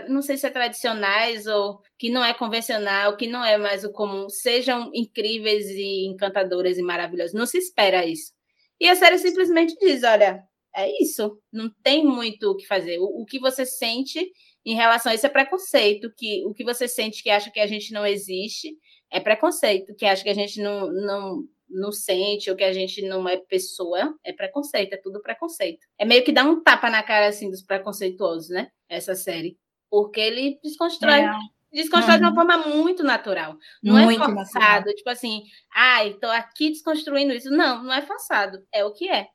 não 0.07 0.21
sei 0.21 0.37
se 0.37 0.47
é 0.47 0.49
tradicionais 0.49 1.45
ou 1.47 1.79
que 1.97 2.09
não 2.09 2.23
é 2.23 2.33
convencional, 2.33 3.17
que 3.17 3.27
não 3.27 3.43
é 3.43 3.57
mais 3.57 3.83
o 3.83 3.91
comum, 3.91 4.29
sejam 4.29 4.89
incríveis 4.93 5.67
e 5.67 6.05
encantadoras 6.07 6.77
e 6.77 6.81
maravilhosas. 6.81 7.33
Não 7.33 7.45
se 7.45 7.57
espera 7.57 8.05
isso. 8.05 8.31
E 8.79 8.87
a 8.89 8.95
série 8.95 9.17
simplesmente 9.17 9.75
diz: 9.79 10.03
olha, 10.03 10.43
é 10.75 10.89
isso, 11.01 11.37
não 11.51 11.69
tem 11.83 12.05
muito 12.05 12.49
o 12.49 12.55
que 12.55 12.65
fazer. 12.65 12.97
O, 12.99 13.21
o 13.21 13.25
que 13.25 13.39
você 13.39 13.65
sente 13.65 14.25
em 14.65 14.75
relação 14.75 15.11
a 15.11 15.15
isso 15.15 15.25
é 15.25 15.29
preconceito, 15.29 16.11
que 16.17 16.45
o 16.45 16.53
que 16.53 16.63
você 16.63 16.87
sente 16.87 17.21
que 17.21 17.29
acha 17.29 17.51
que 17.51 17.59
a 17.59 17.67
gente 17.67 17.91
não 17.91 18.05
existe 18.05 18.75
é 19.11 19.19
preconceito, 19.19 19.93
que 19.95 20.05
acha 20.05 20.23
que 20.23 20.29
a 20.29 20.33
gente 20.33 20.61
não, 20.61 20.91
não, 20.91 21.43
não 21.69 21.91
sente 21.91 22.49
ou 22.49 22.55
que 22.55 22.63
a 22.63 22.71
gente 22.71 23.01
não 23.01 23.27
é 23.27 23.37
pessoa, 23.37 24.15
é 24.23 24.31
preconceito, 24.31 24.93
é 24.93 24.97
tudo 24.97 25.21
preconceito. 25.21 25.85
É 25.97 26.05
meio 26.05 26.23
que 26.23 26.31
dar 26.31 26.45
um 26.45 26.63
tapa 26.63 26.89
na 26.89 27.03
cara 27.03 27.27
assim 27.27 27.51
dos 27.51 27.61
preconceituosos, 27.61 28.49
né? 28.49 28.71
Essa 28.87 29.13
série. 29.13 29.57
Porque 29.89 30.19
ele 30.19 30.59
desconstrói. 30.63 31.19
É. 31.19 31.31
Desconstrói 31.73 32.15
uhum. 32.15 32.21
de 32.21 32.27
uma 32.27 32.35
forma 32.35 32.57
muito 32.67 33.03
natural. 33.03 33.57
Não 33.83 33.97
é 33.97 34.03
muito 34.03 34.23
é 34.23 34.25
forçado, 34.25 34.59
natural. 34.59 34.95
tipo 34.95 35.09
assim, 35.09 35.43
ai, 35.73 36.09
ah, 36.09 36.19
tô 36.19 36.27
aqui 36.27 36.69
desconstruindo 36.69 37.33
isso. 37.33 37.49
Não, 37.49 37.83
não 37.83 37.93
é 37.93 38.01
forçado. 38.01 38.65
É 38.73 38.83
o 38.83 38.91
que 38.91 39.09
é. 39.09 39.27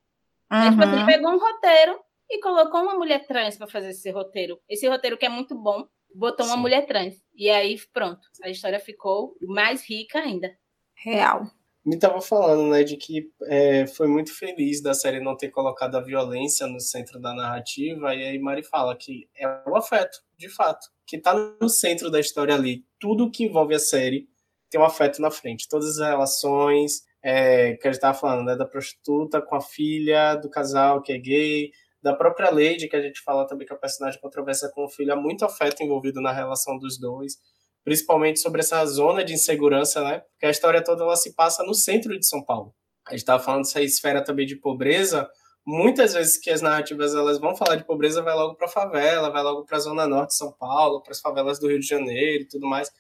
Uhum. 0.53 0.59
é 0.59 0.70
tipo 0.70 0.83
assim, 0.83 0.93
ele 0.93 1.01
uhum. 1.01 1.07
pegou 1.07 1.33
um 1.33 1.39
roteiro 1.39 1.99
e 2.29 2.41
colocou 2.41 2.83
uma 2.83 2.95
mulher 2.95 3.27
trans 3.27 3.57
para 3.57 3.66
fazer 3.66 3.91
esse 3.91 4.11
roteiro. 4.11 4.59
Esse 4.68 4.87
roteiro 4.89 5.16
que 5.16 5.27
é 5.27 5.31
muito 5.31 5.55
bom, 5.55 5.87
botou 6.16 6.44
Sim. 6.44 6.52
uma 6.52 6.58
mulher 6.58 6.86
trans. 6.86 7.14
E 7.34 7.50
aí, 7.50 7.78
pronto, 7.92 8.20
a 8.42 8.48
história 8.48 8.80
ficou 8.80 9.36
mais 9.42 9.88
rica 9.88 10.18
ainda. 10.18 10.56
Real. 10.94 11.46
me 11.84 11.94
estava 11.94 12.20
falando, 12.20 12.70
né, 12.70 12.82
de 12.82 12.96
que 12.96 13.30
é, 13.44 13.86
foi 13.86 14.08
muito 14.08 14.36
feliz 14.36 14.82
da 14.82 14.94
série 14.94 15.20
não 15.20 15.36
ter 15.36 15.50
colocado 15.50 15.94
a 15.96 16.00
violência 16.00 16.66
no 16.66 16.80
centro 16.80 17.20
da 17.20 17.34
narrativa, 17.34 18.14
e 18.14 18.24
aí 18.24 18.38
Mari 18.38 18.62
fala 18.62 18.96
que 18.96 19.28
é 19.36 19.46
o 19.68 19.76
afeto, 19.76 20.18
de 20.36 20.48
fato, 20.48 20.88
que 21.06 21.16
está 21.16 21.34
no 21.60 21.68
centro 21.68 22.10
da 22.10 22.18
história 22.18 22.54
ali. 22.54 22.84
Tudo 22.98 23.30
que 23.30 23.44
envolve 23.44 23.74
a 23.74 23.78
série 23.78 24.26
tem 24.70 24.80
um 24.80 24.84
afeto 24.84 25.20
na 25.20 25.30
frente, 25.30 25.68
todas 25.68 26.00
as 26.00 26.08
relações 26.08 27.04
é, 27.22 27.74
que 27.74 27.86
a 27.86 27.90
gente 27.90 27.98
estava 27.98 28.18
falando, 28.18 28.46
né, 28.46 28.56
da 28.56 28.64
prostituta 28.64 29.40
com 29.40 29.54
a 29.54 29.60
filha 29.60 30.34
do 30.34 30.48
casal 30.48 31.02
que 31.02 31.12
é 31.12 31.18
gay, 31.18 31.70
da 32.07 32.14
própria 32.16 32.50
Lady, 32.50 32.88
que 32.88 32.96
a 32.96 33.02
gente 33.02 33.20
fala 33.22 33.46
também 33.46 33.66
que 33.66 33.72
é 33.72 33.76
a 33.76 33.78
personagem 33.78 34.20
controversa 34.20 34.70
com 34.74 34.84
o 34.84 34.88
filho, 34.88 35.12
há 35.12 35.16
muito 35.16 35.44
afeto 35.44 35.82
envolvido 35.82 36.20
na 36.20 36.32
relação 36.32 36.78
dos 36.78 36.98
dois 36.98 37.38
principalmente 37.86 38.40
sobre 38.40 38.62
essa 38.62 38.84
zona 38.84 39.24
de 39.24 39.32
insegurança, 39.32 40.02
né? 40.02 40.18
Porque 40.18 40.44
a 40.44 40.50
história 40.50 40.82
toda 40.82 41.04
ela 41.04 41.14
se 41.14 41.36
passa 41.36 41.62
no 41.62 41.72
centro 41.72 42.18
de 42.18 42.26
São 42.26 42.42
Paulo. 42.42 42.74
A 43.07 43.12
gente 43.12 43.20
estava 43.20 43.40
falando 43.40 43.62
dessa 43.62 43.80
esfera 43.80 44.24
também 44.24 44.44
de 44.44 44.57
pobreza. 44.57 45.30
Muitas 45.64 46.12
vezes 46.12 46.36
que 46.36 46.50
as 46.50 46.61
narrativas 46.61 47.14
elas 47.14 47.38
vão 47.38 47.54
falar 47.54 47.76
de 47.76 47.84
pobreza, 47.84 48.22
vai 48.22 48.34
logo 48.34 48.57
para 48.57 48.66
favela, 48.66 49.30
vai 49.30 49.40
logo 49.40 49.64
para 49.64 49.76
a 49.76 49.80
zona 49.80 50.04
norte 50.04 50.30
de 50.30 50.36
São 50.36 50.50
Paulo, 50.50 51.00
para 51.00 51.12
as 51.12 51.20
favelas 51.20 51.61
do 51.61 51.68
Rio 51.68 51.78
de 51.78 51.86
Janeiro 51.86 52.42
e 52.42 52.48
tudo 52.48 52.66
mais. 52.66 52.90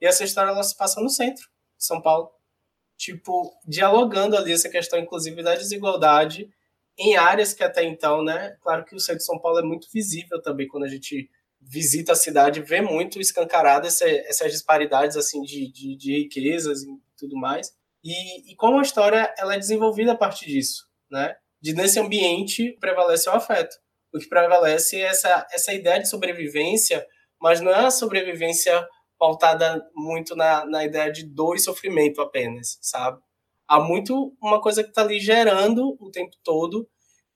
E 0.00 0.06
essa 0.06 0.24
história 0.24 0.50
ela 0.50 0.64
se 0.64 0.76
passa 0.76 1.00
no 1.00 1.08
centro 1.08 1.44
de 1.78 1.86
São 1.86 2.02
Paulo, 2.02 2.28
tipo 2.96 3.48
dialogando 3.64 4.36
ali 4.36 4.52
essa 4.52 4.68
questão, 4.68 4.98
inclusive 4.98 5.40
da 5.40 5.54
desigualdade 5.54 6.50
em 6.98 7.16
áreas 7.16 7.54
que 7.54 7.64
até 7.64 7.84
então, 7.84 8.22
né? 8.22 8.56
Claro 8.62 8.84
que 8.84 8.94
o 8.94 9.00
centro 9.00 9.18
de 9.18 9.24
São 9.24 9.38
Paulo 9.40 9.58
é 9.58 9.62
muito 9.62 9.88
visível 9.92 10.40
também 10.42 10.68
quando 10.68 10.84
a 10.84 10.88
gente 10.88 11.28
visita 11.60 12.12
a 12.12 12.16
cidade 12.16 12.60
vê 12.60 12.80
muito 12.80 13.20
escancarada 13.20 13.86
essa, 13.86 14.08
essas 14.08 14.50
disparidades 14.50 15.16
assim 15.16 15.40
de, 15.42 15.70
de, 15.70 15.96
de, 15.96 16.12
riquezas 16.22 16.82
e 16.82 16.88
tudo 17.16 17.36
mais. 17.36 17.70
E, 18.04 18.52
e 18.52 18.56
como 18.56 18.78
a 18.78 18.82
história 18.82 19.32
ela 19.38 19.54
é 19.54 19.58
desenvolvida 19.58 20.12
a 20.12 20.16
partir 20.16 20.46
disso, 20.46 20.86
né? 21.10 21.34
De 21.60 21.72
nesse 21.72 22.00
ambiente 22.00 22.76
prevalece 22.80 23.28
o 23.28 23.32
afeto. 23.32 23.76
O 24.12 24.18
que 24.18 24.28
prevalece 24.28 24.96
é 24.96 25.04
essa, 25.04 25.46
essa 25.52 25.72
ideia 25.72 26.00
de 26.00 26.08
sobrevivência, 26.08 27.06
mas 27.40 27.60
não 27.60 27.70
é 27.70 27.86
a 27.86 27.90
sobrevivência 27.90 28.86
pautada 29.18 29.80
muito 29.94 30.34
na, 30.34 30.66
na 30.66 30.84
ideia 30.84 31.10
de 31.10 31.24
dor 31.24 31.54
e 31.54 31.60
sofrimento 31.60 32.20
apenas, 32.20 32.76
sabe? 32.82 33.20
Há 33.72 33.80
muito 33.80 34.36
uma 34.38 34.60
coisa 34.60 34.82
que 34.82 34.90
está 34.90 35.00
ali 35.00 35.18
gerando 35.18 35.96
o 35.98 36.10
tempo 36.10 36.36
todo 36.44 36.86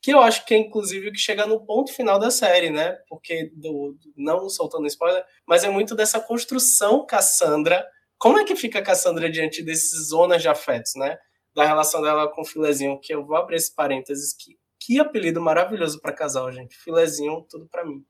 que 0.03 0.13
eu 0.13 0.21
acho 0.21 0.45
que 0.45 0.55
é 0.55 0.59
inclusive 0.59 1.09
o 1.09 1.13
que 1.13 1.19
chega 1.19 1.47
no 1.47 1.65
ponto 1.65 1.93
final 1.93 2.19
da 2.19 2.31
série, 2.31 2.71
né? 2.71 2.93
Porque, 3.09 3.51
do, 3.55 3.97
não 4.17 4.49
soltando 4.49 4.87
spoiler, 4.87 5.25
mas 5.47 5.65
é 5.65 5.69
muito 5.69 5.97
dessa 5.97 6.21
construção 6.21 7.05
Cassandra. 7.05 7.85
Como 8.19 8.39
é 8.39 8.45
que 8.45 8.55
fica 8.55 8.79
a 8.79 8.83
Cassandra 8.83 9.29
diante 9.31 9.65
desses 9.65 10.11
zonas 10.11 10.43
de 10.43 10.49
afetos, 10.49 10.93
né? 10.95 11.19
Da 11.55 11.65
relação 11.65 12.03
dela 12.03 12.29
com 12.29 12.43
o 12.43 12.45
Filezinho, 12.45 13.01
que 13.01 13.13
eu 13.13 13.25
vou 13.25 13.37
abrir 13.37 13.57
esse 13.57 13.75
parênteses, 13.75 14.33
que, 14.33 14.57
que 14.79 15.01
apelido 15.01 15.41
maravilhoso 15.41 16.01
para 16.01 16.13
casal, 16.13 16.53
gente. 16.53 16.77
Filezinho, 16.77 17.45
tudo 17.51 17.67
para 17.67 17.85
mim. 17.85 18.05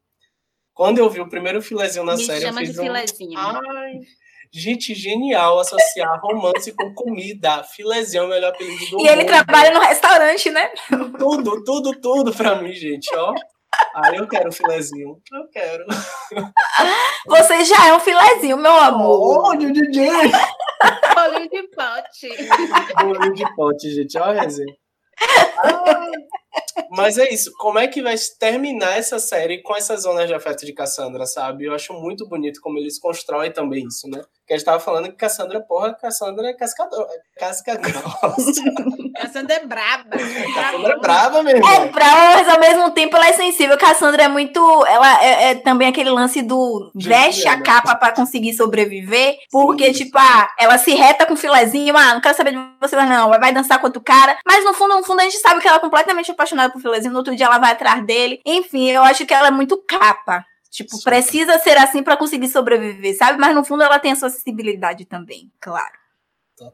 Quando 0.75 0.99
eu 0.99 1.09
vi 1.09 1.21
o 1.21 1.29
primeiro 1.31 1.63
Filezinho 1.63 2.05
na 2.05 2.17
Me 2.17 2.27
série, 2.27 2.43
chama 2.43 2.61
eu 2.61 2.67
fiz 2.67 2.75
de 2.75 2.81
um... 2.83 2.85
filezinho. 2.85 3.39
Ai, 3.39 4.01
Gente, 4.59 4.95
genial 4.95 5.59
associar 5.61 6.19
romance 6.23 6.73
com 6.73 6.95
comida. 6.95 7.63
Filezinho 7.63 8.23
é 8.23 8.27
o 8.27 8.29
melhor 8.31 8.49
apelido 8.55 8.87
do 8.91 9.01
E 9.01 9.07
ele 9.07 9.17
mundo. 9.23 9.27
trabalha 9.27 9.71
no 9.75 9.81
restaurante, 9.81 10.51
né? 10.51 10.71
Tudo, 11.19 11.63
tudo, 11.63 11.93
tudo 12.01 12.33
pra 12.35 12.55
mim, 12.57 12.73
gente, 12.73 13.15
ó. 13.15 13.35
Ah, 13.95 14.15
eu 14.15 14.27
quero 14.27 14.51
filezinho. 14.51 15.21
Eu 15.31 15.49
quero. 15.53 15.85
Você 17.27 17.65
já 17.67 17.89
é 17.89 17.93
um 17.95 18.01
filezinho, 18.01 18.57
meu 18.57 18.73
amor. 18.75 19.49
Olha 19.49 19.69
o 19.69 19.73
DJ! 19.73 20.09
Bolinho 21.15 21.49
de 21.53 21.63
pote. 21.69 22.29
Bolinho 23.03 23.35
de 23.35 23.55
pote, 23.55 23.95
gente. 23.95 24.17
Olha 24.19 24.41
a 24.41 24.43
resenha. 24.45 24.75
Ah, 25.59 26.11
mas 26.91 27.19
é 27.19 27.33
isso. 27.33 27.53
Como 27.59 27.79
é 27.79 27.87
que 27.89 28.03
vai 28.03 28.15
terminar 28.39 28.99
essa 28.99 29.19
série 29.19 29.63
com 29.63 29.75
essas 29.77 30.03
zonas 30.03 30.27
de 30.27 30.35
afeto 30.35 30.65
de 30.65 30.73
Cassandra, 30.73 31.27
sabe? 31.27 31.65
Eu 31.65 31.75
acho 31.75 31.93
muito 31.95 32.29
bonito 32.29 32.61
como 32.61 32.79
eles 32.79 32.99
constroem 32.99 33.53
também 33.53 33.87
isso, 33.87 34.09
né? 34.09 34.23
Que 34.47 34.55
a 34.55 34.57
gente 34.57 34.67
tava 34.67 34.81
falando 34.81 35.09
que 35.09 35.17
Cassandra, 35.17 35.61
porra, 35.61 35.95
Cassandra 35.95 36.49
é 36.49 36.55
cascador, 36.55 37.07
é 37.11 37.41
casca 37.41 37.77
grossa. 37.77 38.63
Cassandra 39.17 39.55
é 39.55 39.67
braba. 39.67 40.05
Cassandra 40.55 40.93
é 40.93 40.99
brava 40.99 41.43
mesmo. 41.43 41.67
É 41.69 41.89
brava, 41.89 42.35
mas 42.35 42.49
ao 42.49 42.61
mesmo 42.61 42.91
tempo 42.91 43.17
ela 43.17 43.29
é 43.29 43.33
sensível. 43.33 43.77
Cassandra 43.79 44.25
é 44.25 44.29
muito. 44.29 44.61
Ela 44.87 45.23
é, 45.23 45.51
é 45.51 45.55
também 45.55 45.89
aquele 45.89 46.11
lance 46.11 46.43
do 46.43 46.91
veste 46.95 47.49
a 47.49 47.53
Juliana. 47.53 47.63
capa 47.63 47.95
pra 47.97 48.13
conseguir 48.13 48.55
sobreviver. 48.55 49.37
Porque, 49.51 49.87
Sim. 49.87 50.05
tipo, 50.05 50.19
ah, 50.19 50.49
ela 50.59 50.79
se 50.79 50.95
reta 50.95 51.27
com 51.27 51.35
o 51.35 51.37
filezinho. 51.37 51.97
Ah, 51.97 52.15
não 52.15 52.21
quero 52.21 52.37
saber 52.37 52.53
de 52.53 52.59
você, 52.81 52.97
mas 52.97 53.09
não. 53.09 53.31
Vai 53.31 53.53
dançar 53.53 53.79
com 53.79 53.87
outro 53.87 54.03
cara. 54.03 54.37
Mas 54.47 54.65
no 54.65 54.75
fundo, 54.75 54.97
no 54.97 55.05
fundo, 55.05 55.21
a 55.21 55.25
gente 55.25 55.39
sabe 55.39 55.61
que 55.61 55.69
ela 55.69 55.79
é 55.79 55.81
completamente 55.81 56.31
apaixonada 56.31 56.73
por 56.73 56.81
filezinho. 56.81 57.13
No 57.13 57.19
outro 57.19 57.35
dia 57.35 57.47
ela 57.47 57.59
vai 57.59 57.73
atrás 57.73 58.05
dele. 58.05 58.41
Enfim, 58.45 58.91
eu 58.91 59.03
acho 59.03 59.27
que 59.27 59.35
ela 59.35 59.49
é 59.49 59.51
muito 59.51 59.77
capa. 59.87 60.45
Tipo, 60.71 61.03
precisa 61.03 61.59
ser 61.59 61.79
assim 61.79 62.03
pra 62.03 62.19
conseguir 62.19 62.49
sobreviver, 62.49 63.17
sabe? 63.17 63.39
Mas 63.39 63.55
no 63.55 63.65
fundo 63.65 63.83
ela 63.83 63.99
tem 63.99 64.13
a 64.13 64.17
sua 64.17 64.29
sensibilidade 64.29 65.07
também, 65.07 65.51
claro. 65.59 66.06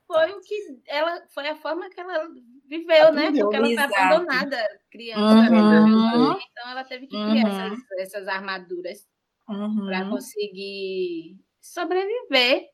Foi 0.07 0.33
o 0.33 0.41
que 0.41 0.55
ela 0.87 1.23
foi 1.35 1.49
a 1.49 1.57
forma 1.57 1.91
que 1.91 2.01
ela 2.01 2.29
viveu, 2.67 3.13
né? 3.13 3.27
Aprendeu, 3.27 3.47
Porque 3.47 3.57
ela 3.57 3.67
foi 3.67 3.75
exato. 3.75 3.95
abandonada 3.97 4.81
criança, 4.91 5.35
Uhum. 5.51 6.31
né? 6.35 6.41
então 6.51 6.71
ela 6.71 6.85
teve 6.85 7.07
que 7.07 7.17
criar 7.17 7.45
Uhum. 7.45 7.49
essas, 7.49 7.79
essas 7.99 8.29
armaduras 8.29 9.09
Uhum. 9.49 9.87
para 9.87 10.09
conseguir 10.09 11.37
sobreviver. 11.61 12.69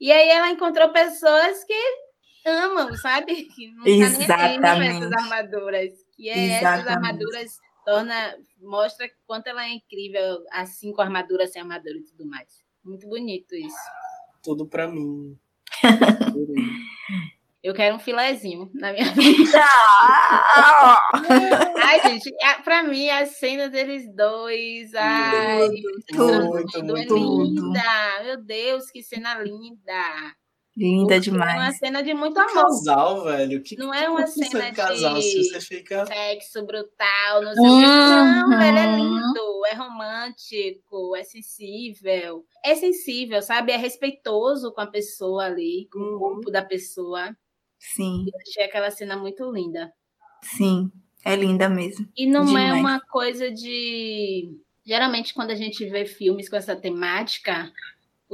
E 0.00 0.10
aí 0.10 0.28
ela 0.30 0.50
encontrou 0.50 0.90
pessoas 0.92 1.62
que 1.64 1.74
amam, 2.46 2.94
sabe? 2.96 3.34
Que 3.56 3.70
não 3.72 3.84
tá 3.84 3.90
nem 3.90 4.26
pra 4.26 4.76
Exatamente. 4.76 4.96
essas 5.04 5.12
armaduras. 5.12 5.92
Que 6.16 6.28
é 6.30 6.48
essas 6.62 6.86
armaduras 6.86 7.58
torna 7.84 8.36
mostra 8.62 9.06
quanto 9.26 9.46
ela 9.48 9.64
é 9.66 9.70
incrível, 9.70 10.42
assim 10.50 10.92
com 10.92 11.02
armadura, 11.02 11.46
sem 11.46 11.60
armadura 11.60 11.98
e 11.98 12.04
tudo 12.04 12.26
mais. 12.26 12.64
Muito 12.82 13.06
bonito 13.06 13.54
isso. 13.54 13.76
Tudo 14.42 14.66
pra 14.66 14.88
mim. 14.88 15.38
Eu 17.62 17.72
quero 17.72 17.96
um 17.96 17.98
filezinho 17.98 18.70
na 18.74 18.92
minha 18.92 19.06
vida. 19.14 19.58
Ah! 19.58 21.00
Ai, 21.82 22.00
gente, 22.10 22.30
a- 22.44 22.60
pra 22.62 22.82
mim, 22.82 23.08
a 23.08 23.24
cena 23.24 23.70
deles 23.70 24.04
dois, 24.14 24.92
ai, 24.94 25.68
tudo, 26.08 26.30
é 26.30 26.82
muito, 26.82 27.16
linda. 27.16 27.82
Meu 28.22 28.44
Deus, 28.44 28.90
que 28.90 29.02
cena 29.02 29.38
linda. 29.38 30.34
Linda 30.76 31.14
Porque 31.14 31.30
É 31.30 31.32
uma 31.32 31.46
demais. 31.46 31.78
cena 31.78 32.02
de 32.02 32.14
muito 32.14 32.34
Que 32.34 32.40
amor. 32.40 32.64
casal, 32.64 33.24
velho. 33.24 33.62
Que, 33.62 33.76
Não 33.76 33.92
que 33.92 33.96
é 33.96 34.10
uma 34.10 34.26
cena 34.26 34.70
de 34.70 34.76
casal. 34.76 35.14
de- 35.14 35.22
Se 35.22 35.44
você 35.44 35.60
fica. 35.60 36.04
Sexo 36.06 36.66
brutal, 36.66 37.42
não 37.42 37.54
sei 37.54 37.62
o. 37.64 37.80
Não, 37.80 38.50
Uhum. 38.50 38.58
velho, 38.58 38.78
é 38.78 38.96
lindo, 38.96 39.66
é 39.66 39.74
romântico, 39.74 41.14
é 41.16 41.22
sensível. 41.22 42.44
É 42.64 42.74
sensível, 42.74 43.40
sabe? 43.42 43.70
É 43.72 43.76
respeitoso 43.76 44.72
com 44.72 44.80
a 44.80 44.86
pessoa 44.86 45.44
ali, 45.44 45.88
com 45.92 45.98
o 45.98 46.12
Uhum. 46.14 46.18
corpo 46.18 46.50
da 46.50 46.62
pessoa. 46.64 47.36
Sim, 47.78 48.24
Eu 48.26 48.38
achei 48.48 48.64
aquela 48.64 48.90
cena 48.90 49.16
muito 49.16 49.50
linda. 49.52 49.92
sim. 50.42 50.90
É 51.26 51.34
linda 51.36 51.70
mesmo. 51.70 52.06
E 52.14 52.26
não 52.26 52.42
é 52.42 52.64
Demais. 52.66 52.80
uma 52.80 53.00
coisa 53.00 53.50
de. 53.50 54.50
Geralmente, 54.84 55.32
quando 55.32 55.52
a 55.52 55.54
gente 55.54 55.82
vê 55.86 56.04
filmes 56.04 56.50
com 56.50 56.56
essa 56.56 56.76
temática, 56.76 57.72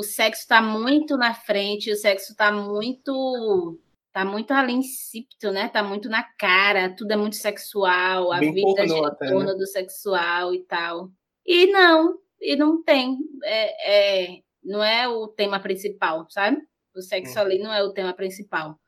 o 0.00 0.02
sexo 0.02 0.42
está 0.42 0.60
muito 0.62 1.16
na 1.16 1.32
frente, 1.34 1.90
o 1.92 1.96
sexo 1.96 2.32
está 2.32 2.50
muito. 2.50 3.78
Tá 4.12 4.24
muito 4.24 4.50
ali 4.52 4.72
insípido, 4.72 5.52
né? 5.52 5.68
Tá 5.68 5.84
muito 5.84 6.08
na 6.08 6.24
cara, 6.36 6.92
tudo 6.96 7.12
é 7.12 7.16
muito 7.16 7.36
sexual, 7.36 8.32
a 8.32 8.38
Bem 8.40 8.52
vida 8.52 8.88
gira 8.88 9.06
até, 9.06 9.26
em 9.26 9.30
torno 9.30 9.56
do 9.56 9.66
sexual 9.66 10.52
e 10.52 10.64
tal. 10.64 11.10
E 11.46 11.66
não, 11.68 12.18
e 12.40 12.56
não 12.56 12.82
tem. 12.82 13.18
É, 13.44 14.32
é- 14.34 14.40
não 14.64 14.82
é 14.82 15.06
o 15.08 15.28
tema 15.28 15.60
principal, 15.60 16.26
sabe? 16.28 16.58
O 16.94 17.00
sexo 17.00 17.36
Uhum. 17.38 17.44
ali 17.44 17.58
não 17.60 17.72
é 17.72 17.82
o 17.84 17.92
tema 17.92 18.12
principal. 18.12 18.78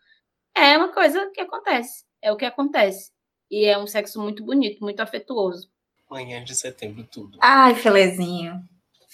É 0.57 0.77
uma 0.77 0.93
coisa 0.93 1.31
que 1.33 1.41
acontece, 1.41 2.05
é 2.21 2.33
o 2.33 2.37
que 2.37 2.45
acontece. 2.45 3.13
E 3.51 3.65
é 3.65 3.79
um 3.79 3.87
sexo 3.87 4.21
muito 4.21 4.45
bonito, 4.45 4.81
muito 4.81 5.01
afetuoso. 5.01 5.71
Manhã 6.11 6.43
de 6.43 6.55
setembro, 6.55 7.07
tudo. 7.11 7.39
Ai, 7.41 7.75
filezinho. 7.77 8.61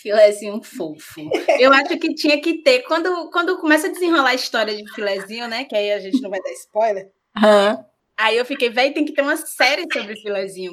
Filezinho 0.01 0.63
fofo. 0.63 1.29
Eu 1.59 1.73
acho 1.73 1.99
que 1.99 2.15
tinha 2.15 2.41
que 2.41 2.63
ter. 2.63 2.83
Quando, 2.83 3.31
quando 3.31 3.59
começa 3.59 3.89
a 3.89 3.91
desenrolar 3.91 4.31
a 4.31 4.35
história 4.35 4.77
de 4.77 4.89
filezinho, 4.93 5.49
né? 5.49 5.65
Que 5.65 5.75
aí 5.75 5.93
a 5.93 5.99
gente 5.99 6.21
não 6.21 6.31
vai 6.31 6.41
dar 6.41 6.53
spoiler. 6.53 7.11
Aham. 7.37 7.85
Aí 8.17 8.37
eu 8.37 8.45
fiquei, 8.45 8.69
velho, 8.69 8.93
tem 8.95 9.05
que 9.05 9.13
ter 9.13 9.23
uma 9.23 9.37
série 9.37 9.87
sobre 9.93 10.17
filezinho. 10.21 10.73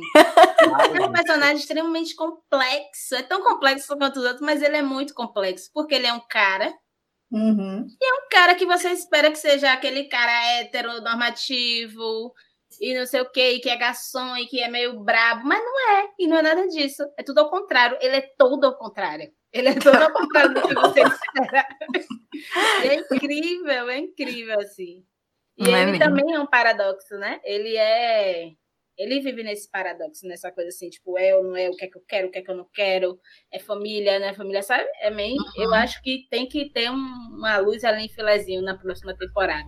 É 0.95 1.05
um 1.05 1.11
personagem 1.11 1.57
extremamente 1.57 2.15
complexo. 2.15 3.13
É 3.15 3.21
tão 3.21 3.43
complexo 3.43 3.95
quanto 3.97 4.17
os 4.17 4.25
outros, 4.25 4.41
mas 4.41 4.63
ele 4.63 4.77
é 4.77 4.81
muito 4.81 5.13
complexo. 5.13 5.69
Porque 5.73 5.93
ele 5.93 6.07
é 6.07 6.13
um 6.13 6.21
cara 6.27 6.73
Uhum. 7.31 7.85
um 7.85 8.29
cara 8.29 8.55
que 8.55 8.65
você 8.65 8.89
espera 8.91 9.31
que 9.31 9.37
seja 9.37 9.73
aquele 9.73 10.05
cara 10.05 10.59
heteronormativo 10.59 12.31
e 12.79 12.93
não 12.97 13.05
sei 13.05 13.21
o 13.21 13.31
quê, 13.31 13.53
e 13.53 13.59
que 13.59 13.69
é 13.69 13.77
garçom 13.77 14.35
e 14.37 14.45
que 14.47 14.61
é 14.61 14.69
meio 14.69 14.99
brabo, 14.99 15.45
mas 15.45 15.63
não 15.63 15.91
é, 15.97 16.09
e 16.19 16.27
não 16.27 16.37
é 16.37 16.41
nada 16.41 16.67
disso. 16.67 17.03
É 17.17 17.23
tudo 17.23 17.39
ao 17.39 17.49
contrário, 17.49 17.97
ele 18.01 18.17
é 18.17 18.21
todo 18.37 18.65
ao 18.65 18.77
contrário. 18.77 19.31
Ele 19.55 19.69
é 19.69 19.75
todo 19.75 19.95
ao 19.95 20.11
contrário 20.11 20.53
do 20.53 20.61
que 20.61 20.73
você 20.73 20.99
espera. 21.07 21.65
É 22.83 22.95
incrível, 22.95 23.89
é 23.89 23.97
incrível, 23.99 24.59
assim. 24.59 25.05
E 25.57 25.63
Não 25.63 25.75
é 25.75 25.83
ele 25.83 25.95
é 25.95 25.99
também 25.99 26.33
é 26.33 26.39
um 26.39 26.45
paradoxo, 26.45 27.15
né? 27.17 27.39
Ele 27.43 27.77
é. 27.77 28.51
Ele 28.97 29.19
vive 29.19 29.43
nesse 29.43 29.69
paradoxo, 29.69 30.25
nessa 30.25 30.51
coisa 30.51 30.69
assim, 30.69 30.89
tipo, 30.89 31.17
é 31.17 31.35
ou 31.35 31.43
não 31.43 31.55
é, 31.55 31.69
o 31.69 31.75
que 31.75 31.85
é 31.85 31.87
que 31.87 31.97
eu 31.97 32.03
quero, 32.07 32.27
o 32.27 32.31
que 32.31 32.39
é 32.39 32.41
que 32.41 32.49
eu 32.49 32.55
não 32.55 32.67
quero, 32.73 33.19
é 33.51 33.59
família, 33.59 34.19
não 34.19 34.27
é 34.27 34.33
família, 34.33 34.61
sabe? 34.61 34.89
É 35.01 35.09
meio. 35.09 35.35
Uhum. 35.35 35.63
Eu 35.63 35.73
acho 35.73 36.01
que 36.01 36.27
tem 36.29 36.47
que 36.47 36.69
ter 36.69 36.89
um, 36.89 36.95
uma 36.95 37.57
luz 37.57 37.83
ali 37.83 38.05
em 38.05 38.09
filezinho 38.09 38.61
na 38.61 38.77
próxima 38.77 39.15
temporada, 39.17 39.65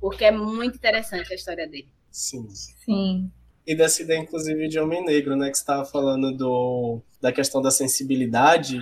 porque 0.00 0.24
é 0.24 0.30
muito 0.30 0.76
interessante 0.76 1.32
a 1.32 1.36
história 1.36 1.68
dele. 1.68 1.88
Sim. 2.10 2.48
Sim. 2.84 3.30
E 3.66 3.74
dessa 3.74 4.02
ideia, 4.02 4.18
inclusive, 4.18 4.68
de 4.68 4.78
Homem 4.78 5.04
Negro, 5.04 5.36
né? 5.36 5.50
Que 5.50 5.56
você 5.58 5.62
estava 5.62 5.84
falando 5.84 6.34
do, 6.34 7.02
da 7.20 7.30
questão 7.30 7.60
da 7.60 7.70
sensibilidade. 7.70 8.80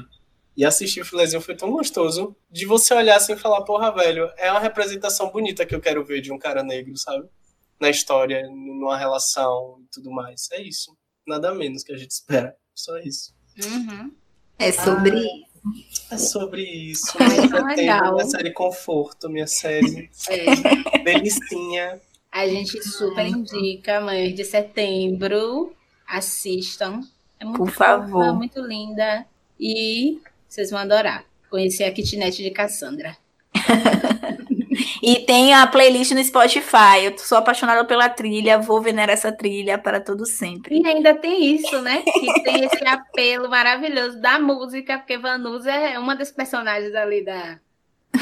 E 0.56 0.64
assistir 0.64 1.00
o 1.02 1.04
filezinho 1.04 1.42
foi 1.42 1.54
tão 1.54 1.70
gostoso 1.70 2.34
de 2.50 2.64
você 2.64 2.94
olhar 2.94 3.16
assim 3.16 3.34
e 3.34 3.36
falar, 3.36 3.62
porra, 3.62 3.92
velho, 3.92 4.30
é 4.38 4.50
uma 4.50 4.60
representação 4.60 5.30
bonita 5.30 5.66
que 5.66 5.74
eu 5.74 5.80
quero 5.80 6.04
ver 6.04 6.22
de 6.22 6.32
um 6.32 6.38
cara 6.38 6.62
negro, 6.62 6.96
sabe? 6.96 7.28
Na 7.78 7.90
história, 7.90 8.48
numa 8.48 8.96
relação 8.96 9.78
e 9.82 9.88
tudo 9.92 10.10
mais. 10.10 10.48
É 10.52 10.62
isso. 10.62 10.96
Nada 11.26 11.52
menos 11.52 11.82
que 11.82 11.92
a 11.92 11.96
gente 11.96 12.12
espera. 12.12 12.56
Só 12.74 12.96
isso. 12.98 13.34
Uhum. 13.62 14.14
É 14.58 14.72
sobre 14.72 15.16
ah, 15.16 15.20
isso. 15.20 16.14
É 16.14 16.18
sobre 16.18 16.62
isso. 16.62 17.18
É 17.20 17.74
legal. 17.74 18.14
Minha 18.14 18.26
série 18.26 18.52
Conforto, 18.52 19.28
minha 19.28 19.46
série 19.46 20.10
é. 20.30 21.02
Delicinha. 21.02 22.00
A 22.36 22.46
gente 22.46 22.86
super 22.86 23.26
indica, 23.26 23.98
Mãe 23.98 24.34
de 24.34 24.44
Setembro. 24.44 25.74
Assistam. 26.06 27.00
É 27.40 27.46
muito 27.46 27.56
Por 27.56 27.70
favor. 27.70 28.26
Fofa, 28.26 28.32
muito 28.34 28.60
linda. 28.60 29.24
E 29.58 30.20
vocês 30.46 30.70
vão 30.70 30.78
adorar. 30.78 31.24
Conhecer 31.48 31.84
a 31.84 31.90
kitnet 31.90 32.42
de 32.42 32.50
Cassandra. 32.50 33.16
e 35.02 35.16
tem 35.20 35.54
a 35.54 35.66
playlist 35.66 36.10
no 36.10 36.22
Spotify. 36.22 37.04
Eu 37.04 37.16
sou 37.16 37.38
apaixonada 37.38 37.86
pela 37.86 38.10
trilha, 38.10 38.58
vou 38.58 38.82
venerar 38.82 39.14
essa 39.14 39.32
trilha 39.32 39.78
para 39.78 39.98
todo 39.98 40.26
sempre. 40.26 40.78
E 40.78 40.86
ainda 40.86 41.14
tem 41.14 41.54
isso, 41.54 41.80
né? 41.80 42.02
Que 42.02 42.42
tem 42.42 42.66
esse 42.66 42.86
apelo 42.86 43.48
maravilhoso 43.48 44.20
da 44.20 44.38
música, 44.38 44.98
porque 44.98 45.16
Vanusa 45.16 45.72
é 45.72 45.98
uma 45.98 46.14
das 46.14 46.30
personagens 46.30 46.94
ali 46.94 47.24
da. 47.24 47.58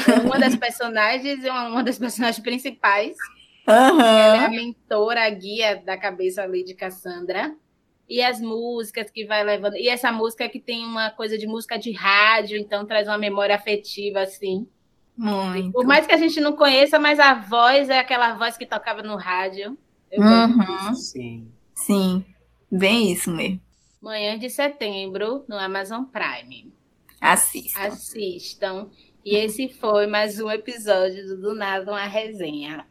É 0.07 0.21
uma 0.21 0.39
das 0.39 0.55
personagens, 0.55 1.43
uma 1.43 1.83
das 1.83 1.99
personagens 1.99 2.41
principais. 2.41 3.17
Uhum. 3.67 3.99
Ela 3.99 4.43
é 4.43 4.45
a 4.45 4.49
mentora, 4.49 5.25
a 5.25 5.29
guia 5.29 5.75
da 5.75 5.97
cabeça 5.97 6.43
ali 6.43 6.63
de 6.63 6.75
Cassandra 6.75 7.55
e 8.07 8.21
as 8.21 8.39
músicas 8.39 9.09
que 9.09 9.25
vai 9.25 9.43
levando. 9.43 9.75
E 9.75 9.89
essa 9.89 10.11
música 10.11 10.47
que 10.47 10.59
tem 10.59 10.85
uma 10.85 11.09
coisa 11.09 11.37
de 11.37 11.47
música 11.47 11.77
de 11.77 11.91
rádio, 11.91 12.57
então 12.57 12.85
traz 12.85 13.07
uma 13.07 13.17
memória 13.17 13.55
afetiva, 13.55 14.21
assim. 14.21 14.67
Muito. 15.17 15.71
Por 15.71 15.85
mais 15.85 16.05
que 16.05 16.13
a 16.13 16.17
gente 16.17 16.39
não 16.39 16.53
conheça, 16.53 16.99
mas 16.99 17.19
a 17.19 17.33
voz 17.33 17.89
é 17.89 17.99
aquela 17.99 18.33
voz 18.35 18.57
que 18.57 18.65
tocava 18.65 19.01
no 19.01 19.15
rádio. 19.15 19.77
Uhum. 20.11 20.93
Sim. 20.93 21.51
Sim, 21.73 22.25
bem 22.71 23.11
isso 23.11 23.31
mesmo. 23.31 23.59
Manhã 24.01 24.37
de 24.37 24.49
setembro, 24.49 25.43
no 25.47 25.57
Amazon 25.57 26.03
Prime. 26.03 26.71
Assistam. 27.19 27.81
Assistam. 27.81 28.89
E 29.25 29.35
esse 29.35 29.67
foi 29.67 30.05
mais 30.05 30.39
um 30.39 30.49
episódio 30.51 31.25
do 31.27 31.41
Do 31.41 31.55
Nada 31.55 31.91
Uma 31.91 32.05
Resenha. 32.05 32.85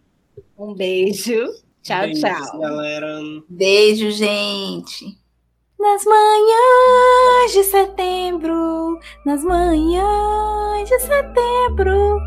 Um 0.58 0.74
beijo. 0.74 1.46
Tchau, 1.82 2.00
Beijos, 2.02 2.20
tchau. 2.20 2.60
galera. 2.60 3.20
Beijo, 3.48 4.10
gente. 4.10 5.18
Nas 5.78 6.04
manhãs 6.04 7.52
de 7.52 7.64
setembro, 7.64 8.98
nas 9.26 9.44
manhãs 9.44 10.88
de 10.88 10.98
setembro. 11.00 12.18